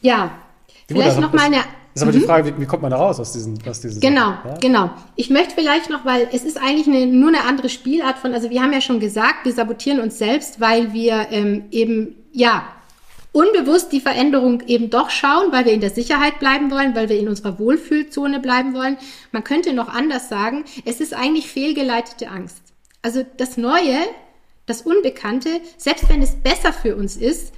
Ja, 0.00 0.38
vielleicht 0.86 1.18
noch 1.18 1.32
mal 1.32 1.46
eine 1.46 1.56
ist 1.98 2.02
aber 2.02 2.12
mhm. 2.12 2.20
die 2.20 2.26
Frage, 2.26 2.46
wie, 2.46 2.60
wie, 2.60 2.66
kommt 2.66 2.82
man 2.82 2.92
da 2.92 2.96
raus 2.96 3.18
aus 3.18 3.32
diesen, 3.32 3.58
aus 3.66 3.80
diesen 3.80 4.00
Genau, 4.00 4.30
ja? 4.30 4.56
genau. 4.60 4.90
Ich 5.16 5.30
möchte 5.30 5.54
vielleicht 5.54 5.90
noch, 5.90 6.04
weil 6.04 6.28
es 6.32 6.44
ist 6.44 6.56
eigentlich 6.56 6.86
eine, 6.86 7.06
nur 7.06 7.28
eine 7.28 7.42
andere 7.44 7.68
Spielart 7.68 8.18
von, 8.18 8.34
also 8.34 8.50
wir 8.50 8.62
haben 8.62 8.72
ja 8.72 8.80
schon 8.80 9.00
gesagt, 9.00 9.44
wir 9.44 9.52
sabotieren 9.52 9.98
uns 9.98 10.16
selbst, 10.16 10.60
weil 10.60 10.92
wir 10.92 11.26
ähm, 11.32 11.64
eben, 11.72 12.14
ja, 12.32 12.68
unbewusst 13.38 13.92
die 13.92 14.00
Veränderung 14.00 14.64
eben 14.66 14.90
doch 14.90 15.10
schauen, 15.10 15.52
weil 15.52 15.64
wir 15.64 15.72
in 15.72 15.80
der 15.80 15.90
Sicherheit 15.90 16.40
bleiben 16.40 16.72
wollen, 16.72 16.96
weil 16.96 17.08
wir 17.08 17.18
in 17.18 17.28
unserer 17.28 17.60
Wohlfühlzone 17.60 18.40
bleiben 18.40 18.74
wollen. 18.74 18.98
Man 19.30 19.44
könnte 19.44 19.72
noch 19.72 19.88
anders 19.88 20.28
sagen, 20.28 20.64
es 20.84 21.00
ist 21.00 21.14
eigentlich 21.14 21.48
fehlgeleitete 21.48 22.28
Angst. 22.28 22.60
Also 23.00 23.24
das 23.36 23.56
Neue, 23.56 23.96
das 24.66 24.82
Unbekannte, 24.82 25.60
selbst 25.76 26.08
wenn 26.08 26.20
es 26.20 26.34
besser 26.34 26.72
für 26.72 26.96
uns 26.96 27.16
ist, 27.16 27.52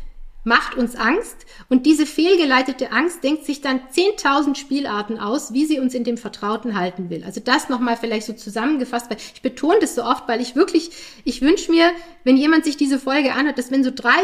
macht 0.44 0.74
uns 0.76 0.96
Angst 0.96 1.46
und 1.70 1.86
diese 1.86 2.04
fehlgeleitete 2.04 2.92
Angst 2.92 3.24
denkt 3.24 3.46
sich 3.46 3.62
dann 3.62 3.80
10.000 3.94 4.56
Spielarten 4.56 5.18
aus, 5.18 5.54
wie 5.54 5.64
sie 5.64 5.78
uns 5.78 5.94
in 5.94 6.04
dem 6.04 6.18
Vertrauten 6.18 6.78
halten 6.78 7.08
will. 7.08 7.24
Also 7.24 7.40
das 7.42 7.70
nochmal 7.70 7.96
vielleicht 7.96 8.26
so 8.26 8.34
zusammengefasst, 8.34 9.10
weil 9.10 9.18
ich 9.34 9.40
betone 9.40 9.78
das 9.80 9.94
so 9.94 10.02
oft, 10.02 10.28
weil 10.28 10.42
ich 10.42 10.56
wirklich, 10.56 10.90
ich 11.24 11.40
wünsche 11.40 11.70
mir, 11.70 11.90
wenn 12.24 12.36
jemand 12.36 12.64
sich 12.64 12.76
diese 12.76 12.98
Folge 12.98 13.32
anhört, 13.32 13.58
dass 13.58 13.70
wenn 13.70 13.84
so 13.84 13.92
drei 13.94 14.18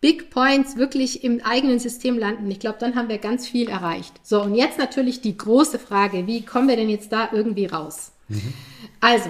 Big 0.00 0.30
Points 0.30 0.76
wirklich 0.76 1.24
im 1.24 1.42
eigenen 1.44 1.78
System 1.78 2.18
landen, 2.18 2.50
ich 2.50 2.58
glaube, 2.58 2.78
dann 2.78 2.94
haben 2.94 3.08
wir 3.08 3.18
ganz 3.18 3.46
viel 3.46 3.68
erreicht. 3.68 4.14
So, 4.22 4.42
und 4.42 4.54
jetzt 4.54 4.78
natürlich 4.78 5.20
die 5.20 5.36
große 5.36 5.78
Frage, 5.78 6.26
wie 6.26 6.42
kommen 6.42 6.68
wir 6.68 6.76
denn 6.76 6.88
jetzt 6.88 7.12
da 7.12 7.28
irgendwie 7.32 7.66
raus? 7.66 8.12
Mhm. 8.28 8.54
Also, 9.00 9.28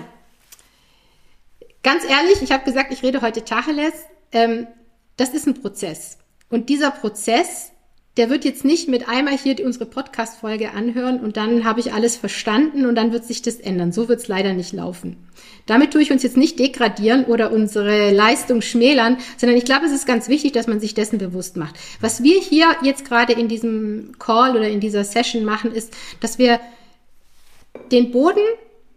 ganz 1.82 2.04
ehrlich, 2.04 2.40
ich 2.42 2.52
habe 2.52 2.64
gesagt, 2.64 2.92
ich 2.92 3.02
rede 3.02 3.20
heute 3.20 3.44
Tacheles. 3.44 3.94
Ähm, 4.30 4.68
das 5.16 5.30
ist 5.30 5.46
ein 5.46 5.60
Prozess. 5.60 6.18
Und 6.50 6.68
dieser 6.68 6.92
Prozess, 6.92 7.72
der 8.20 8.28
wird 8.28 8.44
jetzt 8.44 8.66
nicht 8.66 8.86
mit 8.86 9.08
einmal 9.08 9.34
hier 9.38 9.64
unsere 9.64 9.86
Podcast-Folge 9.86 10.72
anhören 10.72 11.20
und 11.20 11.38
dann 11.38 11.64
habe 11.64 11.80
ich 11.80 11.94
alles 11.94 12.18
verstanden 12.18 12.84
und 12.84 12.94
dann 12.94 13.12
wird 13.12 13.24
sich 13.24 13.40
das 13.40 13.54
ändern. 13.54 13.92
So 13.92 14.10
wird 14.10 14.20
es 14.20 14.28
leider 14.28 14.52
nicht 14.52 14.74
laufen. 14.74 15.16
Damit 15.64 15.94
tue 15.94 16.02
ich 16.02 16.12
uns 16.12 16.22
jetzt 16.22 16.36
nicht 16.36 16.58
degradieren 16.58 17.24
oder 17.24 17.50
unsere 17.50 18.10
Leistung 18.10 18.60
schmälern, 18.60 19.16
sondern 19.38 19.56
ich 19.56 19.64
glaube, 19.64 19.86
es 19.86 19.92
ist 19.92 20.06
ganz 20.06 20.28
wichtig, 20.28 20.52
dass 20.52 20.66
man 20.66 20.80
sich 20.80 20.92
dessen 20.92 21.16
bewusst 21.16 21.56
macht. 21.56 21.76
Was 22.02 22.22
wir 22.22 22.38
hier 22.38 22.66
jetzt 22.82 23.06
gerade 23.06 23.32
in 23.32 23.48
diesem 23.48 24.12
Call 24.18 24.54
oder 24.54 24.68
in 24.68 24.80
dieser 24.80 25.04
Session 25.04 25.42
machen, 25.42 25.72
ist, 25.72 25.96
dass 26.20 26.38
wir 26.38 26.60
den 27.90 28.10
Boden 28.10 28.44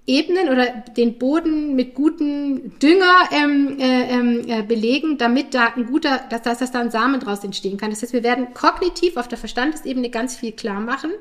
ebnen 0.06 0.50
oder 0.50 0.66
den 0.98 1.18
Boden 1.18 1.76
mit 1.76 1.96
guten 1.96 2.78
Dünger 2.80 3.30
ähm, 3.32 3.78
äh, 3.80 4.10
ähm, 4.10 4.44
äh, 4.48 4.62
belegen, 4.64 5.18
damit 5.18 5.54
da 5.54 5.74
ein 5.76 5.86
guter, 5.86 6.26
dass, 6.30 6.42
dass, 6.42 6.60
dass 6.60 6.72
da 6.72 6.80
ein 6.80 6.92
Samen 6.92 7.20
draus 7.20 7.44
entstehen 7.44 7.78
kann. 7.78 7.90
Das 7.90 8.02
heißt, 8.02 8.14
wir 8.14 8.24
werden 8.24 8.54
kognitiv 8.54 9.16
auf 9.16 9.28
der 9.28 9.38
Verstandesebene 9.38 10.10
ganz 10.10 10.36
viel 10.36 10.52
klar 10.52 10.82
machen. 10.82 11.12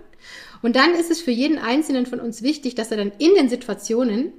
Und 0.62 0.76
dann 0.76 0.94
ist 0.94 1.10
es 1.10 1.20
für 1.20 1.30
jeden 1.30 1.58
Einzelnen 1.58 2.06
von 2.06 2.20
uns 2.20 2.42
wichtig, 2.42 2.74
dass 2.74 2.90
er 2.90 2.96
dann 2.96 3.12
in 3.18 3.34
den 3.34 3.48
Situationen 3.48 4.32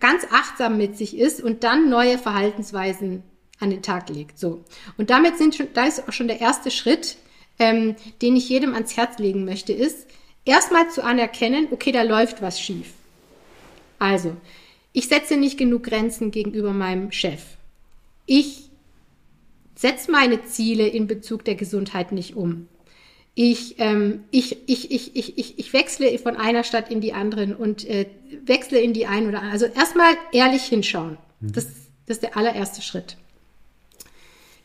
ganz 0.00 0.24
achtsam 0.30 0.76
mit 0.76 0.96
sich 0.96 1.16
ist 1.18 1.42
und 1.42 1.64
dann 1.64 1.88
neue 1.88 2.18
Verhaltensweisen 2.18 3.22
an 3.60 3.70
den 3.70 3.82
Tag 3.82 4.08
legt. 4.08 4.38
So. 4.38 4.64
Und 4.98 5.10
damit 5.10 5.36
sind 5.36 5.54
schon, 5.54 5.68
da 5.74 5.86
ist 5.86 6.08
auch 6.08 6.12
schon 6.12 6.28
der 6.28 6.40
erste 6.40 6.70
Schritt, 6.70 7.16
ähm, 7.58 7.96
den 8.22 8.36
ich 8.36 8.48
jedem 8.48 8.74
ans 8.74 8.96
Herz 8.96 9.18
legen 9.18 9.44
möchte, 9.44 9.72
ist, 9.72 10.06
erstmal 10.44 10.90
zu 10.90 11.04
anerkennen, 11.04 11.68
okay, 11.70 11.92
da 11.92 12.02
läuft 12.02 12.42
was 12.42 12.60
schief. 12.60 12.92
Also, 14.04 14.36
ich 14.92 15.08
setze 15.08 15.38
nicht 15.38 15.56
genug 15.56 15.84
Grenzen 15.84 16.30
gegenüber 16.30 16.74
meinem 16.74 17.10
Chef. 17.10 17.40
Ich 18.26 18.68
setze 19.74 20.10
meine 20.10 20.44
Ziele 20.44 20.86
in 20.86 21.06
Bezug 21.06 21.42
der 21.46 21.54
Gesundheit 21.54 22.12
nicht 22.12 22.36
um. 22.36 22.68
Ich, 23.34 23.76
ähm, 23.78 24.24
ich, 24.30 24.68
ich, 24.68 24.90
ich, 24.90 25.16
ich, 25.16 25.38
ich, 25.38 25.58
ich 25.58 25.72
wechsle 25.72 26.18
von 26.18 26.36
einer 26.36 26.64
Stadt 26.64 26.90
in 26.90 27.00
die 27.00 27.14
anderen 27.14 27.56
und 27.56 27.86
äh, 27.86 28.06
wechsle 28.44 28.78
in 28.78 28.92
die 28.92 29.06
eine 29.06 29.28
oder 29.28 29.38
andere. 29.38 29.52
Also 29.52 29.66
erstmal 29.66 30.14
ehrlich 30.32 30.64
hinschauen. 30.64 31.16
Mhm. 31.40 31.52
Das, 31.52 31.66
das 32.06 32.18
ist 32.18 32.22
der 32.22 32.36
allererste 32.36 32.82
Schritt. 32.82 33.16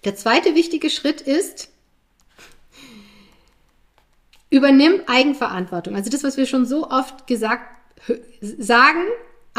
Der 0.03 0.17
zweite 0.17 0.53
wichtige 0.53 0.89
Schritt 0.89 1.21
ist, 1.21 1.69
übernimm 4.49 5.01
Eigenverantwortung. 5.07 5.95
Also 5.95 6.09
das, 6.09 6.25
was 6.25 6.35
wir 6.35 6.45
schon 6.45 6.65
so 6.65 6.89
oft 6.89 7.25
gesagt 7.25 7.79
sagen, 8.41 9.05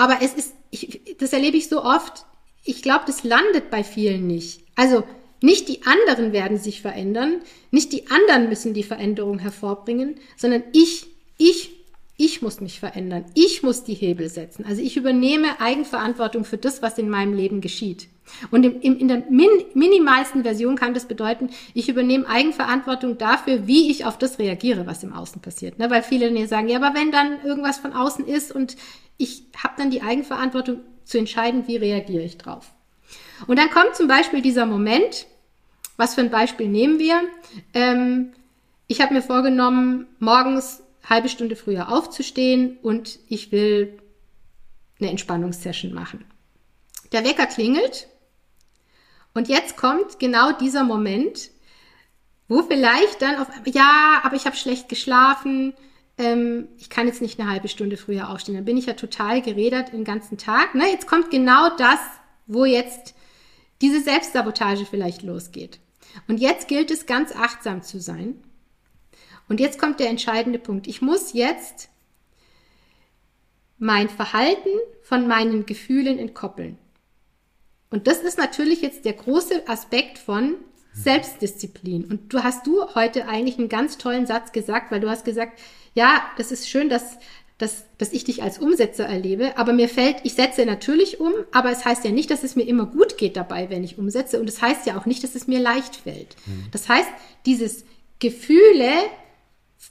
aber 0.01 0.23
es 0.23 0.33
ist, 0.33 0.55
ich, 0.71 1.03
das 1.19 1.35
erlebe 1.35 1.59
ich 1.59 1.69
so 1.69 1.85
oft, 1.85 2.25
ich 2.65 2.81
glaube, 2.81 3.05
das 3.07 3.23
landet 3.23 3.69
bei 3.71 3.85
vielen 3.85 4.27
nicht. 4.27 4.63
Also 4.75 5.05
nicht 5.43 5.69
die 5.69 5.83
anderen 5.85 6.33
werden 6.33 6.57
sich 6.57 6.81
verändern, 6.81 7.43
nicht 7.71 7.93
die 7.93 8.11
anderen 8.11 8.49
müssen 8.49 8.73
die 8.73 8.83
Veränderung 8.83 9.39
hervorbringen, 9.39 10.15
sondern 10.39 10.63
ich, 10.73 11.07
ich, 11.37 11.73
ich 12.17 12.41
muss 12.41 12.63
mich 12.63 12.81
verändern. 12.81 13.27
Ich 13.35 13.63
muss 13.63 13.85
die 13.85 13.93
Hebel 13.93 14.31
setzen. 14.31 14.65
Also 14.65 14.81
ich 14.81 14.97
übernehme 14.97 15.61
Eigenverantwortung 15.61 16.47
für 16.47 16.57
das, 16.57 16.81
was 16.81 16.97
in 16.97 17.11
meinem 17.11 17.35
Leben 17.35 17.61
geschieht. 17.61 18.09
Und 18.51 18.65
im, 18.65 18.81
im, 18.81 18.99
in 18.99 19.09
der 19.09 19.25
min, 19.29 19.49
minimalsten 19.75 20.43
Version 20.43 20.77
kann 20.77 20.95
das 20.95 21.07
bedeuten, 21.07 21.51
ich 21.75 21.89
übernehme 21.89 22.29
Eigenverantwortung 22.29 23.19
dafür, 23.19 23.67
wie 23.67 23.91
ich 23.91 24.05
auf 24.05 24.19
das 24.19 24.39
reagiere, 24.39 24.87
was 24.87 25.03
im 25.03 25.13
Außen 25.13 25.41
passiert. 25.41 25.79
Ne? 25.79 25.91
Weil 25.91 26.03
viele 26.03 26.31
mir 26.31 26.49
sagen, 26.49 26.69
ja, 26.69 26.79
aber 26.79 26.99
wenn 26.99 27.13
dann 27.13 27.43
irgendwas 27.45 27.79
von 27.79 27.93
außen 27.93 28.27
ist 28.27 28.53
und 28.53 28.77
ich 29.17 29.45
habe 29.57 29.75
dann 29.77 29.91
die 29.91 30.03
Eigenverantwortung 30.03 30.81
zu 31.05 31.19
entscheiden, 31.19 31.67
wie 31.67 31.77
reagiere 31.77 32.23
ich 32.23 32.39
drauf. 32.39 32.73
Und 33.47 33.59
dann 33.59 33.71
kommt 33.71 33.97
zum 33.97 34.09
Beispiel 34.09 34.43
dieser 34.43 34.67
Moment, 34.67 35.27
was 35.97 36.15
für 36.15 36.23
ein 36.23 36.31
Beispiel 36.31 36.69
nehmen 36.69 36.99
wir? 36.99 37.21
Ähm, 37.75 38.33
ich 38.87 39.01
habe 39.01 39.15
mir 39.15 39.23
vorgenommen, 39.23 40.07
morgens 40.19 40.83
halbe 41.09 41.29
Stunde 41.29 41.57
früher 41.57 41.93
aufzustehen 41.93 42.79
und 42.83 43.19
ich 43.29 43.53
will 43.53 43.99
eine 44.99 45.11
Entspannungssession 45.11 45.93
machen. 45.93 46.25
Der 47.13 47.25
Wecker 47.25 47.47
klingelt 47.47 48.09
und 49.35 49.49
jetzt 49.49 49.77
kommt 49.77 50.19
genau 50.19 50.53
dieser 50.53 50.85
Moment, 50.85 51.51
wo 52.49 52.63
vielleicht 52.63 53.23
dann 53.23 53.37
auf 53.37 53.49
ja, 53.67 54.21
aber 54.25 54.35
ich 54.35 54.47
habe 54.47 54.57
schlecht 54.57 54.89
geschlafen, 54.89 55.73
ähm, 56.19 56.69
ich 56.79 56.91
kann 56.91 57.07
jetzt 57.07 57.23
nicht 57.23 57.39
eine 57.39 57.49
halbe 57.49 57.69
Stunde 57.69 57.97
früher 57.97 58.29
aufstehen. 58.29 58.57
Dann 58.57 58.65
bin 58.65 58.77
ich 58.77 58.87
ja 58.87 58.95
total 58.95 59.41
gerädert 59.41 59.93
den 59.93 60.05
ganzen 60.05 60.37
Tag. 60.37 60.75
Ne? 60.75 60.91
Jetzt 60.91 61.07
kommt 61.07 61.31
genau 61.31 61.75
das, 61.77 62.01
wo 62.47 62.65
jetzt 62.65 63.15
diese 63.81 64.01
Selbstsabotage 64.01 64.85
vielleicht 64.85 65.23
losgeht. 65.23 65.79
Und 66.29 66.39
jetzt 66.39 66.69
gilt 66.69 66.91
es 66.91 67.07
ganz 67.07 67.35
achtsam 67.35 67.83
zu 67.83 68.01
sein. 68.01 68.43
Und 69.49 69.61
jetzt 69.61 69.79
kommt 69.79 70.01
der 70.01 70.11
entscheidende 70.11 70.59
Punkt. 70.59 70.87
Ich 70.87 71.01
muss 71.01 71.33
jetzt 71.33 71.89
mein 73.79 74.09
Verhalten 74.09 74.69
von 75.03 75.27
meinen 75.27 75.67
Gefühlen 75.67 76.19
entkoppeln. 76.19 76.77
Und 77.91 78.07
das 78.07 78.19
ist 78.19 78.39
natürlich 78.39 78.83
jetzt 78.83 79.05
der 79.05 79.15
große 79.15 79.69
Aspekt 79.69 80.19
von 80.19 80.55
Selbstdisziplin. 80.93 82.05
Und 82.05 82.33
du 82.33 82.43
hast 82.43 82.67
du 82.67 82.95
heute 82.95 83.29
eigentlich 83.29 83.59
einen 83.59 83.69
ganz 83.69 83.99
tollen 83.99 84.27
Satz 84.27 84.53
gesagt, 84.53 84.91
weil 84.91 85.01
du 85.01 85.09
hast 85.09 85.25
gesagt, 85.25 85.59
ja, 85.95 86.23
das 86.37 86.53
ist 86.53 86.69
schön, 86.69 86.89
dass, 86.89 87.19
dass, 87.59 87.85
dass 87.99 88.13
ich 88.13 88.25
dich 88.25 88.43
als 88.43 88.59
Umsetzer 88.59 89.07
erlebe, 89.07 89.57
aber 89.57 89.73
mir 89.73 89.89
fällt, 89.89 90.19
ich 90.25 90.35
setze 90.35 90.65
natürlich 90.67 91.21
um, 91.21 91.33
aber 91.53 91.71
es 91.71 91.85
heißt 91.85 92.05
ja 92.05 92.11
nicht, 92.11 92.31
dass 92.31 92.45
es 92.45 92.57
mir 92.57 92.63
immer 92.63 92.87
gut 92.87 93.19
geht 93.19 93.37
dabei, 93.37 93.71
wenn 93.71 93.85
ich 93.85 93.99
umsetze. 93.99 94.41
Und 94.41 94.49
es 94.49 94.57
das 94.57 94.63
heißt 94.63 94.87
ja 94.87 94.99
auch 94.99 95.07
nicht, 95.07 95.23
dass 95.25 95.35
es 95.35 95.47
mir 95.47 95.61
leicht 95.61 95.97
fällt. 95.97 96.37
Mhm. 96.47 96.67
Das 96.71 96.89
heißt, 96.89 97.09
dieses 97.47 97.85
Gefühle 98.19 98.91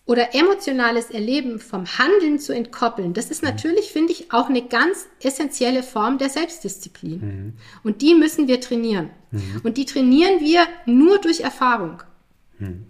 oder 0.05 0.33
emotionales 0.33 1.11
Erleben 1.11 1.59
vom 1.59 1.85
Handeln 1.85 2.39
zu 2.39 2.53
entkoppeln, 2.53 3.13
das 3.13 3.29
ist 3.29 3.43
mhm. 3.43 3.49
natürlich, 3.49 3.91
finde 3.91 4.13
ich, 4.13 4.31
auch 4.31 4.49
eine 4.49 4.67
ganz 4.67 5.07
essentielle 5.21 5.83
Form 5.83 6.17
der 6.17 6.29
Selbstdisziplin. 6.29 7.19
Mhm. 7.19 7.53
Und 7.83 8.01
die 8.01 8.15
müssen 8.15 8.47
wir 8.47 8.61
trainieren. 8.61 9.09
Mhm. 9.31 9.61
Und 9.63 9.77
die 9.77 9.85
trainieren 9.85 10.39
wir 10.39 10.65
nur 10.85 11.19
durch 11.19 11.41
Erfahrung. 11.41 12.01
Mhm. 12.57 12.85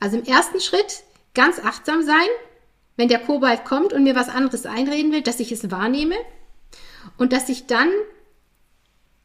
Also 0.00 0.18
im 0.18 0.24
ersten 0.24 0.60
Schritt 0.60 1.02
ganz 1.34 1.58
achtsam 1.58 2.02
sein, 2.02 2.28
wenn 2.96 3.08
der 3.08 3.18
Kobalt 3.18 3.64
kommt 3.64 3.92
und 3.92 4.02
mir 4.02 4.14
was 4.14 4.28
anderes 4.28 4.66
einreden 4.66 5.12
will, 5.12 5.22
dass 5.22 5.40
ich 5.40 5.52
es 5.52 5.70
wahrnehme 5.70 6.16
und 7.16 7.32
dass 7.32 7.48
ich 7.48 7.66
dann 7.66 7.88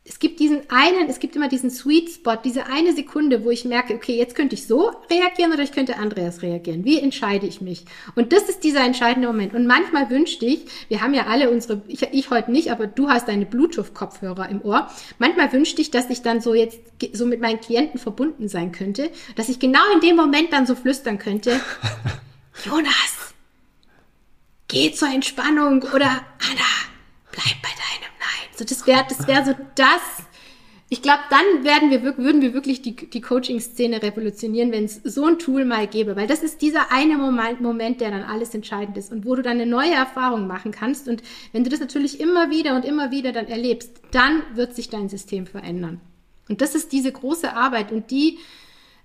es 0.07 0.19
gibt 0.19 0.39
diesen 0.39 0.61
einen, 0.69 1.09
es 1.09 1.19
gibt 1.19 1.35
immer 1.35 1.49
diesen 1.49 1.71
Sweet 1.71 2.11
Spot, 2.11 2.35
diese 2.35 2.67
eine 2.67 2.93
Sekunde, 2.93 3.43
wo 3.43 3.49
ich 3.49 3.65
merke, 3.65 3.95
okay, 3.95 4.15
jetzt 4.15 4.35
könnte 4.35 4.53
ich 4.53 4.67
so 4.67 4.91
reagieren 5.09 5.51
oder 5.51 5.63
ich 5.63 5.71
könnte 5.71 5.97
Andreas 5.97 6.43
reagieren. 6.43 6.85
Wie 6.85 6.99
entscheide 6.99 7.47
ich 7.47 7.59
mich? 7.59 7.85
Und 8.13 8.31
das 8.31 8.43
ist 8.43 8.63
dieser 8.63 8.81
entscheidende 8.81 9.27
Moment. 9.27 9.55
Und 9.55 9.65
manchmal 9.65 10.11
wünschte 10.11 10.45
ich, 10.45 10.67
wir 10.89 11.01
haben 11.01 11.15
ja 11.15 11.25
alle 11.25 11.49
unsere, 11.49 11.81
ich, 11.87 12.03
ich 12.03 12.29
heute 12.29 12.51
nicht, 12.51 12.71
aber 12.71 12.85
du 12.85 13.09
hast 13.09 13.27
deine 13.27 13.47
Bluetooth-Kopfhörer 13.47 14.47
im 14.47 14.61
Ohr. 14.61 14.87
Manchmal 15.17 15.51
wünschte 15.51 15.81
ich, 15.81 15.89
dass 15.89 16.07
ich 16.11 16.21
dann 16.21 16.39
so 16.39 16.53
jetzt 16.53 16.79
so 17.13 17.25
mit 17.25 17.41
meinen 17.41 17.59
Klienten 17.59 17.99
verbunden 17.99 18.47
sein 18.47 18.71
könnte, 18.71 19.09
dass 19.35 19.49
ich 19.49 19.57
genau 19.57 19.81
in 19.95 20.01
dem 20.01 20.15
Moment 20.15 20.53
dann 20.53 20.67
so 20.67 20.75
flüstern 20.75 21.17
könnte, 21.17 21.59
Jonas, 22.63 23.33
geh 24.67 24.91
zur 24.91 25.07
Entspannung 25.09 25.81
oder 25.95 26.05
Anna, 26.07 26.94
bleib 27.35 27.61
bei 27.61 27.69
deinem 27.69 28.15
so, 28.55 28.63
das 28.63 28.87
wäre 28.87 29.05
das 29.07 29.27
wäre 29.27 29.45
so 29.45 29.53
das. 29.75 30.01
Ich 30.87 31.01
glaube, 31.01 31.19
dann 31.31 31.63
werden 31.63 31.89
wir, 31.89 32.17
würden 32.17 32.41
wir 32.41 32.53
wirklich 32.53 32.81
die, 32.83 32.95
die 32.95 33.21
Coaching-Szene 33.21 34.03
revolutionieren, 34.03 34.71
wenn 34.71 34.85
es 34.85 35.01
so 35.03 35.25
ein 35.25 35.39
Tool 35.39 35.65
mal 35.65 35.87
gäbe. 35.87 36.15
Weil 36.15 36.27
das 36.27 36.43
ist 36.43 36.61
dieser 36.61 36.91
eine 36.91 37.17
Moment, 37.17 37.59
Moment, 37.59 38.01
der 38.01 38.11
dann 38.11 38.23
alles 38.23 38.53
entscheidend 38.53 38.95
ist 38.95 39.11
und 39.11 39.25
wo 39.25 39.35
du 39.35 39.41
dann 39.41 39.59
eine 39.59 39.65
neue 39.65 39.93
Erfahrung 39.93 40.45
machen 40.45 40.71
kannst. 40.71 41.07
Und 41.07 41.23
wenn 41.53 41.63
du 41.63 41.71
das 41.71 41.79
natürlich 41.79 42.19
immer 42.19 42.51
wieder 42.51 42.75
und 42.75 42.85
immer 42.85 43.09
wieder 43.09 43.31
dann 43.31 43.47
erlebst, 43.47 43.99
dann 44.11 44.43
wird 44.53 44.75
sich 44.75 44.89
dein 44.89 45.09
System 45.09 45.47
verändern. 45.47 45.99
Und 46.49 46.61
das 46.61 46.75
ist 46.75 46.91
diese 46.91 47.11
große 47.11 47.53
Arbeit 47.53 47.91
und 47.91 48.11
die, 48.11 48.37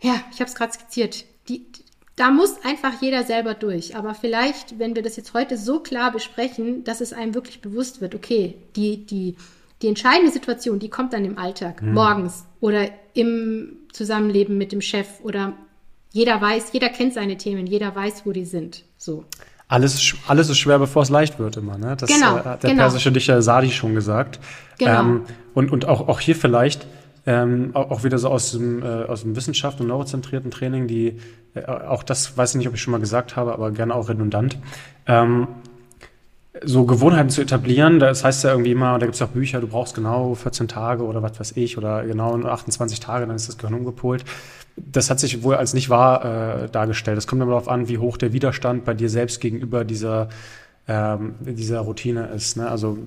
ja, 0.03 0.23
ich 0.33 0.41
habe 0.41 0.51
es 0.51 0.55
gerade 0.55 0.75
skizziert, 0.75 1.25
die, 1.49 1.65
da 2.21 2.31
muss 2.31 2.57
einfach 2.65 3.01
jeder 3.01 3.25
selber 3.25 3.55
durch. 3.55 3.97
Aber 3.97 4.15
vielleicht, 4.15 4.79
wenn 4.79 4.95
wir 4.95 5.03
das 5.03 5.17
jetzt 5.17 5.33
heute 5.33 5.57
so 5.57 5.81
klar 5.81 6.13
besprechen, 6.13 6.85
dass 6.85 7.01
es 7.01 7.15
einem 7.15 7.35
wirklich 7.35 7.63
bewusst 7.63 8.03
wird, 8.03 8.15
okay, 8.15 8.57
die, 8.77 9.07
die, 9.07 9.37
die 9.81 9.89
entscheidende 9.89 10.31
Situation, 10.31 10.79
die 10.79 10.91
kommt 10.91 11.15
dann 11.15 11.25
im 11.25 11.39
Alltag, 11.39 11.81
mhm. 11.81 11.95
morgens 11.95 12.45
oder 12.61 12.89
im 13.15 13.79
Zusammenleben 13.95 14.59
mit 14.59 14.71
dem 14.71 14.83
Chef 14.83 15.07
oder 15.23 15.55
jeder 16.13 16.39
weiß, 16.39 16.75
jeder 16.75 16.91
kennt 16.91 17.15
seine 17.15 17.39
Themen, 17.39 17.67
jeder 17.67 17.97
weiß, 17.97 18.27
wo 18.27 18.33
die 18.33 18.45
sind. 18.45 18.85
So. 18.99 19.25
Alles, 19.69 20.15
alles 20.27 20.51
ist 20.51 20.59
schwer, 20.59 20.79
bevor 20.79 21.05
es 21.05 21.09
leicht 21.09 21.39
wird 21.39 21.57
immer. 21.57 21.79
Ne? 21.79 21.97
Das 21.99 22.11
genau, 22.11 22.37
äh, 22.37 22.45
hat 22.45 22.63
der 22.65 22.71
genau. 22.71 22.83
persische 22.83 23.13
Dichter 23.13 23.41
Sadi 23.41 23.71
schon 23.71 23.95
gesagt. 23.95 24.41
Genau. 24.77 25.01
Ähm, 25.01 25.25
und 25.55 25.73
und 25.73 25.87
auch, 25.87 26.07
auch 26.07 26.21
hier 26.21 26.37
vielleicht 26.37 26.87
ähm, 27.27 27.71
auch 27.75 28.05
wieder 28.05 28.19
so 28.19 28.29
aus 28.29 28.53
dem, 28.53 28.83
äh, 28.83 29.05
aus 29.05 29.23
dem 29.23 29.37
Wissenschaft 29.37 29.81
und 29.81 29.89
neurozentrierten 29.89 30.51
Training, 30.51 30.87
die, 30.87 31.19
äh, 31.55 31.65
auch 31.67 32.03
das 32.03 32.37
weiß 32.37 32.51
ich 32.51 32.57
nicht, 32.57 32.69
ob 32.69 32.75
ich 32.75 32.83
schon 32.83 32.93
mal 32.93 33.01
gesagt 33.01 33.37
habe, 33.37 33.53
aber 33.53 33.71
gerne 33.71 33.95
auch 33.95 34.09
redundant. 34.09 34.59
Ähm, 35.07 35.49
so 36.63 36.85
Gewohnheiten 36.85 37.31
zu 37.31 37.43
etablieren, 37.43 38.01
das 38.01 38.25
heißt 38.25 38.45
ja 38.45 38.51
irgendwie 38.51 38.73
immer, 38.73 38.99
da 38.99 39.07
gibt 39.07 39.15
es 39.15 39.23
auch 39.23 39.29
Bücher, 39.29 39.61
du 39.61 39.69
brauchst 39.69 39.95
genau 39.95 40.35
14 40.35 40.67
Tage 40.69 41.05
oder 41.05 41.23
was 41.23 41.39
weiß 41.39 41.53
ich, 41.57 41.79
oder 41.79 42.05
genau 42.05 42.37
28 42.37 43.01
Tage, 43.01 43.27
dann 43.27 43.37
ist 43.37 43.49
das 43.49 43.57
Gehirn 43.57 43.75
umgepolt. 43.75 44.25
Das 44.77 45.11
hat 45.11 45.21
sich 45.21 45.43
wohl 45.43 45.55
als 45.55 45.75
nicht 45.75 45.91
wahr 45.91 46.25
äh, 46.65 46.69
dargestellt. 46.69 47.19
Es 47.19 47.27
kommt 47.27 47.43
immer 47.43 47.53
darauf 47.53 47.69
an, 47.69 47.89
wie 47.89 47.99
hoch 47.99 48.17
der 48.17 48.33
Widerstand 48.33 48.85
bei 48.85 48.95
dir 48.95 49.09
selbst 49.09 49.41
gegenüber 49.41 49.85
dieser 49.85 50.29
ähm, 50.91 51.37
dieser 51.41 51.81
Routine 51.81 52.27
ist. 52.35 52.57
Ne? 52.57 52.69
Also 52.69 52.99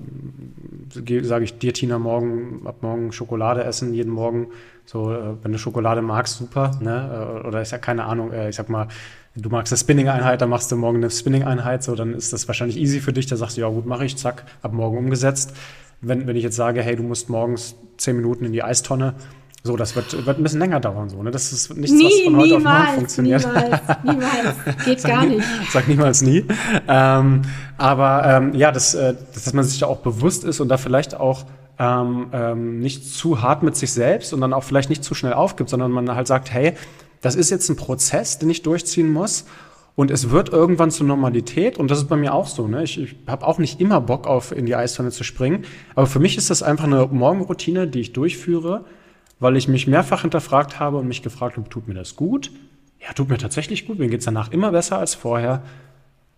sage 1.22 1.44
ich 1.44 1.58
dir, 1.58 1.74
Tina, 1.74 1.98
morgen, 1.98 2.62
ab 2.66 2.76
morgen 2.80 3.12
Schokolade 3.12 3.62
essen, 3.62 3.92
jeden 3.92 4.10
Morgen. 4.10 4.46
So, 4.86 5.12
äh, 5.12 5.34
wenn 5.42 5.52
du 5.52 5.58
Schokolade 5.58 6.00
magst, 6.00 6.38
super. 6.38 6.70
Ne? 6.80 7.40
Äh, 7.44 7.46
oder 7.46 7.60
ist 7.60 7.72
ja 7.72 7.78
keine 7.78 8.04
Ahnung, 8.04 8.32
äh, 8.32 8.48
ich 8.48 8.56
sag 8.56 8.70
mal, 8.70 8.88
du 9.36 9.50
magst 9.50 9.70
eine 9.70 9.78
Spinning-Einheit, 9.78 10.40
dann 10.40 10.48
machst 10.48 10.72
du 10.72 10.76
morgen 10.76 10.96
eine 10.96 11.10
Spinning-Einheit, 11.10 11.82
so, 11.82 11.94
dann 11.94 12.14
ist 12.14 12.32
das 12.32 12.48
wahrscheinlich 12.48 12.78
easy 12.78 13.00
für 13.00 13.12
dich. 13.12 13.26
Da 13.26 13.36
sagst 13.36 13.58
du, 13.58 13.60
ja 13.60 13.68
gut, 13.68 13.84
mache 13.84 14.06
ich, 14.06 14.16
zack, 14.16 14.44
ab 14.62 14.72
morgen 14.72 14.96
umgesetzt. 14.96 15.54
Wenn, 16.00 16.26
wenn 16.26 16.36
ich 16.36 16.42
jetzt 16.42 16.56
sage, 16.56 16.80
hey, 16.80 16.96
du 16.96 17.02
musst 17.02 17.28
morgens 17.28 17.76
zehn 17.98 18.16
Minuten 18.16 18.46
in 18.46 18.52
die 18.52 18.62
Eistonne, 18.62 19.14
so, 19.66 19.78
das 19.78 19.96
wird, 19.96 20.26
wird 20.26 20.38
ein 20.38 20.42
bisschen 20.42 20.58
länger 20.58 20.78
dauern, 20.78 21.08
so, 21.08 21.22
ne? 21.22 21.30
Das 21.30 21.50
ist 21.50 21.74
nichts, 21.74 21.96
nie, 21.96 22.04
was 22.04 22.24
von 22.24 22.36
heute 22.36 22.58
niemals, 22.58 22.66
auf 22.66 22.84
morgen 22.84 22.94
funktioniert. 22.96 23.46
Niemals, 23.46 23.80
niemals. 24.04 24.56
Geht 24.84 25.04
gar 25.04 25.24
nicht. 25.24 25.46
Sag 25.72 25.88
niemals 25.88 26.20
nie. 26.20 26.44
Ähm, 26.86 27.42
aber 27.78 28.24
ähm, 28.26 28.54
ja, 28.54 28.70
das, 28.72 28.94
äh, 28.94 29.14
dass 29.32 29.54
man 29.54 29.64
sich 29.64 29.78
da 29.78 29.86
auch 29.86 30.00
bewusst 30.00 30.44
ist 30.44 30.60
und 30.60 30.68
da 30.68 30.76
vielleicht 30.76 31.14
auch 31.18 31.46
ähm, 31.78 32.26
ähm, 32.34 32.80
nicht 32.80 33.10
zu 33.10 33.40
hart 33.40 33.62
mit 33.62 33.74
sich 33.74 33.90
selbst 33.90 34.34
und 34.34 34.42
dann 34.42 34.52
auch 34.52 34.64
vielleicht 34.64 34.90
nicht 34.90 35.02
zu 35.02 35.14
schnell 35.14 35.32
aufgibt, 35.32 35.70
sondern 35.70 35.90
man 35.92 36.14
halt 36.14 36.26
sagt, 36.26 36.52
hey, 36.52 36.74
das 37.22 37.34
ist 37.34 37.48
jetzt 37.48 37.70
ein 37.70 37.76
Prozess, 37.76 38.38
den 38.38 38.50
ich 38.50 38.60
durchziehen 38.60 39.10
muss. 39.10 39.46
Und 39.96 40.10
es 40.10 40.28
wird 40.28 40.50
irgendwann 40.50 40.90
zur 40.90 41.06
Normalität 41.06 41.78
und 41.78 41.90
das 41.90 41.98
ist 41.98 42.08
bei 42.08 42.16
mir 42.16 42.34
auch 42.34 42.48
so. 42.48 42.68
Ne? 42.68 42.82
Ich, 42.82 43.00
ich 43.00 43.16
habe 43.26 43.46
auch 43.46 43.56
nicht 43.56 43.80
immer 43.80 44.02
Bock 44.02 44.26
auf 44.26 44.52
in 44.52 44.66
die 44.66 44.76
Eistonne 44.76 45.10
zu 45.10 45.24
springen, 45.24 45.64
aber 45.94 46.06
für 46.06 46.18
mich 46.18 46.36
ist 46.36 46.50
das 46.50 46.62
einfach 46.62 46.84
eine 46.84 47.06
Morgenroutine, 47.06 47.86
die 47.86 48.00
ich 48.00 48.12
durchführe, 48.12 48.84
weil 49.40 49.56
ich 49.56 49.68
mich 49.68 49.86
mehrfach 49.86 50.22
hinterfragt 50.22 50.80
habe 50.80 50.96
und 50.98 51.08
mich 51.08 51.22
gefragt 51.22 51.56
habe, 51.56 51.68
tut 51.68 51.88
mir 51.88 51.94
das 51.94 52.16
gut? 52.16 52.50
Ja, 53.00 53.12
tut 53.12 53.28
mir 53.28 53.38
tatsächlich 53.38 53.86
gut. 53.86 53.98
Mir 53.98 54.08
geht's 54.08 54.24
danach 54.24 54.50
immer 54.50 54.72
besser 54.72 54.98
als 54.98 55.14
vorher. 55.14 55.62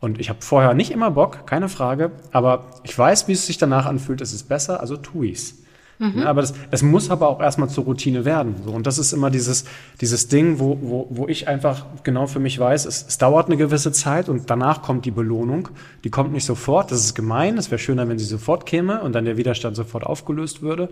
Und 0.00 0.20
ich 0.20 0.28
habe 0.28 0.40
vorher 0.42 0.74
nicht 0.74 0.90
immer 0.90 1.10
Bock, 1.10 1.46
keine 1.46 1.68
Frage, 1.68 2.10
aber 2.30 2.66
ich 2.84 2.96
weiß, 2.96 3.28
wie 3.28 3.32
es 3.32 3.46
sich 3.46 3.56
danach 3.56 3.86
anfühlt, 3.86 4.20
es 4.20 4.32
ist 4.32 4.48
besser, 4.48 4.80
also 4.80 4.96
tu 4.96 5.22
ich's. 5.22 5.62
Mhm. 5.98 6.18
Ja, 6.18 6.26
aber 6.26 6.42
das, 6.42 6.52
es 6.70 6.82
muss 6.82 7.10
aber 7.10 7.28
auch 7.28 7.40
erstmal 7.40 7.70
zur 7.70 7.84
Routine 7.84 8.24
werden. 8.26 8.56
So. 8.64 8.70
Und 8.72 8.86
das 8.86 8.98
ist 8.98 9.12
immer 9.12 9.30
dieses, 9.30 9.64
dieses 10.00 10.28
Ding, 10.28 10.58
wo, 10.58 10.78
wo, 10.82 11.06
wo 11.10 11.28
ich 11.28 11.48
einfach 11.48 11.86
genau 12.02 12.26
für 12.26 12.38
mich 12.38 12.58
weiß, 12.58 12.84
es, 12.84 13.06
es 13.08 13.16
dauert 13.16 13.46
eine 13.46 13.56
gewisse 13.56 13.92
Zeit 13.92 14.28
und 14.28 14.50
danach 14.50 14.82
kommt 14.82 15.06
die 15.06 15.10
Belohnung. 15.10 15.70
Die 16.04 16.10
kommt 16.10 16.32
nicht 16.32 16.44
sofort, 16.44 16.90
das 16.90 17.00
ist 17.00 17.14
gemein, 17.14 17.56
es 17.56 17.70
wäre 17.70 17.78
schöner, 17.78 18.06
wenn 18.08 18.18
sie 18.18 18.26
sofort 18.26 18.66
käme 18.66 19.00
und 19.00 19.14
dann 19.14 19.24
der 19.24 19.38
Widerstand 19.38 19.76
sofort 19.76 20.04
aufgelöst 20.04 20.60
würde. 20.60 20.90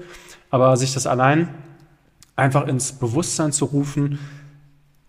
Aber 0.51 0.77
sich 0.79 0.95
das 0.95 1.07
allein 1.07 1.49
einfach 2.37 2.67
ins 2.67 2.93
Bewusstsein 2.93 3.53
zu 3.53 3.67
rufen, 3.67 4.19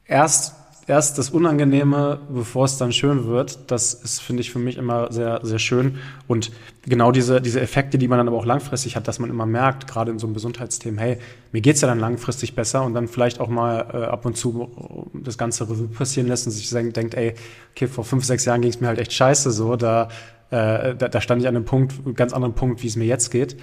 erst, 0.06 0.56
erst 0.88 1.18
das 1.18 1.32
Unangenehme, 1.32 2.20
bevor 2.30 2.66
es 2.66 2.78
dann 2.78 2.94
schön 2.94 3.26
wird, 3.26 3.72
das 3.72 3.94
ist, 3.94 4.22
finde 4.22 4.42
ich, 4.42 4.52
für 4.52 4.60
mich 4.60 4.78
immer 4.78 5.12
sehr, 5.12 5.40
sehr 5.44 5.58
schön. 5.58 5.98
Und 6.28 6.52
genau 6.84 7.12
diese, 7.12 7.42
diese 7.42 7.60
Effekte, 7.60 7.98
die 7.98 8.08
man 8.08 8.20
dann 8.20 8.28
aber 8.28 8.38
auch 8.38 8.46
langfristig 8.46 8.96
hat, 8.96 9.08
dass 9.08 9.18
man 9.18 9.32
immer 9.32 9.48
merkt, 9.48 9.88
gerade 9.88 10.12
in 10.12 10.20
so 10.20 10.28
einem 10.28 10.36
Gesundheitsthema, 10.36 11.02
hey, 11.02 11.18
mir 11.52 11.62
geht's 11.62 11.82
ja 11.82 11.88
dann 11.88 12.00
langfristig 12.00 12.54
besser 12.54 12.84
und 12.84 12.94
dann 12.94 13.08
vielleicht 13.08 13.40
auch 13.40 13.50
mal 13.50 13.88
äh, 13.94 14.06
ab 14.06 14.26
und 14.26 14.38
zu 14.38 15.10
das 15.14 15.38
ganze 15.38 15.68
Revue 15.68 15.88
passieren 15.88 16.28
lässt 16.28 16.46
und 16.46 16.52
sich 16.52 16.70
denkt, 16.70 17.16
ey, 17.16 17.34
okay, 17.72 17.88
vor 17.88 18.04
fünf, 18.04 18.24
sechs 18.24 18.46
Jahren 18.46 18.62
ging's 18.62 18.80
mir 18.80 18.88
halt 18.88 19.00
echt 19.00 19.14
scheiße 19.14 19.52
so, 19.52 19.76
da, 19.76 20.10
äh, 20.52 20.94
da, 20.96 21.08
da 21.10 21.22
stand 21.22 21.42
ich 21.42 21.48
an 21.48 21.56
einem 21.56 21.66
Punkt, 21.66 21.96
ganz 22.16 22.34
anderen 22.34 22.54
Punkt, 22.54 22.84
wie 22.84 22.88
es 22.88 22.96
mir 22.96 23.06
jetzt 23.06 23.32
geht. 23.32 23.58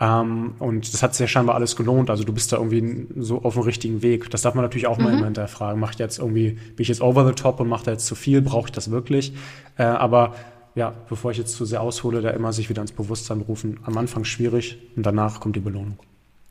Ähm, 0.00 0.54
und 0.58 0.92
das 0.92 1.02
hat 1.02 1.14
sich 1.14 1.20
ja 1.20 1.26
scheinbar 1.26 1.56
alles 1.56 1.76
gelohnt. 1.76 2.10
Also 2.10 2.24
du 2.24 2.32
bist 2.32 2.52
da 2.52 2.56
irgendwie 2.56 3.06
so 3.16 3.42
auf 3.42 3.54
dem 3.54 3.62
richtigen 3.64 4.02
Weg. 4.02 4.30
Das 4.30 4.42
darf 4.42 4.54
man 4.54 4.64
natürlich 4.64 4.86
auch 4.86 4.98
mhm. 4.98 5.04
mal 5.04 5.12
immer 5.14 5.24
hinterfragen. 5.24 5.80
Macht 5.80 5.98
jetzt 5.98 6.18
irgendwie, 6.18 6.52
bin 6.52 6.78
ich 6.78 6.88
jetzt 6.88 7.00
over 7.00 7.26
the 7.26 7.32
top 7.32 7.60
und 7.60 7.68
macht 7.68 7.86
da 7.86 7.92
jetzt 7.92 8.06
zu 8.06 8.14
viel? 8.14 8.42
Brauche 8.42 8.68
ich 8.68 8.72
das 8.72 8.90
wirklich? 8.90 9.32
Äh, 9.76 9.84
aber 9.84 10.34
ja, 10.74 10.94
bevor 11.08 11.32
ich 11.32 11.38
jetzt 11.38 11.54
zu 11.54 11.64
sehr 11.64 11.80
aushole, 11.80 12.22
da 12.22 12.30
immer 12.30 12.52
sich 12.52 12.68
wieder 12.68 12.82
ins 12.82 12.92
Bewusstsein 12.92 13.40
rufen. 13.40 13.80
Am 13.82 13.96
Anfang 13.98 14.24
schwierig 14.24 14.78
und 14.94 15.04
danach 15.04 15.40
kommt 15.40 15.56
die 15.56 15.60
Belohnung. 15.60 15.98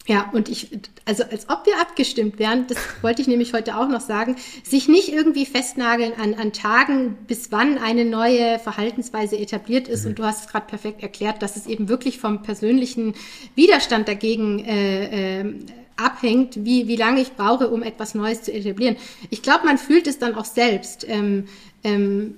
Ja, 0.08 0.30
und 0.32 0.48
ich, 0.48 0.70
also 1.04 1.24
als 1.24 1.50
ob 1.50 1.66
wir 1.66 1.82
abgestimmt 1.82 2.40
wären, 2.40 2.66
das 2.68 2.78
wollte 3.02 3.22
ich 3.22 3.28
nämlich 3.28 3.54
heute 3.54 3.78
auch 3.78 3.90
noch 3.90 4.00
sagen, 4.00 4.38
sich 4.64 4.88
nicht 4.88 5.10
irgendwie 5.10 5.46
festnageln 5.46 6.14
an, 6.14 6.34
an 6.34 6.54
Tagen, 6.54 7.18
bis 7.28 7.52
wann 7.52 7.78
eine 7.78 8.06
neue 8.06 8.58
Verhaltensweise 8.60 9.38
etabliert 9.38 9.90
ist. 9.90 10.04
Mhm. 10.04 10.12
Und 10.12 10.20
du 10.20 10.24
hast 10.24 10.46
es 10.46 10.48
gerade 10.48 10.66
perfekt 10.66 11.04
erklärt, 11.04 11.42
dass 11.42 11.58
es 11.58 11.68
eben 11.68 11.90
wirklich 11.90 12.20
vom 12.20 12.42
persönlichen 12.42 13.16
Widerstand 13.56 14.08
dagegen 14.08 14.64
äh, 14.64 15.42
äh, 15.42 15.56
abhängt, 15.98 16.64
wie, 16.64 16.88
wie 16.88 16.96
lange 16.96 17.22
ich 17.22 17.34
brauche, 17.34 17.70
um 17.70 17.84
etwas 17.84 18.16
Neues 18.16 18.44
zu 18.44 18.54
etablieren. 18.54 18.96
Ich 19.30 19.42
glaube, 19.42 19.66
man 19.66 19.78
fühlt 19.78 20.08
es 20.08 20.20
dann 20.20 20.36
auch 20.36 20.46
selbst. 20.46 21.06
Ähm, 21.10 21.48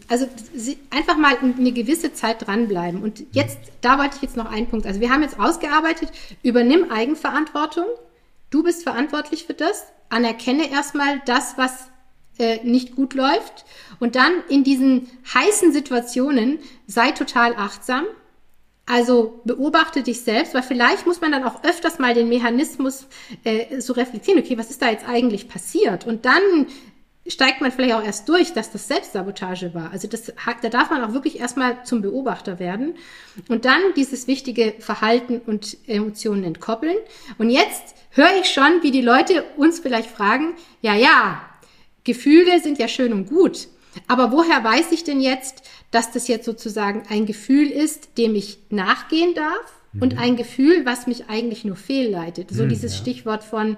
also 0.08 0.28
einfach 0.90 1.18
mal 1.18 1.38
eine 1.38 1.72
gewisse 1.72 2.14
Zeit 2.14 2.48
dranbleiben. 2.48 3.02
Und 3.02 3.24
jetzt, 3.32 3.58
da 3.82 3.98
wollte 3.98 4.16
ich 4.18 4.22
jetzt 4.22 4.38
noch 4.38 4.52
einen 4.52 4.68
Punkt. 4.68 4.86
Also 4.86 5.00
wir 5.00 5.10
haben 5.10 5.24
jetzt 5.24 5.40
ausgearbeitet, 5.40 6.12
übernimm 6.44 6.92
Eigenverantwortung. 6.92 7.86
Du 8.50 8.64
bist 8.64 8.84
verantwortlich 8.84 9.46
für 9.46 9.54
das. 9.54 9.86
Anerkenne 10.10 10.72
erstmal 10.72 11.22
das, 11.26 11.58
was 11.58 11.90
äh, 12.40 12.64
nicht 12.64 12.96
gut 12.96 13.14
läuft. 13.14 13.66
Und 14.00 14.16
dann 14.16 14.32
in 14.50 14.64
diesen 14.64 15.10
heißen 15.34 15.72
Situationen 15.72 16.60
sei 16.88 17.12
total 17.12 17.56
achtsam. 17.56 18.06
Also 18.86 19.42
beobachte 19.44 20.02
dich 20.02 20.22
selbst, 20.22 20.56
weil 20.56 20.64
vielleicht 20.64 21.06
muss 21.06 21.22
man 21.22 21.32
dann 21.32 21.44
auch 21.44 21.64
öfters 21.64 22.00
mal 22.00 22.16
den 22.16 22.28
Mechanismus 22.28 23.06
äh, 23.44 23.80
so 23.80 23.94
reflektieren, 23.94 24.42
okay, 24.42 24.58
was 24.58 24.72
ist 24.72 24.82
da 24.82 24.90
jetzt 24.90 25.08
eigentlich 25.08 25.48
passiert? 25.48 26.08
Und 26.08 26.26
dann 26.26 26.66
steigt 27.30 27.62
man 27.62 27.72
vielleicht 27.72 27.94
auch 27.94 28.04
erst 28.04 28.28
durch, 28.28 28.54
dass 28.54 28.72
das 28.72 28.88
Selbstsabotage 28.88 29.74
war. 29.74 29.92
Also 29.92 30.08
das, 30.08 30.34
da 30.62 30.70
darf 30.70 30.90
man 30.90 31.04
auch 31.04 31.14
wirklich 31.14 31.40
erstmal 31.40 31.86
zum 31.86 32.02
Beobachter 32.02 32.60
werden 32.60 32.96
und 33.48 33.66
dann 33.66 33.82
dieses 33.96 34.28
wichtige 34.28 34.74
Verhalten 34.80 35.40
und 35.46 35.78
Emotionen 35.88 36.44
entkoppeln. 36.44 36.98
Und 37.38 37.52
jetzt 37.52 37.96
höre 38.12 38.36
ich 38.42 38.50
schon, 38.50 38.82
wie 38.82 38.92
die 38.92 39.02
Leute 39.02 39.44
uns 39.58 39.80
vielleicht 39.80 40.10
fragen, 40.10 40.56
ja, 40.82 40.96
ja, 40.96 41.42
Gefühle 42.04 42.60
sind 42.62 42.80
ja 42.80 42.88
schön 42.88 43.14
und 43.14 43.30
gut, 43.30 43.68
aber 44.08 44.32
woher 44.32 44.64
weiß 44.64 44.92
ich 44.92 45.04
denn 45.04 45.22
jetzt, 45.22 45.62
dass 45.92 46.12
das 46.12 46.28
jetzt 46.28 46.46
sozusagen 46.46 47.04
ein 47.10 47.26
Gefühl 47.26 47.70
ist, 47.70 48.18
dem 48.18 48.34
ich 48.34 48.60
nachgehen 48.70 49.36
darf 49.36 49.74
mhm. 49.94 50.02
und 50.02 50.18
ein 50.18 50.36
Gefühl, 50.36 50.86
was 50.86 51.06
mich 51.06 51.30
eigentlich 51.30 51.66
nur 51.66 51.76
fehlleitet? 51.76 52.50
So 52.52 52.64
mhm, 52.64 52.70
dieses 52.70 52.94
ja. 52.94 53.00
Stichwort 53.00 53.44
von, 53.44 53.78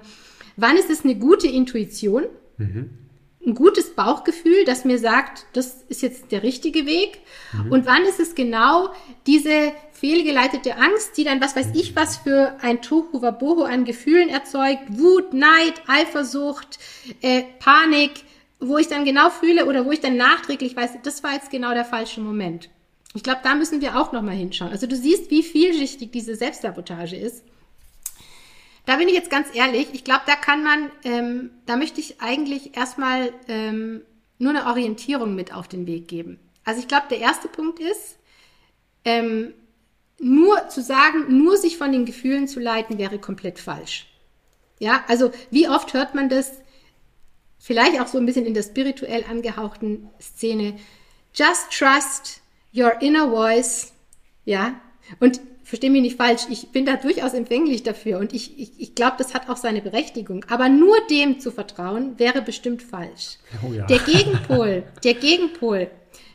wann 0.56 0.76
ist 0.76 0.88
es 0.88 1.04
eine 1.04 1.16
gute 1.16 1.48
Intuition? 1.48 2.24
Mhm 2.56 3.01
ein 3.44 3.54
gutes 3.54 3.94
Bauchgefühl, 3.94 4.64
das 4.64 4.84
mir 4.84 4.98
sagt, 4.98 5.46
das 5.52 5.84
ist 5.88 6.02
jetzt 6.02 6.30
der 6.30 6.42
richtige 6.42 6.86
Weg? 6.86 7.20
Mhm. 7.52 7.72
Und 7.72 7.86
wann 7.86 8.04
ist 8.04 8.20
es 8.20 8.34
genau 8.34 8.90
diese 9.26 9.72
fehlgeleitete 9.92 10.76
Angst, 10.76 11.16
die 11.16 11.24
dann, 11.24 11.40
was 11.40 11.56
weiß 11.56 11.68
ich, 11.74 11.94
was 11.96 12.18
für 12.18 12.56
ein 12.60 12.82
Tohu 12.82 13.22
Wabohu 13.22 13.62
an 13.62 13.84
Gefühlen 13.84 14.28
erzeugt, 14.28 14.82
Wut, 14.88 15.32
Neid, 15.32 15.74
Eifersucht, 15.86 16.78
äh, 17.20 17.42
Panik, 17.58 18.12
wo 18.60 18.78
ich 18.78 18.88
dann 18.88 19.04
genau 19.04 19.30
fühle 19.30 19.66
oder 19.66 19.84
wo 19.86 19.90
ich 19.90 20.00
dann 20.00 20.16
nachträglich 20.16 20.76
weiß, 20.76 20.98
das 21.02 21.22
war 21.22 21.34
jetzt 21.34 21.50
genau 21.50 21.74
der 21.74 21.84
falsche 21.84 22.20
Moment. 22.20 22.68
Ich 23.14 23.22
glaube, 23.22 23.40
da 23.42 23.54
müssen 23.54 23.80
wir 23.80 23.98
auch 24.00 24.12
nochmal 24.12 24.34
hinschauen. 24.34 24.70
Also 24.70 24.86
du 24.86 24.96
siehst, 24.96 25.30
wie 25.30 25.42
vielschichtig 25.42 26.12
diese 26.12 26.34
Selbstsabotage 26.34 27.16
ist. 27.16 27.44
Da 28.84 28.96
bin 28.96 29.08
ich 29.08 29.14
jetzt 29.14 29.30
ganz 29.30 29.48
ehrlich, 29.54 29.88
ich 29.92 30.04
glaube, 30.04 30.22
da 30.26 30.34
kann 30.34 30.64
man, 30.64 30.90
ähm, 31.04 31.50
da 31.66 31.76
möchte 31.76 32.00
ich 32.00 32.20
eigentlich 32.20 32.76
erstmal 32.76 33.32
ähm, 33.48 34.02
nur 34.38 34.50
eine 34.50 34.66
Orientierung 34.66 35.34
mit 35.34 35.54
auf 35.54 35.68
den 35.68 35.86
Weg 35.86 36.08
geben. 36.08 36.40
Also 36.64 36.80
ich 36.80 36.88
glaube, 36.88 37.06
der 37.10 37.18
erste 37.18 37.48
Punkt 37.48 37.78
ist, 37.78 38.18
ähm, 39.04 39.54
nur 40.18 40.68
zu 40.68 40.82
sagen, 40.82 41.42
nur 41.42 41.56
sich 41.56 41.78
von 41.78 41.92
den 41.92 42.04
Gefühlen 42.04 42.48
zu 42.48 42.60
leiten, 42.60 42.98
wäre 42.98 43.18
komplett 43.18 43.58
falsch. 43.58 44.06
Ja, 44.78 45.04
also 45.08 45.30
wie 45.50 45.68
oft 45.68 45.94
hört 45.94 46.14
man 46.14 46.28
das, 46.28 46.52
vielleicht 47.58 48.00
auch 48.00 48.08
so 48.08 48.18
ein 48.18 48.26
bisschen 48.26 48.46
in 48.46 48.54
der 48.54 48.64
spirituell 48.64 49.24
angehauchten 49.28 50.08
Szene, 50.20 50.76
just 51.34 51.70
trust 51.70 52.42
your 52.74 53.00
inner 53.00 53.30
voice, 53.30 53.92
ja, 54.44 54.74
und 55.20 55.40
verstehe 55.64 55.90
mich 55.90 56.02
nicht 56.02 56.16
falsch, 56.16 56.42
ich 56.50 56.68
bin 56.68 56.84
da 56.84 56.96
durchaus 56.96 57.34
empfänglich 57.34 57.82
dafür 57.82 58.18
und 58.18 58.32
ich, 58.32 58.58
ich, 58.58 58.72
ich 58.78 58.94
glaube, 58.94 59.16
das 59.18 59.34
hat 59.34 59.48
auch 59.48 59.56
seine 59.56 59.80
Berechtigung. 59.80 60.44
Aber 60.48 60.68
nur 60.68 60.96
dem 61.10 61.40
zu 61.40 61.50
vertrauen, 61.50 62.18
wäre 62.18 62.42
bestimmt 62.42 62.82
falsch. 62.82 63.38
Oh 63.66 63.72
ja. 63.72 63.86
Der 63.86 63.98
Gegenpol, 63.98 64.84
der 65.04 65.14
Gegenpol, 65.14 65.90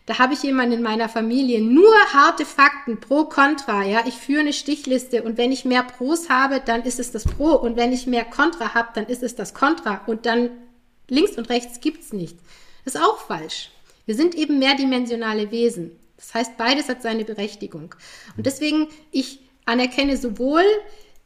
da 0.06 0.20
habe 0.20 0.34
ich 0.34 0.44
jemanden 0.44 0.78
in 0.78 0.82
meiner 0.82 1.10
Familie, 1.10 1.62
nur 1.62 1.94
harte 2.14 2.46
Fakten, 2.46 3.02
pro, 3.02 3.26
contra, 3.26 3.84
ja, 3.84 4.04
ich 4.08 4.14
führe 4.14 4.40
eine 4.40 4.54
Stichliste 4.54 5.22
und 5.24 5.38
wenn 5.38 5.52
ich 5.52 5.66
mehr 5.66 5.84
Pros 5.84 6.30
habe, 6.30 6.62
dann 6.66 6.84
ist 6.84 7.00
es 7.00 7.12
das 7.12 7.26
Pro 7.26 7.52
und 7.52 7.76
wenn 7.76 7.92
ich 7.92 8.08
mehr 8.08 8.24
Contra 8.24 8.74
habe, 8.74 8.90
dann 8.96 9.08
ist 9.08 9.22
es 9.22 9.36
das 9.36 9.54
Contra 9.54 10.02
und 10.08 10.26
dann 10.26 10.50
links 11.10 11.38
und 11.38 11.50
rechts 11.50 11.82
gibt's 11.82 12.14
nicht. 12.14 12.38
Das 12.86 12.96
ist 12.96 13.02
auch 13.02 13.18
falsch. 13.20 13.72
Wir 14.06 14.16
sind 14.16 14.36
eben 14.36 14.60
mehrdimensionale 14.60 15.52
Wesen. 15.52 15.92
Das 16.18 16.34
heißt, 16.34 16.58
beides 16.58 16.90
hat 16.90 17.02
seine 17.02 17.26
Berechtigung. 17.26 17.96
Und 18.36 18.46
deswegen, 18.46 18.88
ich 19.12 19.40
anerkenne 19.66 20.18
sowohl 20.18 20.64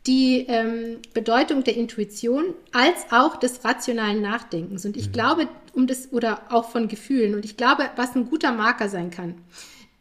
die 0.08 0.46
ähm, 0.48 1.00
Bedeutung 1.14 1.64
der 1.64 1.78
Intuition 1.78 2.56
als 2.72 3.12
auch 3.12 3.38
des 3.38 3.64
rationalen 3.64 4.22
Nachdenkens. 4.22 4.86
Und 4.86 4.98
ich 4.98 5.08
mhm. 5.08 5.12
glaube, 5.14 5.48
um 5.74 5.88
das, 5.88 6.12
oder 6.12 6.42
auch 6.50 6.70
von 6.70 6.88
Gefühlen, 6.88 7.36
und 7.36 7.46
ich 7.46 7.58
glaube, 7.58 7.90
was 7.96 8.16
ein 8.16 8.30
guter 8.30 8.52
Marker 8.52 8.90
sein 8.90 9.12
kann. 9.12 9.36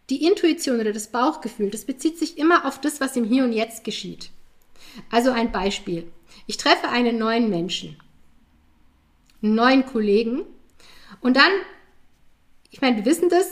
Die 0.09 0.24
Intuition 0.24 0.80
oder 0.80 0.93
das 0.93 1.09
Bauchgefühl, 1.09 1.70
das 1.70 1.84
bezieht 1.84 2.18
sich 2.18 2.38
immer 2.38 2.64
auf 2.64 2.80
das, 2.80 3.01
was 3.01 3.16
im 3.16 3.24
Hier 3.24 3.45
und 3.45 3.53
Jetzt 3.53 3.84
geschieht. 3.84 4.30
Also 5.11 5.30
ein 5.30 5.53
Beispiel. 5.53 6.11
Ich 6.47 6.57
treffe 6.57 6.88
einen 6.88 7.18
neuen 7.18 7.49
Menschen, 7.49 7.97
einen 9.43 9.55
neuen 9.55 9.86
Kollegen, 9.86 10.43
und 11.20 11.36
dann, 11.36 11.53
ich 12.70 12.80
meine, 12.80 12.97
wir 12.97 13.05
wissen 13.05 13.28
das, 13.28 13.51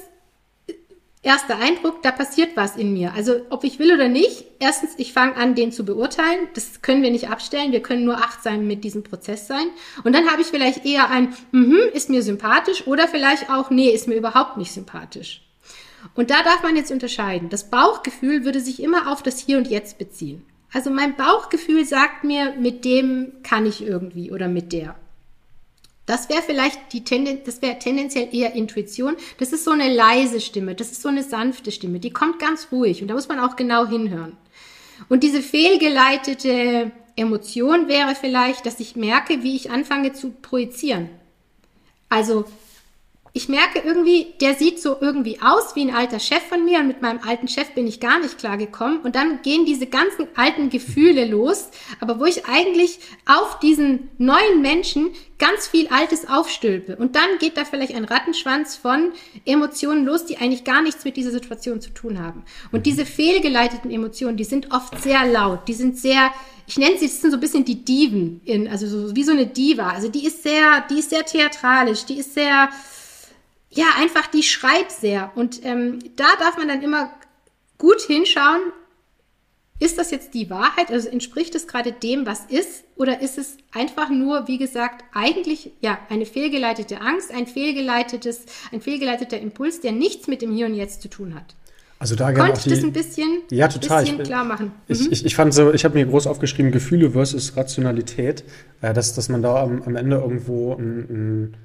erster 1.28 1.58
Eindruck, 1.58 2.02
da 2.02 2.10
passiert 2.10 2.56
was 2.56 2.76
in 2.76 2.94
mir. 2.94 3.12
Also 3.14 3.42
ob 3.50 3.62
ich 3.62 3.78
will 3.78 3.92
oder 3.92 4.08
nicht, 4.08 4.46
erstens, 4.58 4.94
ich 4.96 5.12
fange 5.12 5.36
an, 5.36 5.54
den 5.54 5.72
zu 5.72 5.84
beurteilen. 5.84 6.48
Das 6.54 6.80
können 6.80 7.02
wir 7.02 7.10
nicht 7.10 7.28
abstellen. 7.28 7.70
Wir 7.70 7.82
können 7.82 8.06
nur 8.06 8.16
achtsam 8.16 8.66
mit 8.66 8.82
diesem 8.82 9.02
Prozess 9.02 9.46
sein. 9.46 9.66
Und 10.04 10.14
dann 10.14 10.30
habe 10.30 10.40
ich 10.40 10.48
vielleicht 10.48 10.86
eher 10.86 11.10
ein, 11.10 11.36
mhm, 11.52 11.80
ist 11.92 12.08
mir 12.08 12.22
sympathisch 12.22 12.86
oder 12.86 13.06
vielleicht 13.06 13.50
auch, 13.50 13.68
nee, 13.68 13.90
ist 13.90 14.08
mir 14.08 14.16
überhaupt 14.16 14.56
nicht 14.56 14.72
sympathisch. 14.72 15.42
Und 16.14 16.30
da 16.30 16.42
darf 16.42 16.62
man 16.62 16.76
jetzt 16.76 16.90
unterscheiden. 16.90 17.50
Das 17.50 17.70
Bauchgefühl 17.70 18.46
würde 18.46 18.60
sich 18.60 18.82
immer 18.82 19.12
auf 19.12 19.22
das 19.22 19.38
Hier 19.38 19.58
und 19.58 19.68
Jetzt 19.68 19.98
beziehen. 19.98 20.46
Also 20.72 20.90
mein 20.90 21.14
Bauchgefühl 21.14 21.84
sagt 21.84 22.24
mir, 22.24 22.54
mit 22.58 22.86
dem 22.86 23.32
kann 23.42 23.66
ich 23.66 23.86
irgendwie 23.86 24.32
oder 24.32 24.48
mit 24.48 24.72
der. 24.72 24.94
Das 26.08 26.30
wäre 26.30 26.40
vielleicht 26.40 26.94
die 26.94 27.04
Tendenz, 27.04 27.40
das 27.44 27.60
wäre 27.60 27.78
tendenziell 27.78 28.34
eher 28.34 28.54
Intuition. 28.54 29.14
Das 29.36 29.52
ist 29.52 29.64
so 29.64 29.72
eine 29.72 29.94
leise 29.94 30.40
Stimme, 30.40 30.74
das 30.74 30.90
ist 30.90 31.02
so 31.02 31.10
eine 31.10 31.22
sanfte 31.22 31.70
Stimme, 31.70 32.00
die 32.00 32.10
kommt 32.10 32.38
ganz 32.38 32.68
ruhig 32.72 33.02
und 33.02 33.08
da 33.08 33.14
muss 33.14 33.28
man 33.28 33.38
auch 33.38 33.56
genau 33.56 33.86
hinhören. 33.86 34.34
Und 35.10 35.22
diese 35.22 35.42
fehlgeleitete 35.42 36.92
Emotion 37.14 37.88
wäre 37.88 38.14
vielleicht, 38.14 38.64
dass 38.64 38.80
ich 38.80 38.96
merke, 38.96 39.42
wie 39.42 39.54
ich 39.54 39.70
anfange 39.70 40.14
zu 40.14 40.30
projizieren. 40.30 41.10
Also 42.08 42.46
ich 43.38 43.48
merke 43.48 43.78
irgendwie, 43.78 44.34
der 44.40 44.56
sieht 44.56 44.82
so 44.82 44.96
irgendwie 45.00 45.38
aus 45.40 45.76
wie 45.76 45.82
ein 45.82 45.94
alter 45.94 46.18
Chef 46.18 46.42
von 46.48 46.64
mir 46.64 46.80
und 46.80 46.88
mit 46.88 47.02
meinem 47.02 47.20
alten 47.24 47.46
Chef 47.46 47.70
bin 47.70 47.86
ich 47.86 48.00
gar 48.00 48.18
nicht 48.18 48.36
klargekommen 48.36 48.98
und 49.02 49.14
dann 49.14 49.42
gehen 49.42 49.64
diese 49.64 49.86
ganzen 49.86 50.26
alten 50.34 50.70
Gefühle 50.70 51.24
los, 51.24 51.68
aber 52.00 52.18
wo 52.18 52.24
ich 52.24 52.46
eigentlich 52.46 52.98
auf 53.26 53.60
diesen 53.60 54.10
neuen 54.18 54.60
Menschen 54.60 55.10
ganz 55.38 55.68
viel 55.68 55.86
Altes 55.86 56.28
aufstülpe 56.28 56.96
und 56.96 57.14
dann 57.14 57.38
geht 57.38 57.56
da 57.56 57.64
vielleicht 57.64 57.94
ein 57.94 58.06
Rattenschwanz 58.06 58.74
von 58.74 59.12
Emotionen 59.44 60.04
los, 60.04 60.26
die 60.26 60.38
eigentlich 60.38 60.64
gar 60.64 60.82
nichts 60.82 61.04
mit 61.04 61.16
dieser 61.16 61.30
Situation 61.30 61.80
zu 61.80 61.90
tun 61.90 62.20
haben. 62.20 62.42
Und 62.72 62.86
diese 62.86 63.06
fehlgeleiteten 63.06 63.92
Emotionen, 63.92 64.36
die 64.36 64.42
sind 64.42 64.72
oft 64.72 65.00
sehr 65.00 65.24
laut, 65.26 65.68
die 65.68 65.74
sind 65.74 65.96
sehr 65.96 66.32
ich 66.66 66.76
nenne 66.76 66.98
sie, 66.98 67.06
das 67.06 67.22
sind 67.22 67.30
so 67.30 67.38
ein 67.38 67.40
bisschen 67.40 67.64
die 67.64 67.82
Diven, 67.82 68.42
in, 68.44 68.68
also 68.68 68.86
so, 68.86 69.16
wie 69.16 69.24
so 69.24 69.32
eine 69.32 69.46
Diva. 69.46 69.88
Also 69.88 70.08
die 70.08 70.26
ist 70.26 70.42
sehr, 70.42 70.84
die 70.90 70.98
ist 70.98 71.08
sehr 71.08 71.24
theatralisch, 71.24 72.04
die 72.04 72.18
ist 72.18 72.34
sehr, 72.34 72.68
ja, 73.70 73.86
einfach 73.98 74.26
die 74.26 74.42
schreit 74.42 74.90
sehr. 74.90 75.32
Und 75.34 75.64
ähm, 75.64 75.98
da 76.16 76.26
darf 76.38 76.56
man 76.56 76.68
dann 76.68 76.82
immer 76.82 77.10
gut 77.76 78.00
hinschauen, 78.02 78.60
ist 79.80 79.96
das 79.96 80.10
jetzt 80.10 80.34
die 80.34 80.50
Wahrheit? 80.50 80.90
Also 80.90 81.08
entspricht 81.08 81.54
es 81.54 81.68
gerade 81.68 81.92
dem, 81.92 82.26
was 82.26 82.40
ist? 82.48 82.84
Oder 82.96 83.20
ist 83.22 83.38
es 83.38 83.56
einfach 83.72 84.10
nur, 84.10 84.48
wie 84.48 84.58
gesagt, 84.58 85.04
eigentlich 85.14 85.70
ja 85.80 85.98
eine 86.08 86.26
fehlgeleitete 86.26 87.00
Angst, 87.00 87.32
ein 87.32 87.46
fehlgeleitetes, 87.46 88.46
ein 88.72 88.80
fehlgeleiteter 88.80 89.38
Impuls, 89.38 89.80
der 89.80 89.92
nichts 89.92 90.26
mit 90.26 90.42
dem 90.42 90.52
Hier 90.52 90.66
und 90.66 90.74
Jetzt 90.74 91.02
zu 91.02 91.08
tun 91.08 91.34
hat? 91.34 91.54
Also 92.00 92.14
da 92.14 92.30
gerne 92.30 92.52
Konnte 92.52 92.68
ich 92.68 92.74
das 92.74 92.84
ein 92.84 92.92
bisschen, 92.92 93.42
ja, 93.50 93.68
total. 93.68 94.02
bisschen 94.02 94.22
klar 94.22 94.44
machen? 94.44 94.72
Mhm. 94.88 94.94
Ich, 94.94 95.12
ich, 95.12 95.26
ich, 95.26 95.34
fand 95.34 95.52
so, 95.52 95.72
ich 95.72 95.84
habe 95.84 95.98
mir 95.98 96.06
groß 96.06 96.26
aufgeschrieben, 96.26 96.72
Gefühle 96.72 97.10
versus 97.10 97.56
Rationalität, 97.56 98.44
äh, 98.82 98.92
dass, 98.92 99.14
dass 99.14 99.28
man 99.28 99.42
da 99.42 99.62
am, 99.62 99.82
am 99.82 99.96
Ende 99.96 100.16
irgendwo 100.16 100.74
ein, 100.74 100.98
ein 101.10 101.56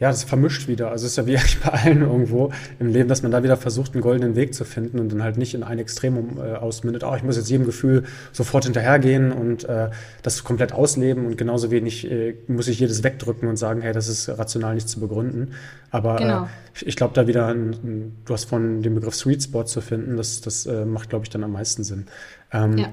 ja, 0.00 0.08
das 0.08 0.24
vermischt 0.24 0.66
wieder. 0.66 0.90
Also 0.90 1.04
es 1.04 1.12
ist 1.12 1.16
ja 1.18 1.26
wie 1.26 1.36
eigentlich 1.36 1.60
bei 1.60 1.68
allen 1.68 2.00
irgendwo 2.00 2.50
im 2.78 2.88
Leben, 2.88 3.08
dass 3.08 3.22
man 3.22 3.30
da 3.30 3.42
wieder 3.42 3.58
versucht, 3.58 3.92
einen 3.92 4.02
goldenen 4.02 4.34
Weg 4.34 4.54
zu 4.54 4.64
finden 4.64 4.98
und 4.98 5.12
dann 5.12 5.22
halt 5.22 5.36
nicht 5.36 5.54
in 5.54 5.62
ein 5.62 5.78
Extremum 5.78 6.38
äh, 6.38 6.54
ausmündet, 6.54 7.04
oh, 7.04 7.14
ich 7.14 7.22
muss 7.22 7.36
jetzt 7.36 7.50
jedem 7.50 7.66
Gefühl 7.66 8.04
sofort 8.32 8.64
hinterhergehen 8.64 9.30
und 9.30 9.64
äh, 9.64 9.90
das 10.22 10.42
komplett 10.42 10.72
ausleben 10.72 11.26
und 11.26 11.36
genauso 11.36 11.70
wenig 11.70 12.10
äh, 12.10 12.34
muss 12.48 12.66
ich 12.66 12.80
jedes 12.80 13.04
wegdrücken 13.04 13.46
und 13.46 13.56
sagen, 13.56 13.82
hey, 13.82 13.92
das 13.92 14.08
ist 14.08 14.30
rational 14.30 14.74
nicht 14.74 14.88
zu 14.88 15.00
begründen. 15.00 15.52
Aber 15.90 16.16
äh, 16.16 16.22
genau. 16.22 16.44
äh, 16.44 16.48
ich, 16.74 16.86
ich 16.86 16.96
glaube, 16.96 17.12
da 17.14 17.26
wieder, 17.26 17.48
ein, 17.48 17.70
ein, 17.84 18.16
du 18.24 18.32
hast 18.32 18.44
von 18.44 18.82
dem 18.82 18.94
Begriff 18.94 19.14
Sweet 19.14 19.42
Spot 19.42 19.64
zu 19.64 19.82
finden, 19.82 20.16
das, 20.16 20.40
das 20.40 20.64
äh, 20.64 20.86
macht, 20.86 21.10
glaube 21.10 21.26
ich, 21.26 21.30
dann 21.30 21.44
am 21.44 21.52
meisten 21.52 21.84
Sinn. 21.84 22.06
Ähm, 22.52 22.78
ja 22.78 22.88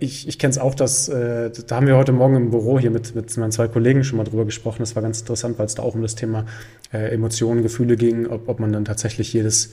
ich, 0.00 0.28
ich 0.28 0.38
kenne 0.38 0.52
es 0.52 0.58
auch, 0.58 0.74
dass, 0.74 1.08
äh, 1.08 1.50
da 1.66 1.76
haben 1.76 1.86
wir 1.86 1.96
heute 1.96 2.12
Morgen 2.12 2.36
im 2.36 2.50
Büro 2.50 2.78
hier 2.78 2.90
mit, 2.90 3.14
mit 3.14 3.36
meinen 3.36 3.52
zwei 3.52 3.68
Kollegen 3.68 4.04
schon 4.04 4.16
mal 4.16 4.24
drüber 4.24 4.44
gesprochen. 4.44 4.78
Das 4.80 4.94
war 4.96 5.02
ganz 5.02 5.20
interessant, 5.20 5.58
weil 5.58 5.66
es 5.66 5.74
da 5.74 5.82
auch 5.82 5.94
um 5.94 6.02
das 6.02 6.14
Thema 6.14 6.46
äh, 6.92 7.12
Emotionen, 7.12 7.62
Gefühle 7.62 7.96
ging, 7.96 8.26
ob, 8.26 8.48
ob 8.48 8.60
man 8.60 8.72
dann 8.72 8.84
tatsächlich 8.84 9.32
jedes 9.32 9.70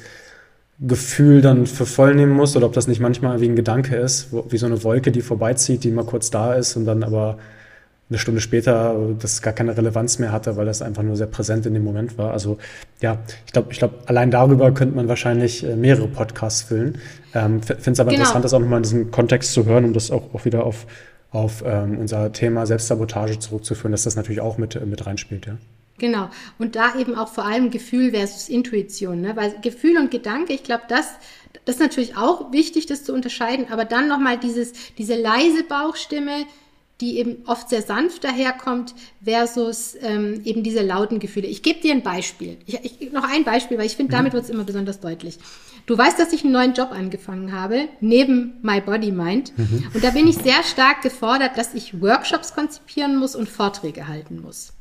Gefühl 0.80 1.41
dann 1.41 1.68
für 1.68 1.86
voll 1.86 2.16
nehmen 2.16 2.32
muss 2.32 2.55
oder 2.55 2.66
ob 2.66 2.74
das 2.74 2.88
nicht 2.88 3.01
manchmal 3.01 3.41
wie 3.41 3.49
ein 3.49 3.55
Gedanke 3.55 3.95
ist, 3.95 4.32
wo, 4.32 4.45
wie 4.49 4.57
so 4.57 4.66
eine 4.66 4.84
Wolke, 4.84 5.12
die 5.12 5.22
vorbeizieht, 5.22 5.84
die 5.84 5.91
mal 5.91 6.05
kurz 6.05 6.32
da 6.32 6.53
ist 6.53 6.76
und 6.76 6.86
dann 6.86 7.03
aber 7.03 7.38
eine 8.10 8.18
Stunde 8.18 8.41
später 8.41 8.95
das 9.20 9.41
gar 9.41 9.53
keine 9.53 9.78
Relevanz 9.78 10.18
mehr 10.18 10.32
hatte, 10.32 10.57
weil 10.57 10.66
das 10.66 10.82
einfach 10.82 11.03
nur 11.03 11.16
sehr 11.16 11.28
präsent 11.28 11.66
in 11.66 11.76
dem 11.76 11.84
Moment 11.84 12.18
war. 12.18 12.32
Also 12.32 12.57
ja, 13.01 13.20
ich 13.45 13.53
glaube, 13.53 13.72
ich 13.72 13.78
glaube, 13.78 13.95
allein 14.07 14.32
darüber 14.32 14.72
könnte 14.74 14.95
man 14.95 15.07
wahrscheinlich 15.07 15.64
äh, 15.64 15.76
mehrere 15.76 16.07
Podcasts 16.07 16.64
füllen. 16.64 16.97
Ähm, 17.36 17.62
Finde 17.62 17.91
es 17.91 17.99
aber 17.99 18.10
genau. 18.10 18.22
interessant, 18.22 18.45
das 18.45 18.53
auch 18.53 18.60
nochmal 18.60 18.78
in 18.78 18.84
diesem 18.84 19.12
Kontext 19.12 19.53
zu 19.53 19.66
hören, 19.66 19.86
um 19.86 19.93
das 19.93 20.10
auch, 20.10 20.34
auch 20.34 20.43
wieder 20.45 20.66
auf, 20.66 20.88
auf 21.30 21.64
ähm, 21.66 21.99
unser 21.99 22.32
Thema 22.32 22.66
Selbstsabotage 22.66 23.38
zurückzuführen, 23.38 23.91
dass 23.91 24.03
das 24.03 24.16
natürlich 24.16 24.41
auch 24.41 24.57
mit, 24.57 24.84
mit 24.86 25.05
reinspielt, 25.05 25.45
ja. 25.45 25.57
Genau. 25.99 26.30
Und 26.57 26.76
da 26.76 26.97
eben 26.97 27.14
auch 27.14 27.28
vor 27.28 27.45
allem 27.45 27.72
Gefühl 27.72 28.12
versus 28.12 28.49
Intuition, 28.49 29.22
ne? 29.22 29.36
Weil 29.36 29.53
Gefühl 29.62 29.97
und 29.97 30.10
Gedanke, 30.10 30.53
ich 30.53 30.64
glaube, 30.64 30.84
das, 30.88 31.05
das 31.66 31.76
ist 31.76 31.82
natürlich 31.82 32.16
auch 32.16 32.53
wichtig, 32.53 32.86
das 32.86 33.03
zu 33.03 33.14
unterscheiden, 33.14 33.68
aber 33.70 33.84
dann 33.86 34.07
nochmal 34.07 34.39
dieses, 34.39 34.72
diese 34.97 35.16
leise 35.16 35.64
Bauchstimme, 35.68 36.45
die 37.02 37.18
eben 37.18 37.38
oft 37.45 37.70
sehr 37.70 37.82
sanft 37.82 38.24
daherkommt, 38.24 38.93
versus 39.24 39.95
ähm, 40.02 40.41
eben 40.43 40.64
diese 40.64 40.82
lauten 40.82 41.20
Gefühle. 41.20 41.47
Ich 41.47 41.64
gebe 41.64 41.80
dir 41.80 41.93
ein 41.93 42.04
Beispiel. 42.04 42.58
Ich, 42.66 42.80
ich, 42.84 43.12
noch 43.12 43.24
ein 43.24 43.45
Beispiel, 43.45 43.78
weil 43.78 43.86
ich 43.86 43.95
finde, 43.95 44.12
damit 44.12 44.34
mhm. 44.34 44.38
wird 44.38 44.43
es 44.45 44.50
immer 44.50 44.66
besonders 44.66 45.00
deutlich. 45.00 45.38
Du 45.86 45.97
weißt, 45.97 46.20
dass 46.20 46.34
ich 46.34 46.43
einen 46.43 46.54
neuen 46.54 46.74
Job 46.74 46.91
angefangen 46.91 47.54
habe, 47.54 47.88
neben 48.02 48.60
My 48.62 48.82
Body 48.82 49.12
Mind. 49.12 49.58
Mhm. 49.58 49.91
Und 49.93 50.04
da 50.04 50.12
bin 50.12 50.28
ich 50.28 50.36
sehr 50.36 50.62
stark 50.64 51.02
gefordert, 51.02 51.58
dass 51.58 51.74
ich 51.74 52.02
Workshops 52.02 52.54
konzipieren 52.54 53.18
muss 53.18 53.36
und 53.36 53.47
Vorträge 53.47 54.08
halten 54.08 54.41
muss. 54.41 54.74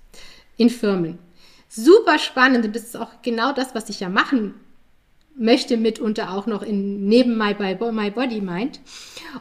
In 0.56 0.70
Firmen. 0.70 1.18
Super 1.68 2.18
spannend 2.18 2.64
und 2.64 2.74
das 2.74 2.82
ist 2.82 2.96
auch 2.96 3.22
genau 3.22 3.52
das, 3.52 3.74
was 3.74 3.88
ich 3.90 4.00
ja 4.00 4.08
machen 4.08 4.54
möchte, 5.36 5.76
mitunter 5.76 6.32
auch 6.32 6.46
noch 6.46 6.62
in, 6.62 7.06
neben 7.08 7.38
My, 7.38 7.54
My 7.92 8.10
Body 8.10 8.40
Mind. 8.40 8.80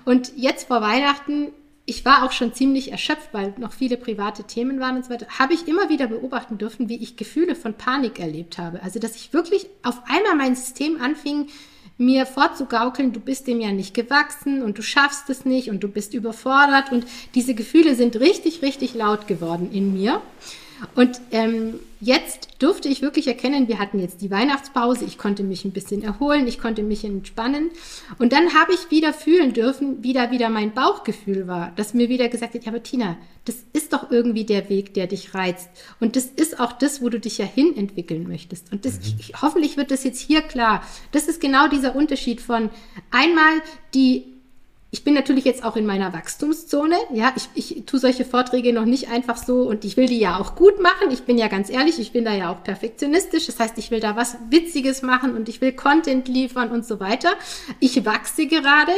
Und 0.06 0.34
jetzt 0.36 0.68
vor 0.68 0.82
Weihnachten 0.82 1.48
ich 1.90 2.04
war 2.04 2.24
auch 2.24 2.34
schon 2.34 2.54
ziemlich 2.54 2.92
erschöpft, 2.92 3.30
weil 3.32 3.54
noch 3.58 3.72
viele 3.72 3.96
private 3.96 4.44
Themen 4.44 4.82
waren 4.82 4.98
und 4.98 5.06
so 5.06 5.10
weiter, 5.10 5.26
habe 5.40 5.54
ich 5.54 5.70
immer 5.70 5.88
wieder 5.88 6.08
beobachten 6.08 6.58
dürfen, 6.58 6.90
wie 6.90 7.02
ich 7.02 7.16
Gefühle 7.16 7.56
von 7.56 7.76
Panik 7.76 8.20
erlebt 8.20 8.58
habe. 8.58 8.84
Also, 8.84 9.00
dass 9.00 9.16
ich 9.16 9.32
wirklich 9.32 9.68
auf 9.84 10.02
einmal 10.06 10.36
mein 10.36 10.56
System 10.58 11.02
anfing, 11.02 11.48
mir 11.98 12.26
vorzugaukeln, 12.26 13.14
du 13.14 13.22
bist 13.22 13.48
dem 13.48 13.62
ja 13.62 13.72
nicht 13.72 13.94
gewachsen 13.94 14.62
und 14.62 14.78
du 14.78 14.82
schaffst 14.84 15.30
es 15.30 15.46
nicht 15.46 15.70
und 15.70 15.82
du 15.82 15.88
bist 15.88 16.14
überfordert 16.14 16.92
und 16.92 17.08
diese 17.36 17.56
Gefühle 17.56 17.96
sind 17.96 18.20
richtig, 18.20 18.62
richtig 18.62 18.94
laut 18.94 19.26
geworden 19.26 19.70
in 19.72 19.94
mir. 19.94 20.22
Und 20.94 21.22
ähm, 21.32 21.80
jetzt 22.00 22.50
durfte 22.60 22.90
ich 22.90 23.02
wirklich 23.02 23.28
erkennen, 23.28 23.68
wir 23.68 23.80
hatten 23.80 24.00
jetzt 24.00 24.22
die 24.22 24.32
Weihnachtspause, 24.32 25.06
ich 25.06 25.18
konnte 25.18 25.44
mich 25.44 25.66
ein 25.66 25.72
bisschen 25.72 26.04
erholen, 26.04 26.48
ich 26.48 26.60
konnte 26.60 26.84
mich 26.84 27.04
entspannen. 27.04 27.70
Und 28.20 28.34
dann 28.34 28.54
habe 28.54 28.74
ich 28.74 28.92
wieder 28.92 29.14
fühlen 29.14 29.54
dürfen, 29.54 30.04
wie 30.04 30.14
da 30.14 30.32
wieder 30.32 30.50
mein 30.50 30.74
Bauchgefühl 30.74 31.48
war, 31.48 31.72
dass 31.76 31.94
mir 31.94 32.10
wieder 32.10 32.30
gesagt 32.30 32.54
hat, 32.54 32.64
ja, 32.64 32.72
aber 32.72 32.84
Tina, 32.84 33.18
das 33.46 33.64
ist 33.74 33.94
doch 33.94 34.12
irgendwie 34.12 34.46
der 34.46 34.70
Weg, 34.70 34.94
der 34.94 35.08
dich 35.08 35.34
reizt. 35.34 35.70
Und 36.00 36.16
das 36.16 36.26
ist 36.26 36.60
auch 36.60 36.74
das, 36.74 37.02
wo 37.02 37.10
du 37.10 37.20
dich 37.20 37.38
ja 37.38 37.46
hin 37.46 37.76
entwickeln 37.76 38.28
möchtest. 38.28 38.72
Und 38.72 38.86
das, 38.86 38.96
mhm. 38.96 39.20
ich, 39.20 39.42
hoffentlich 39.42 39.78
wird 39.78 39.92
das 39.92 40.04
jetzt 40.04 40.20
hier 40.20 40.42
klar. 40.42 40.84
Das 41.12 41.28
ist 41.28 41.42
genau 41.42 41.68
dieser 41.68 41.96
Unterschied 41.96 42.42
von 42.42 42.70
einmal 43.12 43.62
die 43.94 44.37
ich 44.90 45.04
bin 45.04 45.14
natürlich 45.14 45.44
jetzt 45.44 45.66
auch 45.66 45.76
in 45.76 45.86
meiner 45.86 46.14
Wachstumszone. 46.14 46.96
Ja, 47.14 47.34
ich, 47.36 47.50
ich 47.56 47.86
tue 47.86 48.00
solche 48.00 48.24
Vorträge 48.24 48.72
noch 48.72 48.86
nicht 48.86 49.10
einfach 49.10 49.36
so 49.36 49.64
und 49.64 49.84
ich 49.84 49.98
will 49.98 50.08
die 50.08 50.20
ja 50.20 50.40
auch 50.40 50.56
gut 50.56 50.82
machen. 50.82 51.12
Ich 51.12 51.24
bin 51.24 51.38
ja 51.38 51.50
ganz 51.50 51.70
ehrlich, 51.70 52.00
ich 52.00 52.14
bin 52.14 52.24
da 52.24 52.34
ja 52.34 52.52
auch 52.52 52.64
perfektionistisch. 52.64 53.48
Das 53.48 53.60
heißt, 53.60 53.78
ich 53.78 53.92
will 53.92 54.00
da 54.00 54.16
was 54.16 54.38
Witziges 54.50 55.02
machen 55.02 55.36
und 55.36 55.50
ich 55.50 55.60
will 55.60 55.74
Content 55.74 56.30
liefern 56.30 56.72
und 56.72 56.86
so 56.86 57.02
weiter. 57.02 57.34
Ich 57.82 58.06
wachse 58.06 58.48
gerade. 58.48 58.94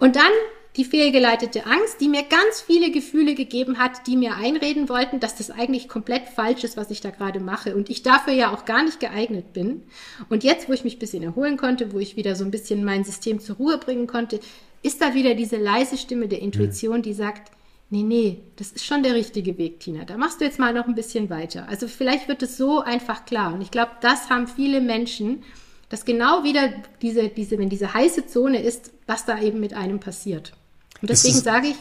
Und 0.00 0.16
dann 0.16 0.32
die 0.76 0.84
fehlgeleitete 0.84 1.66
Angst, 1.66 2.00
die 2.00 2.08
mir 2.08 2.22
ganz 2.22 2.60
viele 2.60 2.90
Gefühle 2.90 3.34
gegeben 3.34 3.78
hat, 3.78 4.06
die 4.06 4.16
mir 4.16 4.36
einreden 4.36 4.88
wollten, 4.88 5.18
dass 5.18 5.34
das 5.34 5.50
eigentlich 5.50 5.88
komplett 5.88 6.28
falsch 6.28 6.62
ist, 6.62 6.76
was 6.76 6.90
ich 6.90 7.00
da 7.00 7.10
gerade 7.10 7.40
mache 7.40 7.74
und 7.74 7.90
ich 7.90 8.04
dafür 8.04 8.32
ja 8.32 8.52
auch 8.54 8.64
gar 8.64 8.84
nicht 8.84 9.00
geeignet 9.00 9.52
bin. 9.52 9.82
Und 10.28 10.44
jetzt, 10.44 10.68
wo 10.68 10.72
ich 10.72 10.84
mich 10.84 10.96
ein 10.96 11.00
bisschen 11.00 11.24
erholen 11.24 11.56
konnte, 11.56 11.92
wo 11.92 11.98
ich 11.98 12.16
wieder 12.16 12.36
so 12.36 12.44
ein 12.44 12.52
bisschen 12.52 12.84
mein 12.84 13.02
System 13.02 13.40
zur 13.40 13.56
Ruhe 13.56 13.78
bringen 13.78 14.06
konnte, 14.06 14.38
ist 14.82 15.00
da 15.00 15.14
wieder 15.14 15.34
diese 15.34 15.56
leise 15.56 15.96
Stimme 15.96 16.28
der 16.28 16.40
Intuition, 16.40 17.02
die 17.02 17.14
sagt, 17.14 17.50
nee, 17.90 18.02
nee, 18.02 18.40
das 18.56 18.72
ist 18.72 18.84
schon 18.84 19.02
der 19.02 19.14
richtige 19.14 19.58
Weg, 19.58 19.80
Tina. 19.80 20.04
Da 20.04 20.16
machst 20.16 20.40
du 20.40 20.44
jetzt 20.44 20.58
mal 20.58 20.72
noch 20.72 20.86
ein 20.86 20.94
bisschen 20.94 21.30
weiter. 21.30 21.68
Also 21.68 21.88
vielleicht 21.88 22.28
wird 22.28 22.42
es 22.42 22.56
so 22.56 22.82
einfach 22.82 23.24
klar. 23.24 23.54
Und 23.54 23.60
ich 23.60 23.70
glaube, 23.70 23.92
das 24.00 24.30
haben 24.30 24.46
viele 24.46 24.80
Menschen, 24.80 25.42
dass 25.88 26.04
genau 26.04 26.44
wieder 26.44 26.70
diese, 27.00 27.28
diese, 27.28 27.58
wenn 27.58 27.70
diese 27.70 27.94
heiße 27.94 28.26
Zone 28.26 28.62
ist, 28.62 28.92
was 29.06 29.24
da 29.24 29.40
eben 29.40 29.60
mit 29.60 29.74
einem 29.74 30.00
passiert. 30.00 30.52
Und 31.00 31.10
deswegen 31.10 31.38
sage 31.38 31.68
ich, 31.68 31.76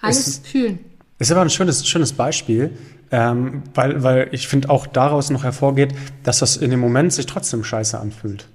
alles 0.00 0.26
ist, 0.26 0.46
fühlen. 0.46 0.78
Ist 1.18 1.30
aber 1.32 1.42
ein 1.42 1.50
schönes, 1.50 1.86
schönes 1.86 2.12
Beispiel, 2.12 2.76
ähm, 3.10 3.62
weil, 3.74 4.02
weil 4.02 4.28
ich 4.32 4.48
finde 4.48 4.70
auch 4.70 4.86
daraus 4.86 5.30
noch 5.30 5.44
hervorgeht, 5.44 5.94
dass 6.22 6.38
das 6.38 6.56
in 6.56 6.70
dem 6.70 6.80
Moment 6.80 7.12
sich 7.12 7.26
trotzdem 7.26 7.64
scheiße 7.64 7.98
anfühlt. 7.98 8.46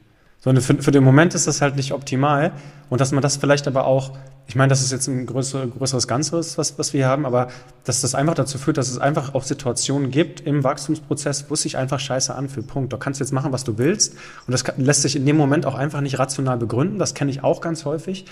Sondern 0.42 0.64
für, 0.64 0.82
für 0.82 0.92
den 0.92 1.04
Moment 1.04 1.36
ist 1.36 1.48
das 1.48 1.62
halt 1.62 1.76
nicht 1.76 1.94
optimal. 1.94 2.52
Und 2.90 3.00
dass 3.00 3.12
man 3.12 3.22
das 3.22 3.38
vielleicht 3.38 3.68
aber 3.68 3.86
auch, 3.86 4.12
ich 4.48 4.56
meine, 4.56 4.70
das 4.70 4.82
ist 4.82 4.92
jetzt 4.92 5.08
ein 5.08 5.28
größere, 5.28 5.68
größeres 5.68 6.08
Ganzes, 6.08 6.58
was, 6.58 6.78
was 6.80 6.94
wir 6.94 7.08
haben, 7.08 7.26
aber 7.28 7.48
dass 7.84 8.02
das 8.02 8.16
einfach 8.16 8.34
dazu 8.34 8.58
führt, 8.58 8.78
dass 8.78 8.90
es 8.90 8.98
einfach 8.98 9.36
auch 9.36 9.44
Situationen 9.44 10.10
gibt 10.10 10.42
im 10.42 10.64
Wachstumsprozess, 10.64 11.46
wo 11.48 11.54
es 11.54 11.62
sich 11.62 11.78
einfach 11.78 12.00
scheiße 12.00 12.34
anfühlt. 12.34 12.68
Punkt. 12.68 12.92
Da 12.92 12.98
kannst 12.98 13.20
du 13.20 13.24
jetzt 13.24 13.32
machen, 13.32 13.52
was 13.52 13.64
du 13.64 13.78
willst. 13.78 14.16
Und 14.48 14.52
das 14.52 14.64
kann, 14.64 14.84
lässt 14.84 15.04
sich 15.04 15.16
in 15.16 15.26
dem 15.26 15.38
Moment 15.38 15.68
auch 15.68 15.76
einfach 15.76 16.02
nicht 16.02 16.18
rational 16.18 16.58
begründen. 16.58 16.98
Das 16.98 17.14
kenne 17.14 17.30
ich 17.30 17.44
auch 17.44 17.62
ganz 17.62 17.86
häufig. 17.86 18.26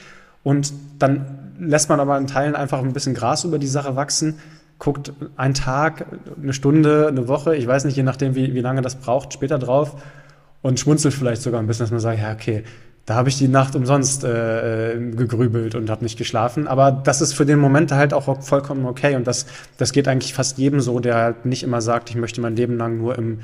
Und 0.43 0.73
dann 0.97 1.53
lässt 1.59 1.89
man 1.89 1.99
aber 1.99 2.17
in 2.17 2.25
Teilen 2.25 2.55
einfach 2.55 2.79
ein 2.79 2.93
bisschen 2.93 3.13
Gras 3.13 3.43
über 3.43 3.59
die 3.59 3.67
Sache 3.67 3.95
wachsen, 3.95 4.39
guckt 4.79 5.13
einen 5.35 5.53
Tag, 5.53 6.05
eine 6.41 6.53
Stunde, 6.53 7.07
eine 7.07 7.27
Woche, 7.27 7.55
ich 7.55 7.67
weiß 7.67 7.83
nicht, 7.83 7.97
je 7.97 8.03
nachdem, 8.03 8.33
wie, 8.35 8.53
wie 8.53 8.61
lange 8.61 8.81
das 8.81 8.95
braucht, 8.95 9.33
später 9.33 9.59
drauf 9.59 10.01
und 10.61 10.79
schmunzelt 10.79 11.13
vielleicht 11.13 11.41
sogar 11.41 11.59
ein 11.59 11.67
bisschen, 11.67 11.83
dass 11.83 11.91
man 11.91 11.99
sagt, 11.99 12.19
ja, 12.19 12.31
okay, 12.31 12.63
da 13.05 13.15
habe 13.15 13.29
ich 13.29 13.39
die 13.39 13.47
Nacht 13.47 13.75
umsonst 13.75 14.23
äh, 14.23 14.95
gegrübelt 15.15 15.73
und 15.73 15.89
habe 15.89 16.03
nicht 16.03 16.17
geschlafen. 16.17 16.67
Aber 16.67 16.91
das 16.91 17.21
ist 17.21 17.33
für 17.33 17.45
den 17.45 17.57
Moment 17.57 17.91
halt 17.91 18.13
auch 18.13 18.43
vollkommen 18.43 18.85
okay. 18.85 19.15
Und 19.15 19.25
das, 19.25 19.47
das 19.77 19.93
geht 19.93 20.07
eigentlich 20.07 20.33
fast 20.33 20.59
jedem 20.59 20.79
so, 20.79 20.99
der 20.99 21.15
halt 21.15 21.45
nicht 21.45 21.63
immer 21.63 21.81
sagt, 21.81 22.11
ich 22.11 22.15
möchte 22.15 22.39
mein 22.39 22.55
Leben 22.55 22.77
lang 22.77 22.99
nur 22.99 23.17
im, 23.17 23.39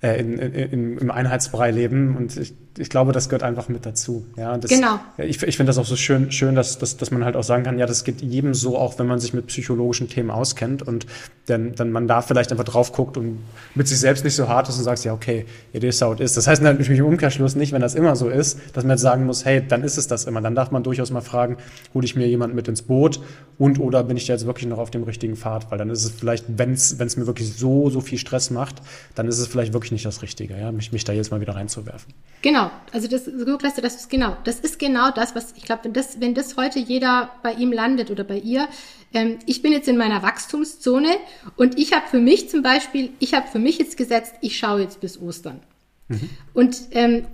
äh, 0.00 0.20
in, 0.20 0.38
in, 0.38 0.98
im 0.98 1.10
Einheitsbrei 1.10 1.70
leben. 1.70 2.16
Und 2.16 2.36
ich, 2.36 2.54
ich 2.78 2.88
glaube, 2.88 3.12
das 3.12 3.28
gehört 3.28 3.42
einfach 3.42 3.68
mit 3.68 3.84
dazu. 3.84 4.24
Ja, 4.36 4.56
das, 4.56 4.70
genau. 4.70 5.00
Ich, 5.16 5.42
ich 5.42 5.56
finde 5.56 5.70
das 5.70 5.78
auch 5.78 5.84
so 5.84 5.96
schön, 5.96 6.30
schön 6.30 6.54
dass, 6.54 6.78
dass, 6.78 6.96
dass 6.96 7.10
man 7.10 7.24
halt 7.24 7.34
auch 7.34 7.42
sagen 7.42 7.64
kann, 7.64 7.78
ja, 7.78 7.86
das 7.86 8.04
geht 8.04 8.20
jedem 8.20 8.54
so, 8.54 8.78
auch 8.78 8.98
wenn 8.98 9.06
man 9.06 9.18
sich 9.18 9.34
mit 9.34 9.48
psychologischen 9.48 10.08
Themen 10.08 10.30
auskennt 10.30 10.82
und 10.82 11.06
dann, 11.46 11.74
dann 11.74 11.90
man 11.90 12.06
da 12.06 12.22
vielleicht 12.22 12.52
einfach 12.52 12.64
drauf 12.64 12.92
guckt 12.92 13.16
und 13.16 13.38
mit 13.74 13.88
sich 13.88 13.98
selbst 13.98 14.24
nicht 14.24 14.34
so 14.34 14.48
hart 14.48 14.68
ist 14.68 14.78
und 14.78 14.84
sagt, 14.84 15.04
ja, 15.04 15.12
okay, 15.12 15.46
it 15.72 15.82
is 15.82 16.00
how 16.00 16.14
it 16.14 16.20
is. 16.20 16.34
Das 16.34 16.46
heißt 16.46 16.62
natürlich 16.62 16.98
im 16.98 17.06
Umkehrschluss 17.06 17.56
nicht, 17.56 17.72
wenn 17.72 17.80
das 17.80 17.94
immer 17.94 18.14
so 18.14 18.28
ist, 18.28 18.60
dass 18.74 18.84
man 18.84 18.92
jetzt 18.92 19.02
sagen 19.02 19.26
muss, 19.26 19.44
hey, 19.44 19.64
dann 19.66 19.82
ist 19.82 19.98
es 19.98 20.06
das 20.06 20.26
immer. 20.26 20.40
Dann 20.40 20.54
darf 20.54 20.70
man 20.70 20.82
durchaus 20.82 21.10
mal 21.10 21.22
fragen, 21.22 21.56
hole 21.94 22.04
ich 22.04 22.14
mir 22.14 22.28
jemanden 22.28 22.54
mit 22.54 22.68
ins 22.68 22.82
Boot 22.82 23.20
und 23.58 23.80
oder 23.80 24.04
bin 24.04 24.16
ich 24.16 24.26
da 24.26 24.34
jetzt 24.34 24.46
wirklich 24.46 24.68
noch 24.68 24.78
auf 24.78 24.90
dem 24.90 25.02
richtigen 25.02 25.36
Pfad? 25.36 25.70
Weil 25.70 25.78
dann 25.78 25.90
ist 25.90 26.04
es 26.04 26.12
vielleicht, 26.12 26.44
wenn 26.48 26.72
es 26.72 27.16
mir 27.16 27.26
wirklich 27.26 27.52
so, 27.52 27.90
so 27.90 28.00
viel 28.00 28.18
Stress 28.18 28.50
macht, 28.50 28.76
dann 29.16 29.26
ist 29.26 29.38
es 29.38 29.48
vielleicht 29.48 29.72
wirklich 29.72 29.90
nicht 29.90 30.04
das 30.04 30.22
Richtige, 30.22 30.56
ja, 30.56 30.70
mich, 30.70 30.92
mich 30.92 31.04
da 31.04 31.12
jetzt 31.12 31.30
mal 31.32 31.40
wieder 31.40 31.56
reinzuwerfen. 31.56 32.14
Genau, 32.42 32.70
also 32.92 33.08
das 33.08 33.24
so 33.24 33.58
klasse, 33.58 33.82
das 33.82 33.96
ist 33.96 34.10
genau, 34.10 34.36
das 34.44 34.60
ist 34.60 34.78
genau 34.78 35.10
das, 35.10 35.34
was 35.34 35.54
ich 35.56 35.64
glaube, 35.64 35.84
wenn 35.84 35.92
das, 35.92 36.20
wenn 36.20 36.34
das 36.34 36.56
heute 36.56 36.78
jeder 36.78 37.30
bei 37.42 37.52
ihm 37.52 37.72
landet 37.72 38.10
oder 38.12 38.22
bei 38.22 38.38
ihr, 38.38 38.68
ähm, 39.12 39.38
ich 39.46 39.60
bin 39.60 39.72
jetzt 39.72 39.88
in 39.88 39.96
meiner 39.96 40.22
Wachstumszone 40.22 41.16
und 41.56 41.78
ich 41.78 41.92
habe 41.92 42.06
für 42.08 42.20
mich 42.20 42.48
zum 42.48 42.62
Beispiel, 42.62 43.10
ich 43.18 43.34
habe 43.34 43.48
für 43.48 43.58
mich 43.58 43.78
jetzt 43.78 43.96
gesetzt, 43.96 44.34
ich 44.40 44.56
schaue 44.56 44.82
jetzt 44.82 45.00
bis 45.00 45.20
Ostern. 45.20 45.60
Mhm. 46.08 46.30
Und 46.54 46.78
ähm, 46.92 47.24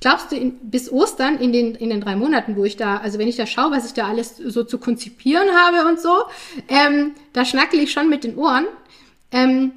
glaubst 0.00 0.32
du, 0.32 0.36
in, 0.36 0.58
bis 0.70 0.90
Ostern 0.90 1.38
in 1.38 1.52
den, 1.52 1.74
in 1.74 1.90
den 1.90 2.00
drei 2.00 2.16
Monaten, 2.16 2.56
wo 2.56 2.64
ich 2.64 2.76
da, 2.76 2.96
also 2.96 3.18
wenn 3.18 3.28
ich 3.28 3.36
da 3.36 3.46
schaue, 3.46 3.70
was 3.70 3.86
ich 3.86 3.92
da 3.92 4.08
alles 4.08 4.36
so 4.36 4.64
zu 4.64 4.78
konzipieren 4.78 5.48
habe 5.54 5.88
und 5.88 6.00
so, 6.00 6.24
ähm, 6.68 7.12
da 7.32 7.44
schnackel 7.44 7.80
ich 7.80 7.92
schon 7.92 8.08
mit 8.08 8.24
den 8.24 8.36
Ohren. 8.36 8.66
Ähm, 9.30 9.72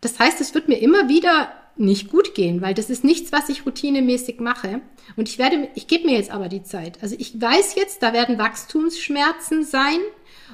das 0.00 0.18
heißt, 0.18 0.40
es 0.40 0.54
wird 0.54 0.68
mir 0.68 0.78
immer 0.78 1.08
wieder 1.08 1.52
nicht 1.76 2.10
gut 2.10 2.34
gehen, 2.34 2.62
weil 2.62 2.74
das 2.74 2.88
ist 2.88 3.04
nichts, 3.04 3.32
was 3.32 3.50
ich 3.50 3.66
routinemäßig 3.66 4.40
mache. 4.40 4.80
Und 5.16 5.28
ich 5.28 5.38
werde, 5.38 5.68
ich 5.74 5.86
gebe 5.86 6.06
mir 6.06 6.16
jetzt 6.16 6.30
aber 6.30 6.48
die 6.48 6.62
Zeit. 6.62 6.98
Also 7.02 7.16
ich 7.18 7.40
weiß 7.40 7.74
jetzt, 7.74 8.02
da 8.02 8.12
werden 8.12 8.38
Wachstumsschmerzen 8.38 9.62
sein 9.62 9.98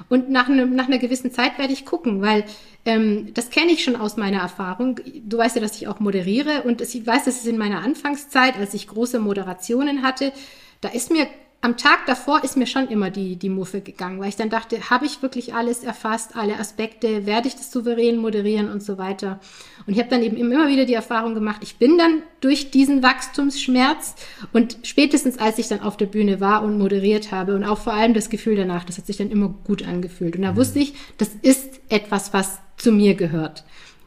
und 0.09 0.29
nach, 0.29 0.49
ne, 0.49 0.65
nach 0.65 0.87
einer 0.87 0.97
gewissen 0.97 1.31
Zeit 1.31 1.57
werde 1.57 1.73
ich 1.73 1.85
gucken, 1.85 2.21
weil 2.21 2.43
ähm, 2.85 3.33
das 3.33 3.49
kenne 3.49 3.71
ich 3.71 3.83
schon 3.83 3.95
aus 3.95 4.17
meiner 4.17 4.39
Erfahrung. 4.39 4.99
Du 5.23 5.37
weißt 5.37 5.55
ja, 5.55 5.61
dass 5.61 5.75
ich 5.75 5.87
auch 5.87 5.99
moderiere 5.99 6.63
und 6.63 6.81
ich 6.81 7.05
weiß, 7.05 7.25
dass 7.25 7.41
es 7.41 7.45
in 7.45 7.57
meiner 7.57 7.81
Anfangszeit, 7.81 8.57
als 8.57 8.73
ich 8.73 8.87
große 8.87 9.19
Moderationen 9.19 10.03
hatte, 10.03 10.33
da 10.81 10.89
ist 10.89 11.11
mir 11.11 11.27
am 11.63 11.77
Tag 11.77 12.05
davor 12.07 12.43
ist 12.43 12.57
mir 12.57 12.67
schon 12.67 12.89
immer 12.89 13.09
die, 13.09 13.37
die 13.37 13.47
Muffe 13.47 13.79
gegangen, 13.79 14.19
weil 14.19 14.27
ich 14.27 14.35
dann 14.35 14.49
dachte, 14.49 14.89
habe 14.89 15.05
ich 15.05 15.21
wirklich 15.21 15.53
alles 15.53 15.85
erfasst, 15.85 16.35
alle 16.35 16.59
Aspekte, 16.59 17.25
werde 17.25 17.47
ich 17.47 17.55
das 17.55 17.71
souverän 17.71 18.17
moderieren 18.17 18.69
und 18.69 18.83
so 18.83 18.97
weiter. 18.97 19.39
Und 19.87 19.93
ich 19.93 19.99
habe 19.99 20.09
dann 20.09 20.23
eben 20.23 20.35
immer 20.35 20.67
wieder 20.67 20.83
die 20.83 20.93
Erfahrung 20.93 21.35
gemacht, 21.35 21.61
ich 21.63 21.77
bin 21.77 21.97
dann 21.97 22.21
durch 22.41 22.69
diesen 22.69 23.01
Wachstumsschmerz 23.01 24.15
und 24.51 24.77
spätestens 24.83 25.39
als 25.39 25.57
ich 25.57 25.69
dann 25.69 25.79
auf 25.79 25.95
der 25.95 26.07
Bühne 26.07 26.41
war 26.41 26.63
und 26.63 26.77
moderiert 26.77 27.31
habe 27.31 27.55
und 27.55 27.63
auch 27.63 27.79
vor 27.79 27.93
allem 27.93 28.13
das 28.13 28.29
Gefühl 28.29 28.57
danach, 28.57 28.83
das 28.83 28.97
hat 28.97 29.05
sich 29.05 29.15
dann 29.15 29.31
immer 29.31 29.47
gut 29.63 29.87
angefühlt. 29.87 30.35
Und 30.35 30.41
da 30.41 30.57
wusste 30.57 30.79
ich, 30.79 30.93
das 31.17 31.29
ist 31.43 31.79
etwas, 31.87 32.33
was 32.33 32.59
zu 32.83 32.91
mir 32.91 33.15
gehört. 33.15 33.63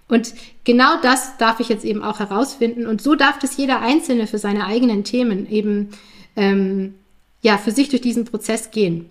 Und 0.09 0.35
genau 0.65 1.01
das 1.03 1.37
darf 1.39 1.59
ich 1.59 1.69
jetzt 1.69 1.85
eben 1.85 2.03
auch 2.03 2.21
herausfinden. 2.21 2.87
Und 2.87 3.03
so 3.03 3.17
darf 3.17 3.39
das 3.39 3.57
jeder 3.57 3.81
Einzelne 3.81 4.27
für 4.27 4.39
seine 4.39 4.67
eigenen 4.67 5.03
Themen 5.03 5.51
eben 5.51 5.91
ähm, 6.37 6.95
ja, 7.43 7.59
für 7.59 7.73
sich 7.73 7.89
durch 7.89 8.03
diesen 8.03 8.25
Prozess 8.25 8.71
gehen. 8.71 9.11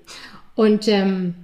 Und 0.56 0.88
ähm, 0.88 1.36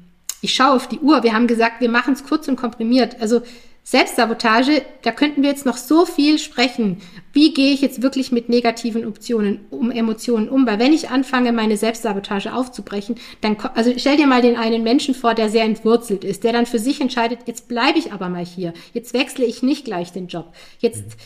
ich 0.42 0.54
schaue 0.54 0.76
auf 0.76 0.88
die 0.88 1.00
Uhr. 1.00 1.24
Wir 1.24 1.34
haben 1.34 1.48
gesagt, 1.48 1.82
wir 1.82 1.90
machen 1.90 2.14
es 2.14 2.24
kurz 2.24 2.48
und 2.48 2.56
komprimiert. 2.56 3.20
Also 3.20 3.42
Selbstsabotage, 3.84 4.84
da 5.02 5.12
könnten 5.12 5.42
wir 5.42 5.50
jetzt 5.50 5.66
noch 5.66 5.78
so 5.78 6.06
viel 6.06 6.38
sprechen. 6.38 7.02
Wie 7.34 7.54
gehe 7.54 7.74
ich 7.74 7.82
jetzt 7.82 8.02
wirklich 8.02 8.32
mit 8.32 8.48
negativen 8.48 9.06
Optionen, 9.06 9.62
um 9.70 9.92
Emotionen 9.92 10.50
um? 10.50 10.68
Weil 10.68 10.80
wenn 10.80 10.94
ich 10.94 11.10
anfange, 11.10 11.52
meine 11.52 11.78
Selbstsabotage 11.78 12.54
aufzubrechen, 12.54 13.16
dann, 13.42 13.58
also 13.74 13.92
stell 13.98 14.18
dir 14.18 14.28
mal 14.28 14.42
den 14.42 14.56
einen 14.56 14.84
Menschen 14.84 15.16
vor, 15.16 15.34
der 15.34 15.50
sehr 15.50 15.66
entwurzelt 15.66 16.24
ist, 16.24 16.44
der 16.44 16.54
dann 16.54 16.68
für 16.68 16.80
sich 16.80 17.02
entscheidet, 17.02 17.40
jetzt 17.48 17.68
bleibe 17.68 17.98
ich 17.98 18.14
aber 18.14 18.30
mal 18.30 18.46
hier. 18.46 18.74
Jetzt 18.94 19.14
wechsle 19.14 19.46
ich 19.46 19.64
nicht 19.64 19.86
gleich 19.86 20.12
den 20.12 20.28
Job. 20.28 20.54
Jetzt 20.80 21.18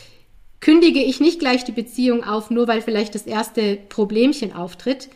kündige 0.60 1.02
ich 1.02 1.20
nicht 1.20 1.38
gleich 1.38 1.64
die 1.64 1.72
Beziehung 1.72 2.24
auf, 2.24 2.50
nur 2.50 2.66
weil 2.66 2.80
vielleicht 2.80 3.14
das 3.14 3.26
erste 3.26 3.78
Problemchen 3.88 4.54
auftritt 4.54 5.08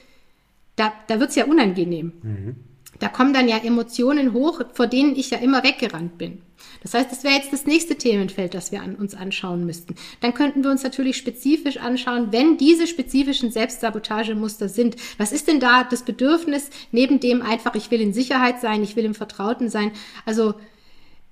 da, 0.81 0.93
da 1.09 1.21
wird 1.21 1.31
es 1.31 1.37
ja 1.37 1.45
unangenehm. 1.45 2.13
Mhm. 2.23 2.57
Da 2.99 3.09
kommen 3.09 3.35
dann 3.35 3.49
ja 3.49 3.59
Emotionen 3.59 4.33
hoch, 4.33 4.63
vor 4.73 4.87
denen 4.87 5.15
ich 5.15 5.31
ja 5.31 5.39
immer 5.39 5.63
weggerannt 5.63 6.19
bin. 6.19 6.43
Das 6.83 6.95
heißt, 6.95 7.11
das 7.11 7.25
wäre 7.25 7.35
jetzt 7.35 7.53
das 7.53 7.67
nächste 7.67 7.97
Themenfeld, 7.97 8.55
das 8.55 8.73
wir 8.73 8.83
an, 8.83 8.95
uns 8.95 9.15
anschauen 9.15 9.67
müssten. 9.67 9.95
Dann 10.21 10.35
könnten 10.35 10.65
wir 10.65 10.71
uns 10.71 10.83
natürlich 10.83 11.17
spezifisch 11.17 11.77
anschauen, 11.77 12.29
wenn 12.33 12.57
diese 12.57 12.87
spezifischen 12.87 13.51
Selbstsabotagemuster 13.51 14.69
sind. 14.69 14.97
Was 15.19 15.33
ist 15.33 15.49
denn 15.49 15.61
da 15.61 15.85
das 15.85 16.03
Bedürfnis 16.03 16.71
neben 16.91 17.21
dem 17.21 17.43
einfach, 17.43 17.75
ich 17.75 17.91
will 17.91 18.01
in 18.01 18.13
Sicherheit 18.13 18.61
sein, 18.61 18.83
ich 18.83 18.97
will 18.97 19.05
im 19.05 19.15
Vertrauten 19.15 19.69
sein? 19.69 19.93
Also 20.25 20.55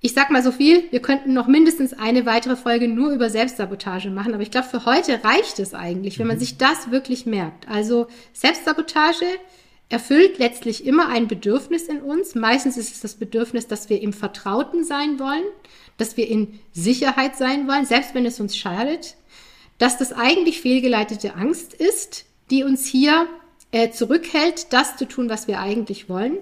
ich 0.00 0.12
sag 0.12 0.30
mal 0.30 0.42
so 0.42 0.52
viel, 0.52 0.84
wir 0.90 1.02
könnten 1.02 1.32
noch 1.32 1.48
mindestens 1.48 1.92
eine 1.92 2.24
weitere 2.24 2.54
Folge 2.54 2.86
nur 2.86 3.10
über 3.10 3.30
Selbstsabotage 3.30 4.10
machen, 4.10 4.32
aber 4.32 4.42
ich 4.42 4.52
glaube, 4.52 4.68
für 4.68 4.84
heute 4.84 5.24
reicht 5.24 5.58
es 5.58 5.74
eigentlich, 5.74 6.18
wenn 6.18 6.28
man 6.28 6.36
mhm. 6.36 6.40
sich 6.40 6.56
das 6.56 6.92
wirklich 6.92 7.26
merkt. 7.26 7.68
Also 7.68 8.06
Selbstsabotage 8.32 9.26
erfüllt 9.88 10.38
letztlich 10.38 10.84
immer 10.86 11.08
ein 11.08 11.28
Bedürfnis 11.28 11.84
in 11.84 12.02
uns. 12.02 12.34
Meistens 12.34 12.76
ist 12.76 12.94
es 12.94 13.00
das 13.00 13.14
Bedürfnis, 13.14 13.66
dass 13.66 13.88
wir 13.88 14.00
im 14.00 14.12
Vertrauten 14.12 14.84
sein 14.84 15.18
wollen, 15.18 15.44
dass 15.96 16.16
wir 16.16 16.28
in 16.28 16.60
Sicherheit 16.72 17.36
sein 17.36 17.66
wollen, 17.66 17.86
selbst 17.86 18.14
wenn 18.14 18.26
es 18.26 18.40
uns 18.40 18.56
schadet, 18.56 19.16
dass 19.78 19.96
das 19.96 20.12
eigentlich 20.12 20.60
fehlgeleitete 20.60 21.34
Angst 21.34 21.72
ist, 21.72 22.26
die 22.50 22.64
uns 22.64 22.86
hier 22.86 23.26
äh, 23.72 23.90
zurückhält, 23.90 24.72
das 24.72 24.96
zu 24.96 25.06
tun, 25.06 25.30
was 25.30 25.48
wir 25.48 25.60
eigentlich 25.60 26.08
wollen. 26.08 26.38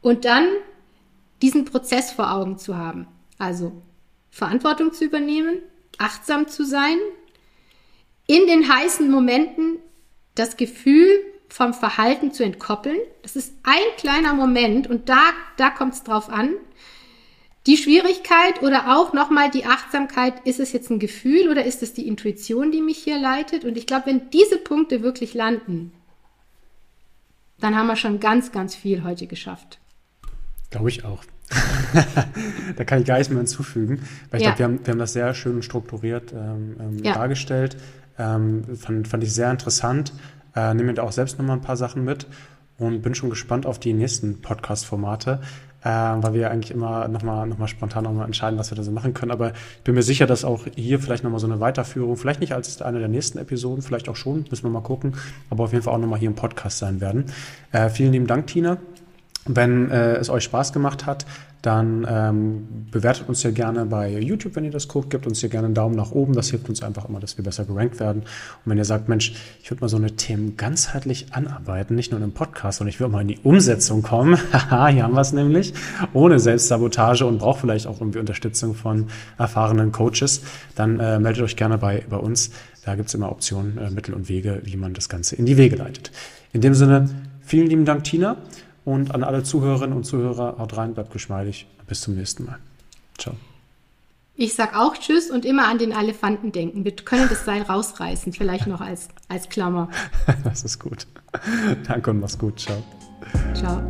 Und 0.00 0.24
dann 0.24 0.46
diesen 1.42 1.64
Prozess 1.64 2.12
vor 2.12 2.32
Augen 2.32 2.58
zu 2.58 2.76
haben. 2.76 3.06
Also 3.38 3.72
Verantwortung 4.30 4.92
zu 4.92 5.04
übernehmen, 5.04 5.58
achtsam 5.98 6.48
zu 6.48 6.64
sein, 6.64 6.98
in 8.26 8.46
den 8.46 8.72
heißen 8.72 9.10
Momenten 9.10 9.78
das 10.34 10.56
Gefühl 10.56 11.20
vom 11.54 11.72
Verhalten 11.72 12.32
zu 12.32 12.42
entkoppeln. 12.42 12.96
Das 13.22 13.36
ist 13.36 13.54
ein 13.62 13.96
kleiner 13.96 14.34
Moment 14.34 14.88
und 14.88 15.08
da, 15.08 15.20
da 15.56 15.70
kommt 15.70 15.94
es 15.94 16.02
drauf 16.02 16.28
an. 16.28 16.50
Die 17.68 17.76
Schwierigkeit 17.76 18.60
oder 18.60 18.96
auch 18.96 19.12
nochmal 19.12 19.52
die 19.52 19.64
Achtsamkeit, 19.64 20.34
ist 20.44 20.58
es 20.58 20.72
jetzt 20.72 20.90
ein 20.90 20.98
Gefühl 20.98 21.48
oder 21.48 21.64
ist 21.64 21.80
es 21.84 21.94
die 21.94 22.08
Intuition, 22.08 22.72
die 22.72 22.82
mich 22.82 22.98
hier 22.98 23.20
leitet? 23.20 23.64
Und 23.64 23.78
ich 23.78 23.86
glaube, 23.86 24.06
wenn 24.06 24.30
diese 24.30 24.58
Punkte 24.58 25.02
wirklich 25.02 25.32
landen, 25.32 25.92
dann 27.60 27.76
haben 27.76 27.86
wir 27.86 27.94
schon 27.94 28.18
ganz, 28.18 28.50
ganz 28.50 28.74
viel 28.74 29.04
heute 29.04 29.28
geschafft. 29.28 29.78
Glaube 30.70 30.88
ich 30.88 31.04
auch. 31.04 31.22
da 32.76 32.82
kann 32.82 32.98
ich 32.98 33.06
gar 33.06 33.18
nichts 33.18 33.30
mehr 33.30 33.38
hinzufügen, 33.38 34.02
weil 34.32 34.40
ich 34.40 34.46
ja. 34.46 34.54
glaube, 34.54 34.58
wir 34.58 34.64
haben, 34.64 34.86
wir 34.86 34.90
haben 34.90 34.98
das 34.98 35.12
sehr 35.12 35.32
schön 35.34 35.62
strukturiert 35.62 36.32
ähm, 36.32 36.76
ähm, 36.80 36.98
ja. 37.04 37.14
dargestellt. 37.14 37.76
Ähm, 38.18 38.76
fand, 38.76 39.06
fand 39.06 39.22
ich 39.22 39.32
sehr 39.32 39.52
interessant. 39.52 40.12
Äh, 40.54 40.74
nehme 40.74 40.88
mir 40.88 40.94
da 40.94 41.02
auch 41.02 41.12
selbst 41.12 41.38
nochmal 41.38 41.56
ein 41.56 41.62
paar 41.62 41.76
Sachen 41.76 42.04
mit 42.04 42.26
und 42.78 43.02
bin 43.02 43.14
schon 43.14 43.30
gespannt 43.30 43.66
auf 43.66 43.78
die 43.78 43.92
nächsten 43.92 44.40
Podcast-Formate, 44.40 45.40
äh, 45.82 45.88
weil 45.88 46.34
wir 46.34 46.50
eigentlich 46.50 46.70
immer 46.70 47.08
nochmal 47.08 47.46
noch 47.46 47.58
mal 47.58 47.68
spontan 47.68 48.04
nochmal 48.04 48.26
entscheiden, 48.26 48.58
was 48.58 48.70
wir 48.70 48.76
da 48.76 48.82
so 48.82 48.90
machen 48.90 49.14
können. 49.14 49.32
Aber 49.32 49.50
ich 49.50 49.82
bin 49.84 49.94
mir 49.94 50.02
sicher, 50.02 50.26
dass 50.26 50.44
auch 50.44 50.66
hier 50.74 50.98
vielleicht 50.98 51.24
nochmal 51.24 51.40
so 51.40 51.46
eine 51.46 51.60
Weiterführung, 51.60 52.16
vielleicht 52.16 52.40
nicht 52.40 52.52
als 52.52 52.80
eine 52.82 52.98
der 52.98 53.08
nächsten 53.08 53.38
Episoden, 53.38 53.82
vielleicht 53.82 54.08
auch 54.08 54.16
schon, 54.16 54.44
müssen 54.50 54.64
wir 54.64 54.70
mal 54.70 54.82
gucken, 54.82 55.14
aber 55.50 55.64
auf 55.64 55.72
jeden 55.72 55.84
Fall 55.84 55.94
auch 55.94 55.98
nochmal 55.98 56.18
hier 56.18 56.28
im 56.28 56.36
Podcast 56.36 56.78
sein 56.78 57.00
werden. 57.00 57.26
Äh, 57.72 57.88
vielen 57.90 58.12
lieben 58.12 58.26
Dank, 58.26 58.46
Tina. 58.46 58.78
Wenn 59.46 59.90
äh, 59.90 60.16
es 60.16 60.30
euch 60.30 60.44
Spaß 60.44 60.72
gemacht 60.72 61.06
hat, 61.06 61.26
dann 61.64 62.06
ähm, 62.08 62.68
bewertet 62.90 63.26
uns 63.26 63.42
ja 63.42 63.50
gerne 63.50 63.86
bei 63.86 64.18
YouTube, 64.18 64.54
wenn 64.54 64.64
ihr 64.64 64.70
das 64.70 64.86
guckt, 64.86 65.08
gebt 65.08 65.26
uns 65.26 65.40
hier 65.40 65.48
gerne 65.48 65.66
einen 65.66 65.74
Daumen 65.74 65.96
nach 65.96 66.10
oben. 66.10 66.34
Das 66.34 66.50
hilft 66.50 66.68
uns 66.68 66.82
einfach 66.82 67.08
immer, 67.08 67.20
dass 67.20 67.38
wir 67.38 67.44
besser 67.44 67.64
gerankt 67.64 68.00
werden. 68.00 68.22
Und 68.22 68.26
wenn 68.66 68.76
ihr 68.76 68.84
sagt, 68.84 69.08
Mensch, 69.08 69.32
ich 69.62 69.70
würde 69.70 69.80
mal 69.80 69.88
so 69.88 69.96
eine 69.96 70.14
Themen 70.14 70.58
ganzheitlich 70.58 71.32
anarbeiten, 71.32 71.96
nicht 71.96 72.10
nur 72.10 72.18
in 72.18 72.24
einem 72.24 72.32
Podcast, 72.34 72.78
sondern 72.78 72.90
ich 72.90 73.00
würde 73.00 73.12
mal 73.12 73.22
in 73.22 73.28
die 73.28 73.38
Umsetzung 73.42 74.02
kommen, 74.02 74.38
haha, 74.52 74.88
hier 74.88 75.04
haben 75.04 75.14
wir 75.14 75.22
es 75.22 75.32
nämlich, 75.32 75.72
ohne 76.12 76.38
Selbstsabotage 76.38 77.24
und 77.24 77.38
braucht 77.38 77.60
vielleicht 77.60 77.86
auch 77.86 77.98
irgendwie 77.98 78.18
Unterstützung 78.18 78.74
von 78.74 79.06
erfahrenen 79.38 79.90
Coaches, 79.90 80.42
dann 80.74 81.00
äh, 81.00 81.18
meldet 81.18 81.42
euch 81.42 81.56
gerne 81.56 81.78
bei, 81.78 82.04
bei 82.10 82.18
uns. 82.18 82.50
Da 82.84 82.94
gibt 82.94 83.08
es 83.08 83.14
immer 83.14 83.32
Optionen, 83.32 83.78
äh, 83.78 83.90
Mittel 83.90 84.14
und 84.14 84.28
Wege, 84.28 84.60
wie 84.64 84.76
man 84.76 84.92
das 84.92 85.08
Ganze 85.08 85.36
in 85.36 85.46
die 85.46 85.56
Wege 85.56 85.76
leitet. 85.76 86.12
In 86.52 86.60
dem 86.60 86.74
Sinne, 86.74 87.08
vielen 87.40 87.68
lieben 87.68 87.86
Dank, 87.86 88.04
Tina. 88.04 88.36
Und 88.84 89.14
an 89.14 89.24
alle 89.24 89.42
Zuhörerinnen 89.42 89.96
und 89.96 90.04
Zuhörer, 90.04 90.56
haut 90.58 90.76
rein, 90.76 90.94
bleibt 90.94 91.12
geschmeidig. 91.12 91.66
Bis 91.86 92.00
zum 92.02 92.14
nächsten 92.14 92.44
Mal. 92.44 92.58
Ciao. 93.18 93.34
Ich 94.36 94.54
sag 94.54 94.76
auch 94.76 94.96
Tschüss 94.96 95.30
und 95.30 95.44
immer 95.44 95.68
an 95.68 95.78
den 95.78 95.92
Elefanten 95.92 96.50
denken. 96.50 96.84
Wir 96.84 96.92
können 96.92 97.28
das 97.28 97.44
Seil 97.44 97.62
rausreißen, 97.62 98.32
vielleicht 98.32 98.66
noch 98.66 98.80
als, 98.80 99.08
als 99.28 99.48
Klammer. 99.48 99.88
das 100.44 100.64
ist 100.64 100.80
gut. 100.80 101.06
Danke 101.86 102.10
und 102.10 102.20
mach's 102.20 102.38
gut. 102.38 102.58
Ciao. 102.58 102.82
Ciao. 103.54 103.80